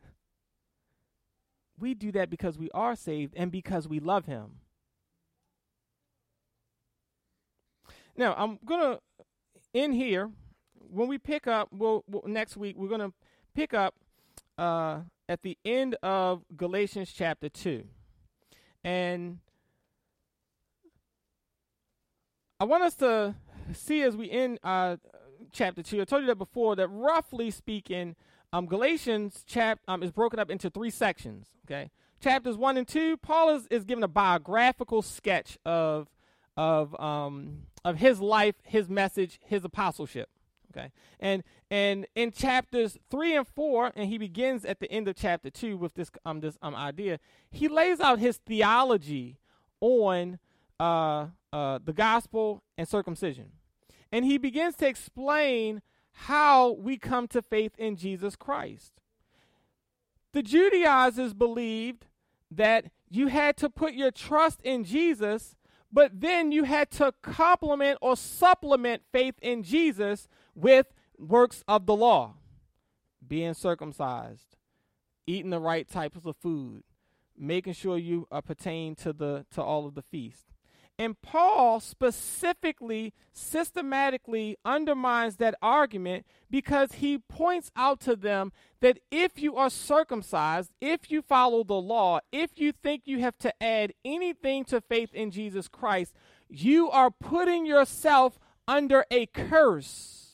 we 1.80 1.94
do 1.94 2.12
that 2.12 2.30
because 2.30 2.58
we 2.58 2.70
are 2.72 2.96
saved 2.96 3.34
and 3.36 3.50
because 3.50 3.88
we 3.88 4.00
love 4.00 4.26
him. 4.26 4.56
Now, 8.16 8.34
I'm 8.36 8.58
going 8.64 8.80
to 8.80 9.00
end 9.74 9.94
here. 9.94 10.30
When 10.74 11.08
we 11.08 11.18
pick 11.18 11.46
up, 11.46 11.68
we'll, 11.72 12.04
next 12.26 12.56
week, 12.56 12.76
we're 12.76 12.88
going 12.88 13.00
to 13.00 13.12
pick 13.54 13.72
up 13.72 13.94
uh, 14.58 15.00
at 15.28 15.42
the 15.42 15.56
end 15.64 15.96
of 16.02 16.42
Galatians 16.56 17.12
chapter 17.16 17.48
2. 17.48 17.84
And 18.82 19.38
I 22.58 22.64
want 22.64 22.82
us 22.82 22.94
to 22.96 23.34
see 23.72 24.02
as 24.02 24.16
we 24.16 24.30
end 24.30 24.58
uh, 24.62 24.96
chapter 25.52 25.82
2, 25.82 26.02
I 26.02 26.04
told 26.04 26.22
you 26.22 26.26
that 26.28 26.38
before, 26.38 26.76
that 26.76 26.88
roughly 26.88 27.50
speaking, 27.50 28.16
um, 28.52 28.66
Galatians 28.66 29.44
chap 29.46 29.80
um, 29.88 30.02
is 30.02 30.10
broken 30.10 30.38
up 30.38 30.50
into 30.50 30.70
three 30.70 30.90
sections. 30.90 31.46
Okay, 31.66 31.90
chapters 32.20 32.56
one 32.56 32.76
and 32.76 32.86
two, 32.86 33.16
Paul 33.16 33.56
is, 33.56 33.66
is 33.70 33.84
given 33.84 34.02
a 34.04 34.08
biographical 34.08 35.02
sketch 35.02 35.58
of 35.64 36.08
of 36.56 36.98
um, 37.00 37.62
of 37.84 37.96
his 37.96 38.20
life, 38.20 38.56
his 38.62 38.88
message, 38.88 39.40
his 39.44 39.64
apostleship. 39.64 40.28
Okay, 40.72 40.92
and 41.18 41.42
and 41.70 42.06
in 42.14 42.30
chapters 42.30 42.96
three 43.10 43.34
and 43.34 43.46
four, 43.46 43.92
and 43.96 44.08
he 44.08 44.18
begins 44.18 44.64
at 44.64 44.80
the 44.80 44.90
end 44.90 45.08
of 45.08 45.16
chapter 45.16 45.50
two 45.50 45.76
with 45.76 45.94
this 45.94 46.10
um 46.24 46.40
this 46.40 46.56
um 46.62 46.74
idea. 46.74 47.18
He 47.50 47.68
lays 47.68 48.00
out 48.00 48.18
his 48.18 48.36
theology 48.38 49.38
on 49.80 50.38
uh 50.78 51.26
uh 51.52 51.78
the 51.84 51.92
gospel 51.92 52.62
and 52.78 52.86
circumcision, 52.86 53.52
and 54.12 54.24
he 54.24 54.38
begins 54.38 54.76
to 54.76 54.86
explain 54.86 55.82
how 56.26 56.72
we 56.72 56.98
come 56.98 57.26
to 57.26 57.40
faith 57.40 57.72
in 57.78 57.96
Jesus 57.96 58.36
Christ. 58.36 58.92
The 60.32 60.42
Judaizers 60.42 61.32
believed 61.32 62.06
that 62.50 62.86
you 63.08 63.28
had 63.28 63.56
to 63.58 63.70
put 63.70 63.94
your 63.94 64.10
trust 64.10 64.60
in 64.62 64.84
Jesus, 64.84 65.56
but 65.90 66.20
then 66.20 66.52
you 66.52 66.64
had 66.64 66.90
to 66.92 67.14
complement 67.22 67.98
or 68.02 68.16
supplement 68.16 69.02
faith 69.10 69.36
in 69.40 69.62
Jesus 69.62 70.28
with 70.54 70.92
works 71.18 71.64
of 71.66 71.86
the 71.86 71.96
law 71.96 72.34
being 73.26 73.54
circumcised, 73.54 74.56
eating 75.26 75.50
the 75.50 75.58
right 75.58 75.88
types 75.88 76.26
of 76.26 76.36
food, 76.36 76.82
making 77.36 77.72
sure 77.72 77.96
you 77.96 78.26
uh, 78.30 78.42
pertain 78.42 78.94
to 78.96 79.14
the 79.14 79.46
to 79.52 79.62
all 79.62 79.86
of 79.86 79.94
the 79.94 80.02
feasts. 80.02 80.49
And 81.00 81.18
Paul 81.22 81.80
specifically, 81.80 83.14
systematically 83.32 84.58
undermines 84.66 85.36
that 85.36 85.54
argument 85.62 86.26
because 86.50 86.92
he 86.92 87.16
points 87.16 87.70
out 87.74 88.00
to 88.00 88.14
them 88.14 88.52
that 88.82 88.98
if 89.10 89.40
you 89.40 89.56
are 89.56 89.70
circumcised, 89.70 90.72
if 90.78 91.10
you 91.10 91.22
follow 91.22 91.64
the 91.64 91.72
law, 91.72 92.20
if 92.32 92.50
you 92.60 92.72
think 92.72 93.04
you 93.06 93.20
have 93.20 93.38
to 93.38 93.62
add 93.62 93.94
anything 94.04 94.62
to 94.66 94.82
faith 94.82 95.14
in 95.14 95.30
Jesus 95.30 95.68
Christ, 95.68 96.12
you 96.50 96.90
are 96.90 97.10
putting 97.10 97.64
yourself 97.64 98.38
under 98.68 99.06
a 99.10 99.24
curse. 99.24 100.32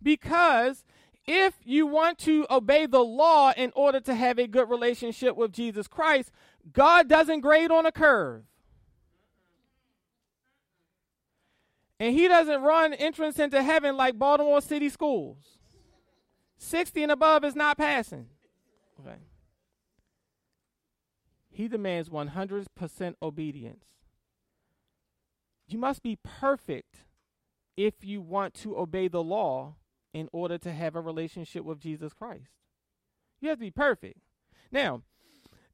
Because 0.00 0.84
if 1.26 1.54
you 1.64 1.86
want 1.86 2.18
to 2.18 2.46
obey 2.50 2.86
the 2.86 3.02
law 3.02 3.52
in 3.56 3.72
order 3.74 3.98
to 4.00 4.14
have 4.14 4.38
a 4.38 4.46
good 4.46 4.68
relationship 4.68 5.36
with 5.36 5.52
Jesus 5.52 5.88
Christ, 5.88 6.30
God 6.72 7.08
doesn't 7.08 7.40
grade 7.40 7.70
on 7.70 7.86
a 7.86 7.92
curve. 7.92 8.44
And 12.00 12.14
he 12.14 12.28
doesn't 12.28 12.62
run 12.62 12.92
entrance 12.92 13.38
into 13.38 13.62
heaven 13.62 13.96
like 13.96 14.18
Baltimore 14.18 14.60
City 14.60 14.88
schools. 14.88 15.38
60 16.58 17.04
and 17.04 17.12
above 17.12 17.44
is 17.44 17.54
not 17.54 17.78
passing. 17.78 18.26
Okay. 19.00 19.16
He 21.50 21.68
demands 21.68 22.08
100% 22.08 23.14
obedience. 23.22 23.84
You 25.68 25.78
must 25.78 26.02
be 26.02 26.18
perfect 26.22 27.04
if 27.76 28.04
you 28.04 28.20
want 28.20 28.54
to 28.54 28.76
obey 28.76 29.08
the 29.08 29.22
law 29.22 29.76
in 30.12 30.28
order 30.32 30.58
to 30.58 30.72
have 30.72 30.96
a 30.96 31.00
relationship 31.00 31.64
with 31.64 31.80
Jesus 31.80 32.12
Christ. 32.12 32.50
You 33.40 33.48
have 33.50 33.58
to 33.58 33.64
be 33.64 33.70
perfect. 33.70 34.18
Now, 34.70 35.02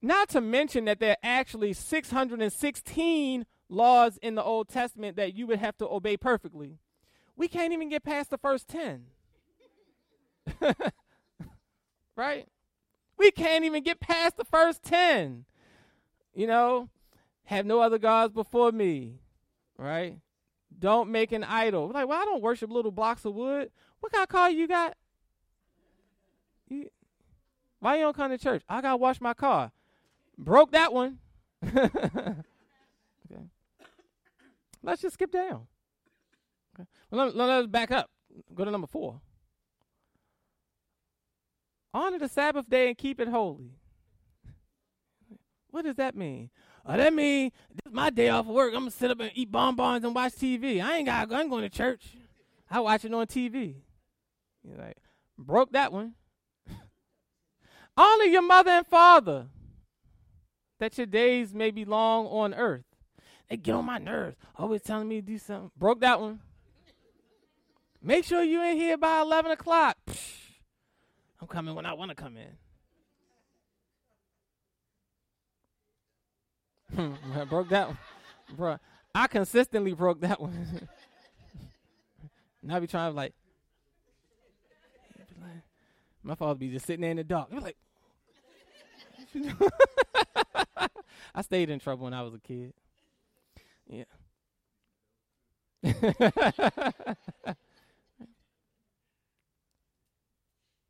not 0.03 0.29
to 0.31 0.41
mention 0.41 0.87
that 0.87 1.01
there 1.01 1.13
are 1.13 1.17
actually 1.23 1.73
616 1.73 3.47
laws 3.69 4.19
in 4.23 4.35
the 4.35 4.43
Old 4.43 4.69
Testament 4.69 5.17
that 5.17 5.35
you 5.35 5.47
would 5.47 5.59
have 5.59 5.77
to 5.79 5.89
obey 5.89 6.17
perfectly. 6.17 6.79
We 7.37 7.49
can't 7.49 7.73
even 7.73 7.89
get 7.89 8.05
past 8.05 8.31
the 8.31 8.39
first 8.39 8.69
10. 8.69 9.07
right? 12.17 12.47
We 13.17 13.31
can't 13.31 13.65
even 13.65 13.83
get 13.83 14.01
past 14.01 14.37
the 14.37 14.45
first 14.45 14.83
10. 14.83 15.45
You 16.35 16.47
know, 16.47 16.89
have 17.45 17.67
no 17.67 17.81
other 17.81 17.99
gods 17.99 18.33
before 18.33 18.73
me. 18.73 19.21
Right? 19.77 20.19
Don't 20.79 21.11
make 21.11 21.33
an 21.33 21.45
idol. 21.45 21.89
Like, 21.89 22.09
well, 22.09 22.21
I 22.21 22.25
don't 22.25 22.43
worship 22.43 22.71
little 22.71 22.91
blocks 22.91 23.25
of 23.25 23.35
wood. 23.35 23.71
What 24.01 24.13
kind 24.13 24.23
of 24.23 24.29
car 24.29 24.51
you 24.51 24.67
got? 24.67 24.97
You, 26.69 26.89
why 27.81 27.97
you 27.97 28.03
don't 28.03 28.17
come 28.17 28.31
to 28.31 28.39
church? 28.39 28.63
I 28.69 28.81
gotta 28.81 28.97
wash 28.97 29.21
my 29.21 29.35
car. 29.35 29.73
Broke 30.41 30.73
that 30.73 30.93
one. 30.93 31.19
okay. 31.67 32.35
Let's 34.83 35.03
just 35.03 35.15
skip 35.15 35.31
down. 35.31 35.67
Okay. 36.75 36.89
Well, 37.11 37.27
let, 37.27 37.37
let 37.37 37.51
us 37.51 37.67
back 37.67 37.91
up. 37.91 38.11
Go 38.55 38.65
to 38.65 38.71
number 38.71 38.87
four. 38.87 39.21
Honor 41.93 42.19
the 42.19 42.29
Sabbath 42.29 42.71
day 42.71 42.89
and 42.89 42.97
keep 42.97 43.21
it 43.21 43.29
holy. 43.29 43.73
What 45.71 45.85
does 45.85 45.97
that 45.97 46.17
mean? 46.17 46.49
Oh, 46.87 46.97
that 46.97 47.13
mean 47.13 47.53
this 47.71 47.87
is 47.87 47.93
my 47.93 48.09
day 48.09 48.31
off 48.31 48.49
of 48.49 48.55
work. 48.55 48.73
I'm 48.73 48.81
gonna 48.81 48.91
sit 48.91 49.11
up 49.11 49.21
and 49.21 49.31
eat 49.35 49.53
bonbons 49.53 50.05
and 50.05 50.15
watch 50.15 50.33
TV. 50.33 50.83
I 50.83 50.97
ain't 50.97 51.07
got. 51.07 51.31
I 51.31 51.43
ain't 51.43 51.51
going 51.51 51.63
to 51.63 51.69
church. 51.69 52.17
I 52.71 52.81
watch 52.81 53.05
it 53.05 53.13
on 53.13 53.27
TV. 53.27 53.75
You're 54.65 54.79
like, 54.79 54.97
broke 55.37 55.73
that 55.73 55.93
one. 55.93 56.15
Honor 57.97 58.25
your 58.25 58.43
mother 58.43 58.71
and 58.71 58.87
father 58.87 59.49
that 60.81 60.99
your 60.99 61.07
days 61.07 61.55
may 61.55 61.71
be 61.71 61.85
long 61.85 62.27
on 62.27 62.53
earth. 62.55 62.85
They 63.49 63.57
get 63.57 63.75
on 63.75 63.85
my 63.85 63.99
nerves. 63.99 64.37
Always 64.57 64.83
telling 64.83 65.09
me 65.09 65.21
to 65.21 65.27
do 65.27 65.39
something. 65.39 65.71
Broke 65.77 66.01
that 66.01 66.21
one. 66.21 66.41
Make 68.03 68.25
sure 68.25 68.43
you 68.43 68.63
in 68.63 68.77
here 68.77 68.97
by 68.97 69.21
11 69.21 69.53
o'clock. 69.53 69.97
Psh, 70.09 70.49
I'm 71.41 71.49
coming 71.49 71.75
when 71.75 71.85
I 71.85 71.93
want 71.93 72.11
to 72.11 72.15
come 72.15 72.37
in. 72.37 72.57
I 76.97 77.03
hmm, 77.03 77.45
broke 77.49 77.69
that 77.69 77.89
one. 77.89 77.99
Bro, 78.57 78.79
I 79.15 79.27
consistently 79.27 79.93
broke 79.93 80.21
that 80.23 80.41
one. 80.41 80.53
and 82.63 82.73
I 82.73 82.81
be 82.81 82.87
trying 82.87 83.13
to 83.13 83.17
like, 83.17 83.35
my 86.23 86.35
father 86.35 86.55
be 86.55 86.71
just 86.71 86.87
sitting 86.87 87.03
there 87.03 87.11
in 87.11 87.17
the 87.17 87.25
dark. 87.25 87.49
He 87.49 87.55
was 87.55 87.65
like, 87.65 87.77
I 91.35 91.43
stayed 91.43 91.71
in 91.71 91.79
trouble 91.79 92.05
when 92.05 92.15
I 92.15 92.23
was 92.23 92.35
a 92.35 92.39
kid. 92.39 92.75
Yeah. 93.87 94.05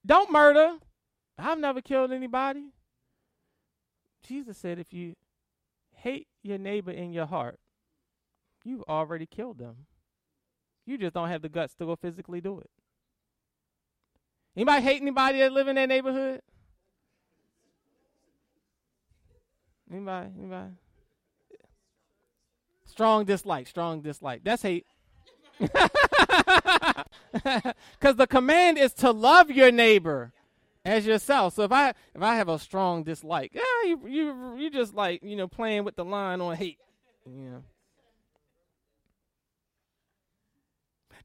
Don't 0.07 0.33
murder. 0.33 0.79
I've 1.39 1.59
never 1.59 1.81
killed 1.81 2.13
anybody. 2.13 2.73
Jesus 4.27 4.59
said 4.59 4.79
if 4.79 4.93
you 4.93 5.15
hate 5.95 6.29
your 6.43 6.59
neighbor 6.59 6.91
in 6.91 7.13
your 7.13 7.27
heart, 7.27 7.59
you've 8.65 8.83
already 8.89 9.27
killed 9.27 9.59
them. 9.59 9.87
You 10.87 10.99
just 10.99 11.15
don't 11.15 11.29
have 11.29 11.43
the 11.43 11.49
guts 11.49 11.75
to 11.77 11.87
go 11.87 11.97
physically 11.97 12.41
do 12.41 12.59
it. 12.61 12.71
Anybody 14.57 14.83
hate 14.83 15.01
anybody 15.01 15.39
that 15.39 15.53
live 15.53 15.69
in 15.69 15.77
that 15.77 15.89
neighborhood? 15.89 16.43
Anybody? 19.91 20.31
Anybody? 20.39 20.71
Strong 22.87 23.25
dislike, 23.25 23.67
strong 23.67 24.01
dislike. 24.01 24.43
That's 24.45 24.63
hate. 24.63 24.87
Because 27.33 28.17
the 28.17 28.27
command 28.29 28.79
is 28.79 28.93
to 28.95 29.13
love 29.13 29.51
your 29.51 29.71
neighbor 29.71 30.33
as 30.85 31.07
yourself. 31.07 31.55
So 31.55 31.63
if 31.63 31.73
I 31.73 31.91
if 31.91 32.23
I 32.23 32.35
have 32.35 32.49
a 32.49 32.59
strong 32.59 33.05
dislike, 33.05 33.53
yeah, 33.55 33.63
you 33.85 34.01
you 34.09 34.57
you 34.57 34.71
just 34.71 34.95
like 34.95 35.23
you 35.23 35.37
know 35.37 35.47
playing 35.47 35.85
with 35.85 35.97
the 35.97 36.05
line 36.05 36.41
on 36.41 36.57
hate, 36.57 36.79
you 37.27 37.51
know. 37.51 37.65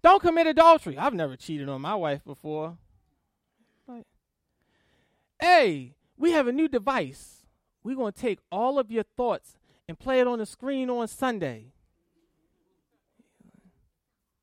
Don't 0.03 0.21
commit 0.21 0.45
adultery. 0.45 0.97
I've 0.97 1.15
never 1.15 1.35
cheated 1.35 1.67
on 1.67 1.81
my 1.81 1.95
wife 1.95 2.23
before. 2.23 2.77
Like, 3.87 4.05
hey, 5.41 5.95
we 6.17 6.31
have 6.33 6.45
a 6.47 6.51
new 6.51 6.67
device. 6.67 7.34
We're 7.85 7.95
gonna 7.95 8.11
take 8.11 8.39
all 8.51 8.79
of 8.79 8.89
your 8.89 9.03
thoughts 9.15 9.57
and 9.87 9.99
play 9.99 10.19
it 10.19 10.25
on 10.25 10.39
the 10.39 10.47
screen 10.47 10.89
on 10.89 11.07
Sunday. 11.07 11.67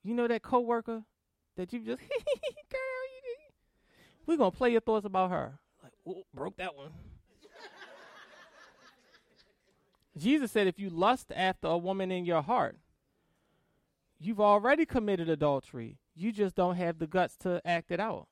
You 0.04 0.14
know 0.14 0.28
that 0.28 0.42
coworker 0.42 1.02
that 1.56 1.72
you 1.72 1.80
just 1.80 1.98
girl, 1.98 2.08
you. 3.24 3.36
We're 4.26 4.36
gonna 4.36 4.52
play 4.52 4.70
your 4.70 4.80
thoughts 4.80 5.04
about 5.04 5.32
her. 5.32 5.58
Like, 5.82 5.92
oh, 6.06 6.22
broke 6.32 6.56
that 6.58 6.76
one. 6.76 6.92
Jesus 10.16 10.52
said, 10.52 10.68
if 10.68 10.78
you 10.78 10.88
lust 10.88 11.32
after 11.34 11.66
a 11.66 11.76
woman 11.76 12.12
in 12.12 12.24
your 12.24 12.42
heart, 12.42 12.76
you've 14.20 14.40
already 14.40 14.86
committed 14.86 15.28
adultery. 15.28 15.98
You 16.14 16.30
just 16.30 16.54
don't 16.54 16.76
have 16.76 17.00
the 17.00 17.08
guts 17.08 17.34
to 17.38 17.60
act 17.64 17.90
it 17.90 17.98
out. 17.98 18.28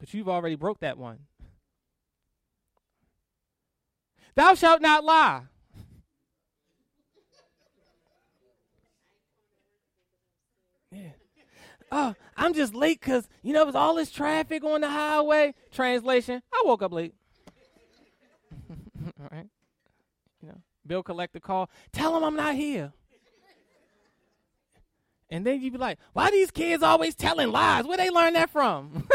But 0.00 0.12
you've 0.12 0.28
already 0.28 0.56
broke 0.56 0.80
that 0.80 0.98
one. 0.98 1.27
Thou 4.38 4.54
shalt 4.54 4.80
not 4.80 5.04
lie. 5.04 5.40
Yeah. 10.92 11.08
Oh, 11.90 12.14
I'm 12.36 12.54
just 12.54 12.72
late 12.72 13.00
because, 13.00 13.28
you 13.42 13.52
know, 13.52 13.62
it 13.62 13.66
was 13.66 13.74
all 13.74 13.96
this 13.96 14.12
traffic 14.12 14.62
on 14.62 14.82
the 14.82 14.88
highway. 14.88 15.54
Translation, 15.72 16.40
I 16.52 16.62
woke 16.64 16.82
up 16.82 16.92
late. 16.92 17.16
all 18.70 19.28
right. 19.32 19.48
You 20.40 20.50
know, 20.50 20.62
bill 20.86 21.02
collector 21.02 21.40
call. 21.40 21.68
Tell 21.90 22.16
him 22.16 22.22
I'm 22.22 22.36
not 22.36 22.54
here. 22.54 22.92
And 25.30 25.44
then 25.44 25.60
you'd 25.60 25.72
be 25.72 25.80
like, 25.80 25.98
why 26.12 26.30
these 26.30 26.52
kids 26.52 26.84
always 26.84 27.16
telling 27.16 27.50
lies? 27.50 27.86
Where 27.86 27.96
they 27.96 28.08
learn 28.08 28.34
that 28.34 28.50
from? 28.50 29.08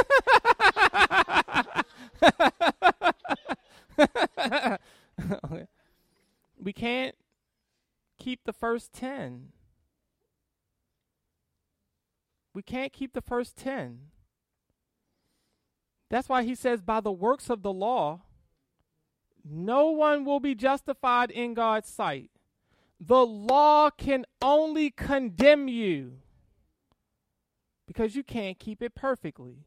we 6.58 6.74
can't 6.74 7.16
keep 8.20 8.44
the 8.46 8.54
first 8.54 8.94
10. 8.94 9.50
We 12.54 12.62
can't 12.62 12.94
keep 12.94 13.14
the 13.14 13.22
first 13.22 13.58
10. 13.58 14.00
That's 16.10 16.30
why 16.30 16.44
he 16.44 16.54
says, 16.54 16.82
by 16.82 17.00
the 17.00 17.12
works 17.12 17.50
of 17.50 17.64
the 17.64 17.74
law, 17.74 18.22
no 19.44 19.90
one 19.90 20.24
will 20.24 20.40
be 20.40 20.56
justified 20.56 21.32
in 21.32 21.54
God's 21.54 21.90
sight. 21.90 22.30
The 23.00 23.26
law 23.26 23.90
can 23.90 24.26
only 24.42 24.92
condemn 24.92 25.68
you 25.68 26.20
because 27.88 28.16
you 28.16 28.24
can't 28.24 28.60
keep 28.60 28.82
it 28.82 28.96
perfectly. 28.96 29.66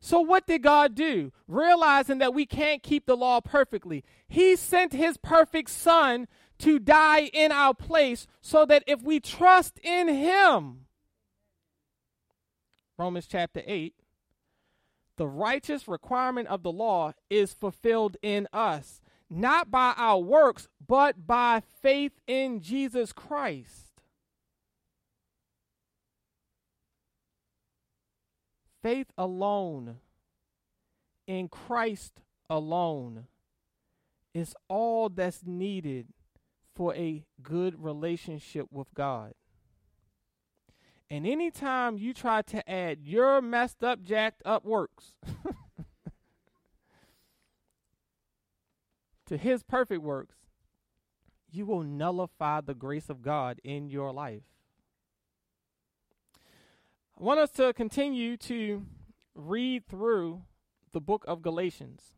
So, 0.00 0.20
what 0.20 0.46
did 0.46 0.62
God 0.62 0.94
do? 0.94 1.30
Realizing 1.46 2.18
that 2.18 2.32
we 2.32 2.46
can't 2.46 2.82
keep 2.82 3.04
the 3.04 3.16
law 3.16 3.40
perfectly, 3.40 4.02
He 4.26 4.56
sent 4.56 4.94
His 4.94 5.18
perfect 5.18 5.68
Son 5.70 6.26
to 6.58 6.78
die 6.78 7.24
in 7.32 7.52
our 7.52 7.74
place 7.74 8.26
so 8.40 8.64
that 8.66 8.82
if 8.86 9.02
we 9.02 9.20
trust 9.20 9.78
in 9.82 10.08
Him, 10.08 10.86
Romans 12.96 13.26
chapter 13.26 13.62
8, 13.66 13.94
the 15.16 15.26
righteous 15.26 15.86
requirement 15.86 16.48
of 16.48 16.62
the 16.62 16.72
law 16.72 17.12
is 17.28 17.52
fulfilled 17.52 18.16
in 18.22 18.48
us, 18.54 19.02
not 19.28 19.70
by 19.70 19.92
our 19.98 20.18
works, 20.18 20.66
but 20.86 21.26
by 21.26 21.62
faith 21.82 22.12
in 22.26 22.60
Jesus 22.60 23.12
Christ. 23.12 23.89
Faith 28.82 29.12
alone 29.18 29.96
in 31.26 31.48
Christ 31.48 32.20
alone 32.48 33.26
is 34.34 34.54
all 34.68 35.08
that's 35.08 35.44
needed 35.44 36.08
for 36.74 36.94
a 36.94 37.24
good 37.42 37.82
relationship 37.82 38.66
with 38.70 38.92
God. 38.94 39.34
And 41.10 41.26
anytime 41.26 41.98
you 41.98 42.14
try 42.14 42.42
to 42.42 42.70
add 42.70 43.00
your 43.02 43.42
messed 43.42 43.82
up, 43.82 44.02
jacked 44.02 44.42
up 44.44 44.64
works 44.64 45.16
to 49.26 49.36
his 49.36 49.64
perfect 49.64 50.02
works, 50.02 50.36
you 51.50 51.66
will 51.66 51.82
nullify 51.82 52.60
the 52.60 52.74
grace 52.74 53.10
of 53.10 53.22
God 53.22 53.60
in 53.64 53.88
your 53.90 54.12
life. 54.12 54.44
I 57.20 57.22
want 57.22 57.38
us 57.38 57.50
to 57.52 57.74
continue 57.74 58.38
to 58.38 58.86
read 59.34 59.86
through 59.86 60.40
the 60.92 61.02
book 61.02 61.22
of 61.28 61.42
Galatians. 61.42 62.14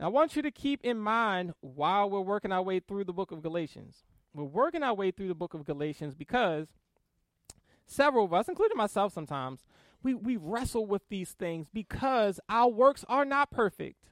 I 0.00 0.08
want 0.08 0.34
you 0.34 0.42
to 0.42 0.50
keep 0.50 0.84
in 0.84 0.98
mind 0.98 1.52
while 1.60 2.10
we're 2.10 2.22
working 2.22 2.50
our 2.50 2.60
way 2.62 2.80
through 2.80 3.04
the 3.04 3.12
book 3.12 3.30
of 3.30 3.40
Galatians. 3.40 4.02
We're 4.34 4.42
working 4.42 4.82
our 4.82 4.94
way 4.94 5.12
through 5.12 5.28
the 5.28 5.36
book 5.36 5.54
of 5.54 5.64
Galatians 5.64 6.16
because 6.16 6.66
several 7.86 8.24
of 8.24 8.34
us, 8.34 8.48
including 8.48 8.76
myself 8.76 9.12
sometimes, 9.12 9.60
we, 10.02 10.12
we 10.12 10.36
wrestle 10.36 10.86
with 10.86 11.08
these 11.08 11.30
things 11.30 11.68
because 11.72 12.40
our 12.48 12.68
works 12.68 13.04
are 13.08 13.24
not 13.24 13.52
perfect. 13.52 14.08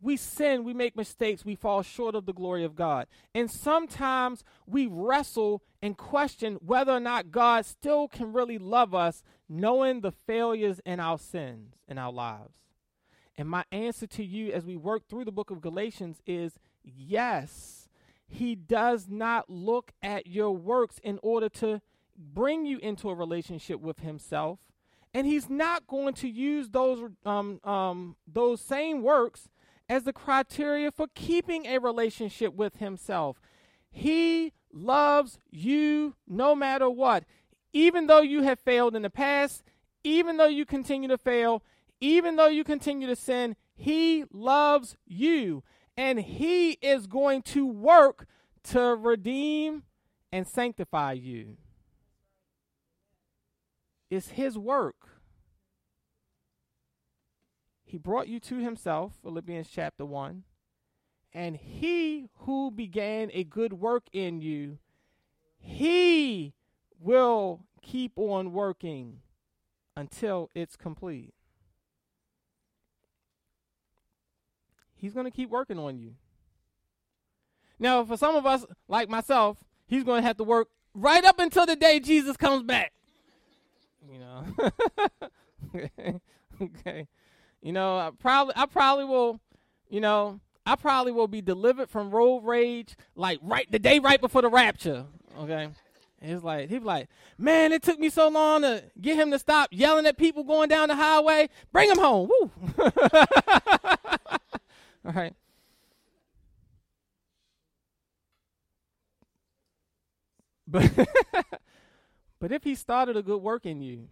We 0.00 0.16
sin, 0.16 0.64
we 0.64 0.74
make 0.74 0.96
mistakes, 0.96 1.44
we 1.44 1.54
fall 1.54 1.82
short 1.82 2.14
of 2.14 2.26
the 2.26 2.32
glory 2.32 2.64
of 2.64 2.76
God. 2.76 3.06
And 3.34 3.50
sometimes 3.50 4.44
we 4.66 4.86
wrestle 4.86 5.62
and 5.80 5.96
question 5.96 6.56
whether 6.56 6.92
or 6.92 7.00
not 7.00 7.30
God 7.30 7.64
still 7.64 8.06
can 8.08 8.32
really 8.32 8.58
love 8.58 8.94
us, 8.94 9.22
knowing 9.48 10.00
the 10.00 10.12
failures 10.12 10.80
in 10.84 11.00
our 11.00 11.18
sins 11.18 11.74
in 11.88 11.98
our 11.98 12.12
lives. 12.12 12.52
And 13.38 13.48
my 13.48 13.64
answer 13.72 14.06
to 14.06 14.24
you 14.24 14.52
as 14.52 14.64
we 14.64 14.76
work 14.76 15.08
through 15.08 15.24
the 15.24 15.32
book 15.32 15.50
of 15.50 15.60
Galatians 15.60 16.20
is 16.26 16.58
yes, 16.82 17.88
He 18.26 18.54
does 18.54 19.08
not 19.08 19.48
look 19.48 19.92
at 20.02 20.26
your 20.26 20.52
works 20.52 20.98
in 21.02 21.18
order 21.22 21.48
to 21.50 21.80
bring 22.18 22.66
you 22.66 22.78
into 22.78 23.10
a 23.10 23.14
relationship 23.14 23.80
with 23.80 24.00
himself 24.00 24.58
and 25.16 25.26
he's 25.26 25.48
not 25.48 25.86
going 25.86 26.12
to 26.12 26.28
use 26.28 26.68
those 26.68 27.10
um, 27.24 27.58
um, 27.64 28.16
those 28.26 28.60
same 28.60 29.02
works 29.02 29.48
as 29.88 30.04
the 30.04 30.12
criteria 30.12 30.90
for 30.90 31.06
keeping 31.14 31.66
a 31.66 31.78
relationship 31.78 32.54
with 32.54 32.76
himself 32.76 33.40
he 33.90 34.52
loves 34.72 35.38
you 35.50 36.14
no 36.26 36.54
matter 36.54 36.90
what 36.90 37.24
even 37.72 38.06
though 38.06 38.20
you 38.20 38.42
have 38.42 38.58
failed 38.58 38.94
in 38.96 39.02
the 39.02 39.10
past 39.10 39.62
even 40.04 40.36
though 40.36 40.46
you 40.46 40.64
continue 40.64 41.08
to 41.08 41.18
fail 41.18 41.62
even 42.00 42.36
though 42.36 42.48
you 42.48 42.64
continue 42.64 43.06
to 43.06 43.16
sin 43.16 43.56
he 43.74 44.24
loves 44.32 44.96
you 45.06 45.62
and 45.96 46.20
he 46.20 46.72
is 46.72 47.06
going 47.06 47.42
to 47.42 47.66
work 47.66 48.26
to 48.62 48.80
redeem 48.94 49.84
and 50.32 50.46
sanctify 50.46 51.12
you. 51.12 51.56
It's 54.10 54.30
his 54.30 54.58
work. 54.58 55.05
He 57.86 57.98
brought 57.98 58.26
you 58.26 58.40
to 58.40 58.56
himself, 58.58 59.12
Philippians 59.22 59.68
chapter 59.72 60.04
1. 60.04 60.42
And 61.32 61.56
he 61.56 62.28
who 62.40 62.72
began 62.72 63.30
a 63.32 63.44
good 63.44 63.74
work 63.74 64.04
in 64.12 64.40
you, 64.40 64.78
he 65.56 66.52
will 66.98 67.60
keep 67.82 68.12
on 68.16 68.52
working 68.52 69.20
until 69.96 70.50
it's 70.54 70.76
complete. 70.76 71.32
He's 74.96 75.14
going 75.14 75.26
to 75.26 75.30
keep 75.30 75.50
working 75.50 75.78
on 75.78 75.98
you. 75.98 76.14
Now, 77.78 78.04
for 78.04 78.16
some 78.16 78.34
of 78.34 78.46
us, 78.46 78.64
like 78.88 79.08
myself, 79.08 79.58
he's 79.86 80.02
going 80.02 80.22
to 80.22 80.26
have 80.26 80.38
to 80.38 80.44
work 80.44 80.68
right 80.94 81.24
up 81.24 81.38
until 81.38 81.66
the 81.66 81.76
day 81.76 82.00
Jesus 82.00 82.36
comes 82.36 82.64
back. 82.64 82.92
You 84.10 84.18
know. 84.18 84.44
okay. 85.74 86.20
okay. 86.60 87.08
You 87.66 87.72
know, 87.72 87.98
I 87.98 88.10
probably 88.16 88.54
I 88.56 88.66
probably 88.66 89.06
will, 89.06 89.40
you 89.90 90.00
know, 90.00 90.38
I 90.64 90.76
probably 90.76 91.10
will 91.10 91.26
be 91.26 91.42
delivered 91.42 91.90
from 91.90 92.12
road 92.12 92.44
rage 92.44 92.94
like 93.16 93.40
right 93.42 93.66
the 93.68 93.80
day 93.80 93.98
right 93.98 94.20
before 94.20 94.42
the 94.42 94.48
rapture. 94.48 95.04
Okay. 95.36 95.70
It's 96.22 96.44
like 96.44 96.68
he's 96.68 96.82
like, 96.82 97.08
man, 97.36 97.72
it 97.72 97.82
took 97.82 97.98
me 97.98 98.08
so 98.08 98.28
long 98.28 98.62
to 98.62 98.84
get 99.00 99.16
him 99.16 99.32
to 99.32 99.38
stop 99.40 99.70
yelling 99.72 100.06
at 100.06 100.16
people 100.16 100.44
going 100.44 100.68
down 100.68 100.90
the 100.90 100.94
highway. 100.94 101.48
Bring 101.72 101.90
him 101.90 101.98
home. 101.98 102.28
Woo. 102.28 102.52
All 105.04 105.12
right. 105.12 105.34
But 110.68 110.88
but 112.38 112.52
if 112.52 112.62
he 112.62 112.76
started 112.76 113.16
a 113.16 113.24
good 113.24 113.42
work 113.42 113.66
in 113.66 113.82
you, 113.82 114.06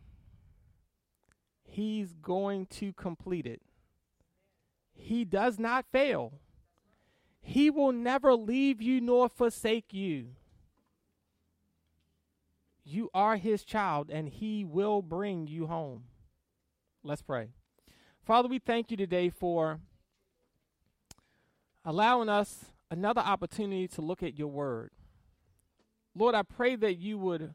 he's 1.74 2.14
going 2.14 2.66
to 2.66 2.92
complete 2.92 3.46
it. 3.46 3.60
He 4.94 5.24
does 5.24 5.58
not 5.58 5.84
fail. 5.90 6.34
He 7.40 7.68
will 7.68 7.92
never 7.92 8.34
leave 8.34 8.80
you 8.80 9.00
nor 9.00 9.28
forsake 9.28 9.92
you. 9.92 10.28
You 12.84 13.10
are 13.12 13.36
his 13.36 13.64
child, 13.64 14.10
and 14.10 14.28
he 14.28 14.64
will 14.64 15.02
bring 15.02 15.46
you 15.46 15.66
home. 15.66 16.04
Let's 17.02 17.22
pray. 17.22 17.48
Father, 18.24 18.48
we 18.48 18.58
thank 18.58 18.90
you 18.90 18.96
today 18.96 19.28
for 19.30 19.80
allowing 21.84 22.28
us 22.28 22.66
another 22.90 23.20
opportunity 23.20 23.88
to 23.88 24.00
look 24.00 24.22
at 24.22 24.38
your 24.38 24.48
word. 24.48 24.90
Lord, 26.14 26.34
I 26.34 26.42
pray 26.42 26.76
that 26.76 26.98
you 26.98 27.18
would 27.18 27.54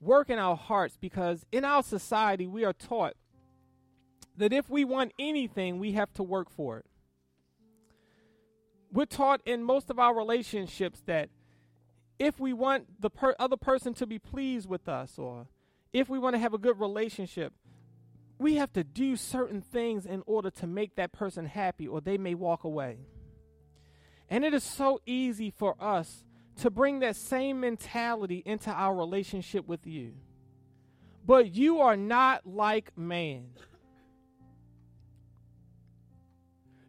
work 0.00 0.28
in 0.28 0.38
our 0.38 0.56
hearts 0.56 0.96
because 1.00 1.46
in 1.52 1.64
our 1.64 1.82
society 1.82 2.46
we 2.46 2.64
are 2.64 2.72
taught 2.72 3.14
that 4.36 4.52
if 4.52 4.68
we 4.70 4.84
want 4.84 5.12
anything, 5.18 5.78
we 5.78 5.92
have 5.92 6.12
to 6.14 6.22
work 6.22 6.50
for 6.50 6.78
it. 6.78 6.86
We're 8.92 9.04
taught 9.04 9.40
in 9.44 9.62
most 9.62 9.90
of 9.90 9.98
our 9.98 10.16
relationships 10.16 11.02
that 11.06 11.28
if 12.18 12.40
we 12.40 12.52
want 12.52 13.00
the 13.00 13.10
per- 13.10 13.36
other 13.38 13.56
person 13.56 13.94
to 13.94 14.06
be 14.06 14.18
pleased 14.18 14.68
with 14.68 14.88
us 14.88 15.18
or 15.18 15.46
if 15.92 16.08
we 16.08 16.18
want 16.18 16.34
to 16.34 16.38
have 16.38 16.54
a 16.54 16.58
good 16.58 16.78
relationship, 16.78 17.52
we 18.38 18.56
have 18.56 18.72
to 18.72 18.82
do 18.82 19.16
certain 19.16 19.60
things 19.60 20.06
in 20.06 20.22
order 20.26 20.50
to 20.50 20.66
make 20.66 20.96
that 20.96 21.12
person 21.12 21.46
happy 21.46 21.86
or 21.86 22.00
they 22.00 22.18
may 22.18 22.34
walk 22.34 22.64
away. 22.64 22.98
And 24.28 24.44
it 24.44 24.54
is 24.54 24.64
so 24.64 25.00
easy 25.06 25.50
for 25.50 25.76
us 25.80 26.24
to 26.60 26.70
bring 26.70 27.00
that 27.00 27.16
same 27.16 27.60
mentality 27.60 28.42
into 28.44 28.70
our 28.70 28.94
relationship 28.94 29.66
with 29.66 29.86
you. 29.86 30.14
But 31.26 31.54
you 31.54 31.80
are 31.80 31.96
not 31.96 32.46
like 32.46 32.96
man. 32.96 33.50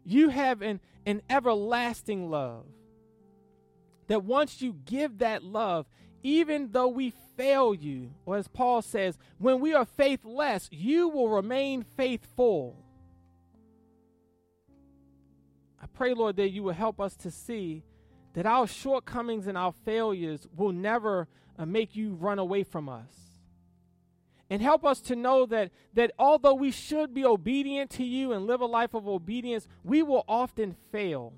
You 0.04 0.28
have 0.30 0.62
an, 0.62 0.80
an 1.06 1.22
everlasting 1.30 2.30
love. 2.30 2.66
That 4.08 4.24
once 4.24 4.60
you 4.60 4.74
give 4.84 5.18
that 5.18 5.42
love, 5.42 5.86
even 6.22 6.72
though 6.72 6.88
we 6.88 7.12
fail 7.36 7.74
you, 7.74 8.12
or 8.26 8.36
as 8.36 8.48
Paul 8.48 8.82
says, 8.82 9.18
when 9.38 9.60
we 9.60 9.74
are 9.74 9.84
faithless, 9.84 10.68
you 10.70 11.08
will 11.08 11.28
remain 11.28 11.82
faithful. 11.82 12.76
I 15.80 15.86
pray, 15.86 16.14
Lord, 16.14 16.36
that 16.36 16.50
you 16.50 16.62
will 16.62 16.72
help 16.72 17.00
us 17.00 17.16
to 17.16 17.30
see 17.30 17.82
that 18.34 18.46
our 18.46 18.66
shortcomings 18.66 19.46
and 19.46 19.58
our 19.58 19.74
failures 19.84 20.46
will 20.56 20.72
never 20.72 21.28
uh, 21.58 21.66
make 21.66 21.96
you 21.96 22.14
run 22.14 22.38
away 22.38 22.62
from 22.62 22.88
us. 22.88 23.31
And 24.52 24.60
help 24.60 24.84
us 24.84 25.00
to 25.02 25.16
know 25.16 25.46
that, 25.46 25.70
that 25.94 26.12
although 26.18 26.52
we 26.52 26.70
should 26.70 27.14
be 27.14 27.24
obedient 27.24 27.90
to 27.92 28.04
you 28.04 28.32
and 28.32 28.46
live 28.46 28.60
a 28.60 28.66
life 28.66 28.92
of 28.92 29.08
obedience, 29.08 29.66
we 29.82 30.02
will 30.02 30.24
often 30.28 30.76
fail. 30.90 31.32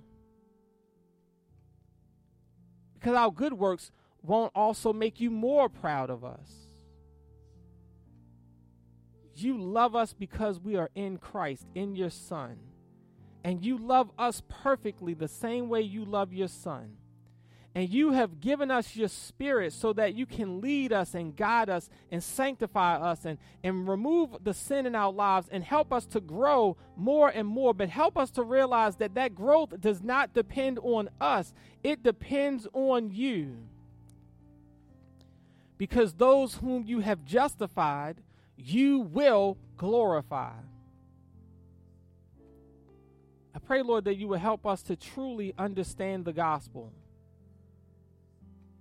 Because 2.95 3.15
our 3.15 3.31
good 3.31 3.53
works 3.53 3.93
won't 4.23 4.51
also 4.55 4.93
make 4.93 5.21
you 5.21 5.31
more 5.31 5.69
proud 5.69 6.11
of 6.11 6.25
us. 6.25 6.51
You 9.37 9.59
love 9.61 9.95
us 9.95 10.13
because 10.13 10.59
we 10.59 10.75
are 10.75 10.91
in 10.95 11.19
Christ, 11.19 11.67
in 11.75 11.95
your 11.95 12.11
Son 12.11 12.59
and 13.45 13.63
you 13.63 13.77
love 13.77 14.11
us 14.19 14.43
perfectly 14.49 15.13
the 15.13 15.29
same 15.29 15.69
way 15.69 15.83
you 15.83 16.05
love 16.05 16.33
your 16.33 16.49
son. 16.49 16.97
And 17.77 17.89
you 17.89 18.13
have 18.13 18.41
given 18.41 18.71
us 18.71 18.95
your 18.95 19.09
spirit 19.09 19.73
so 19.73 19.93
that 19.95 20.15
you 20.15 20.27
can 20.27 20.61
lead 20.61 20.93
us 20.93 21.15
and 21.15 21.35
guide 21.35 21.69
us 21.69 21.91
and 22.13 22.23
sanctify 22.23 22.97
us 22.97 23.25
and, 23.25 23.37
and 23.65 23.89
remove 23.89 24.37
the 24.45 24.55
sin 24.55 24.87
in 24.87 24.95
our 24.95 25.13
lives 25.13 25.49
and 25.51 25.65
help 25.65 25.93
us 25.93 26.07
to 26.07 26.21
grow 26.21 26.77
more 26.97 27.29
and 27.31 27.49
more. 27.49 27.75
But 27.75 27.89
help 27.89 28.17
us 28.17 28.31
to 28.33 28.45
realize 28.45 28.95
that 28.97 29.15
that 29.17 29.35
growth 29.35 29.81
does 29.81 30.03
not 30.03 30.33
depend 30.33 30.79
on 30.79 31.11
us, 31.21 31.53
it 31.83 32.05
depends 32.05 32.69
on 32.73 33.11
you. 33.11 33.57
Because 35.77 36.15
those 36.15 36.55
whom 36.55 36.85
you 36.87 37.01
have 37.01 37.25
justified, 37.25 38.23
you 38.57 39.01
will 39.01 39.59
glorify. 39.77 40.53
I 43.53 43.59
pray, 43.59 43.83
Lord, 43.83 44.05
that 44.05 44.15
you 44.15 44.29
will 44.29 44.39
help 44.39 44.65
us 44.65 44.83
to 44.85 44.95
truly 44.95 45.53
understand 45.59 46.25
the 46.25 46.33
gospel. 46.33 46.93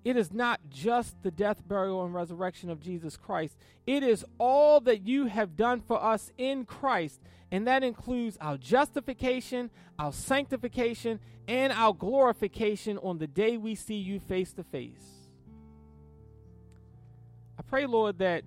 It 0.04 0.18
is 0.18 0.34
not 0.34 0.60
just 0.70 1.22
the 1.24 1.32
death, 1.32 1.66
burial, 1.66 2.04
and 2.04 2.14
resurrection 2.14 2.70
of 2.70 2.82
Jesus 2.82 3.16
Christ. 3.16 3.56
It 3.88 4.04
is 4.04 4.26
all 4.38 4.82
that 4.82 5.08
you 5.08 5.28
have 5.28 5.56
done 5.56 5.82
for 5.82 6.02
us 6.02 6.32
in 6.38 6.66
Christ. 6.66 7.22
And 7.52 7.68
that 7.68 7.84
includes 7.84 8.38
our 8.42 8.58
justification, 8.58 9.70
our 9.98 10.12
sanctification, 10.12 11.20
and 11.48 11.72
our 11.72 11.94
glorification 11.94 12.98
on 12.98 13.18
the 13.18 13.28
day 13.28 13.58
we 13.58 13.76
see 13.76 13.96
you 13.96 14.20
face 14.20 14.52
to 14.54 14.64
face. 14.64 15.30
I 17.58 17.62
pray, 17.62 17.86
Lord, 17.86 18.18
that 18.18 18.44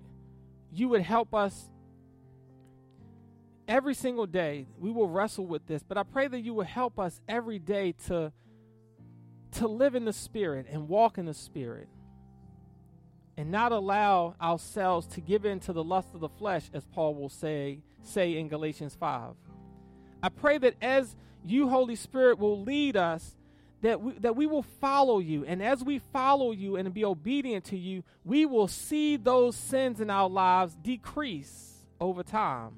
you 0.71 0.89
would 0.89 1.01
help 1.01 1.33
us 1.33 1.69
every 3.67 3.93
single 3.93 4.25
day 4.25 4.65
we 4.79 4.89
will 4.89 5.09
wrestle 5.09 5.45
with 5.45 5.65
this 5.67 5.83
but 5.83 5.97
i 5.97 6.03
pray 6.03 6.27
that 6.27 6.39
you 6.39 6.53
will 6.53 6.63
help 6.63 6.97
us 6.97 7.19
every 7.27 7.59
day 7.59 7.93
to 8.07 8.31
to 9.51 9.67
live 9.67 9.95
in 9.95 10.05
the 10.05 10.13
spirit 10.13 10.65
and 10.69 10.87
walk 10.87 11.17
in 11.17 11.25
the 11.25 11.33
spirit 11.33 11.87
and 13.37 13.51
not 13.51 13.71
allow 13.71 14.35
ourselves 14.41 15.05
to 15.07 15.21
give 15.21 15.45
in 15.45 15.59
to 15.59 15.73
the 15.73 15.83
lust 15.83 16.13
of 16.13 16.19
the 16.19 16.29
flesh 16.29 16.69
as 16.73 16.85
paul 16.85 17.15
will 17.15 17.29
say 17.29 17.79
say 18.03 18.37
in 18.37 18.47
galatians 18.47 18.95
5 18.95 19.33
i 20.23 20.29
pray 20.29 20.57
that 20.57 20.75
as 20.81 21.15
you 21.45 21.69
holy 21.69 21.95
spirit 21.95 22.39
will 22.39 22.61
lead 22.61 22.97
us 22.97 23.37
that 23.81 24.01
we, 24.01 24.13
that 24.13 24.35
we 24.35 24.45
will 24.45 24.63
follow 24.63 25.19
you. 25.19 25.45
And 25.45 25.61
as 25.61 25.83
we 25.83 25.99
follow 25.99 26.51
you 26.51 26.75
and 26.77 26.93
be 26.93 27.05
obedient 27.05 27.65
to 27.65 27.77
you 27.77 28.03
we 28.23 28.45
will 28.45 28.67
see 28.67 29.17
those 29.17 29.55
sins 29.55 30.01
in 30.01 30.09
our 30.09 30.29
lives 30.29 30.75
decrease 30.81 31.85
over 31.99 32.23
time. 32.23 32.73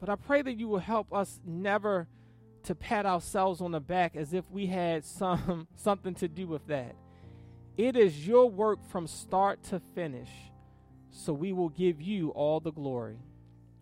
But 0.00 0.08
I 0.08 0.14
pray 0.14 0.42
that 0.42 0.58
you 0.58 0.68
will 0.68 0.78
help 0.78 1.12
us 1.12 1.40
never 1.44 2.06
to 2.64 2.74
pat 2.74 3.06
ourselves 3.06 3.60
on 3.60 3.72
the 3.72 3.80
back 3.80 4.16
as 4.16 4.34
if 4.34 4.44
we 4.50 4.66
had 4.66 5.04
some 5.04 5.68
something 5.76 6.14
to 6.16 6.28
do 6.28 6.46
with 6.46 6.66
that. 6.66 6.94
It 7.76 7.96
is 7.96 8.26
your 8.26 8.50
work 8.50 8.84
from 8.90 9.06
start 9.06 9.62
to 9.64 9.80
finish. 9.94 10.30
So 11.10 11.32
we 11.32 11.52
will 11.52 11.70
give 11.70 12.00
you 12.02 12.30
all 12.30 12.60
the 12.60 12.72
glory. 12.72 13.18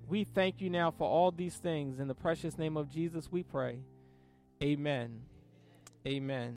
We 0.09 0.25
thank 0.25 0.61
you 0.61 0.71
now 0.71 0.91
for 0.91 1.09
all 1.09 1.31
these 1.31 1.57
things. 1.57 1.99
In 1.99 2.07
the 2.07 2.15
precious 2.15 2.57
name 2.59 2.77
of 2.77 2.89
Jesus, 2.89 3.31
we 3.31 3.43
pray. 3.43 3.79
Amen. 4.63 5.21
Amen. 6.07 6.45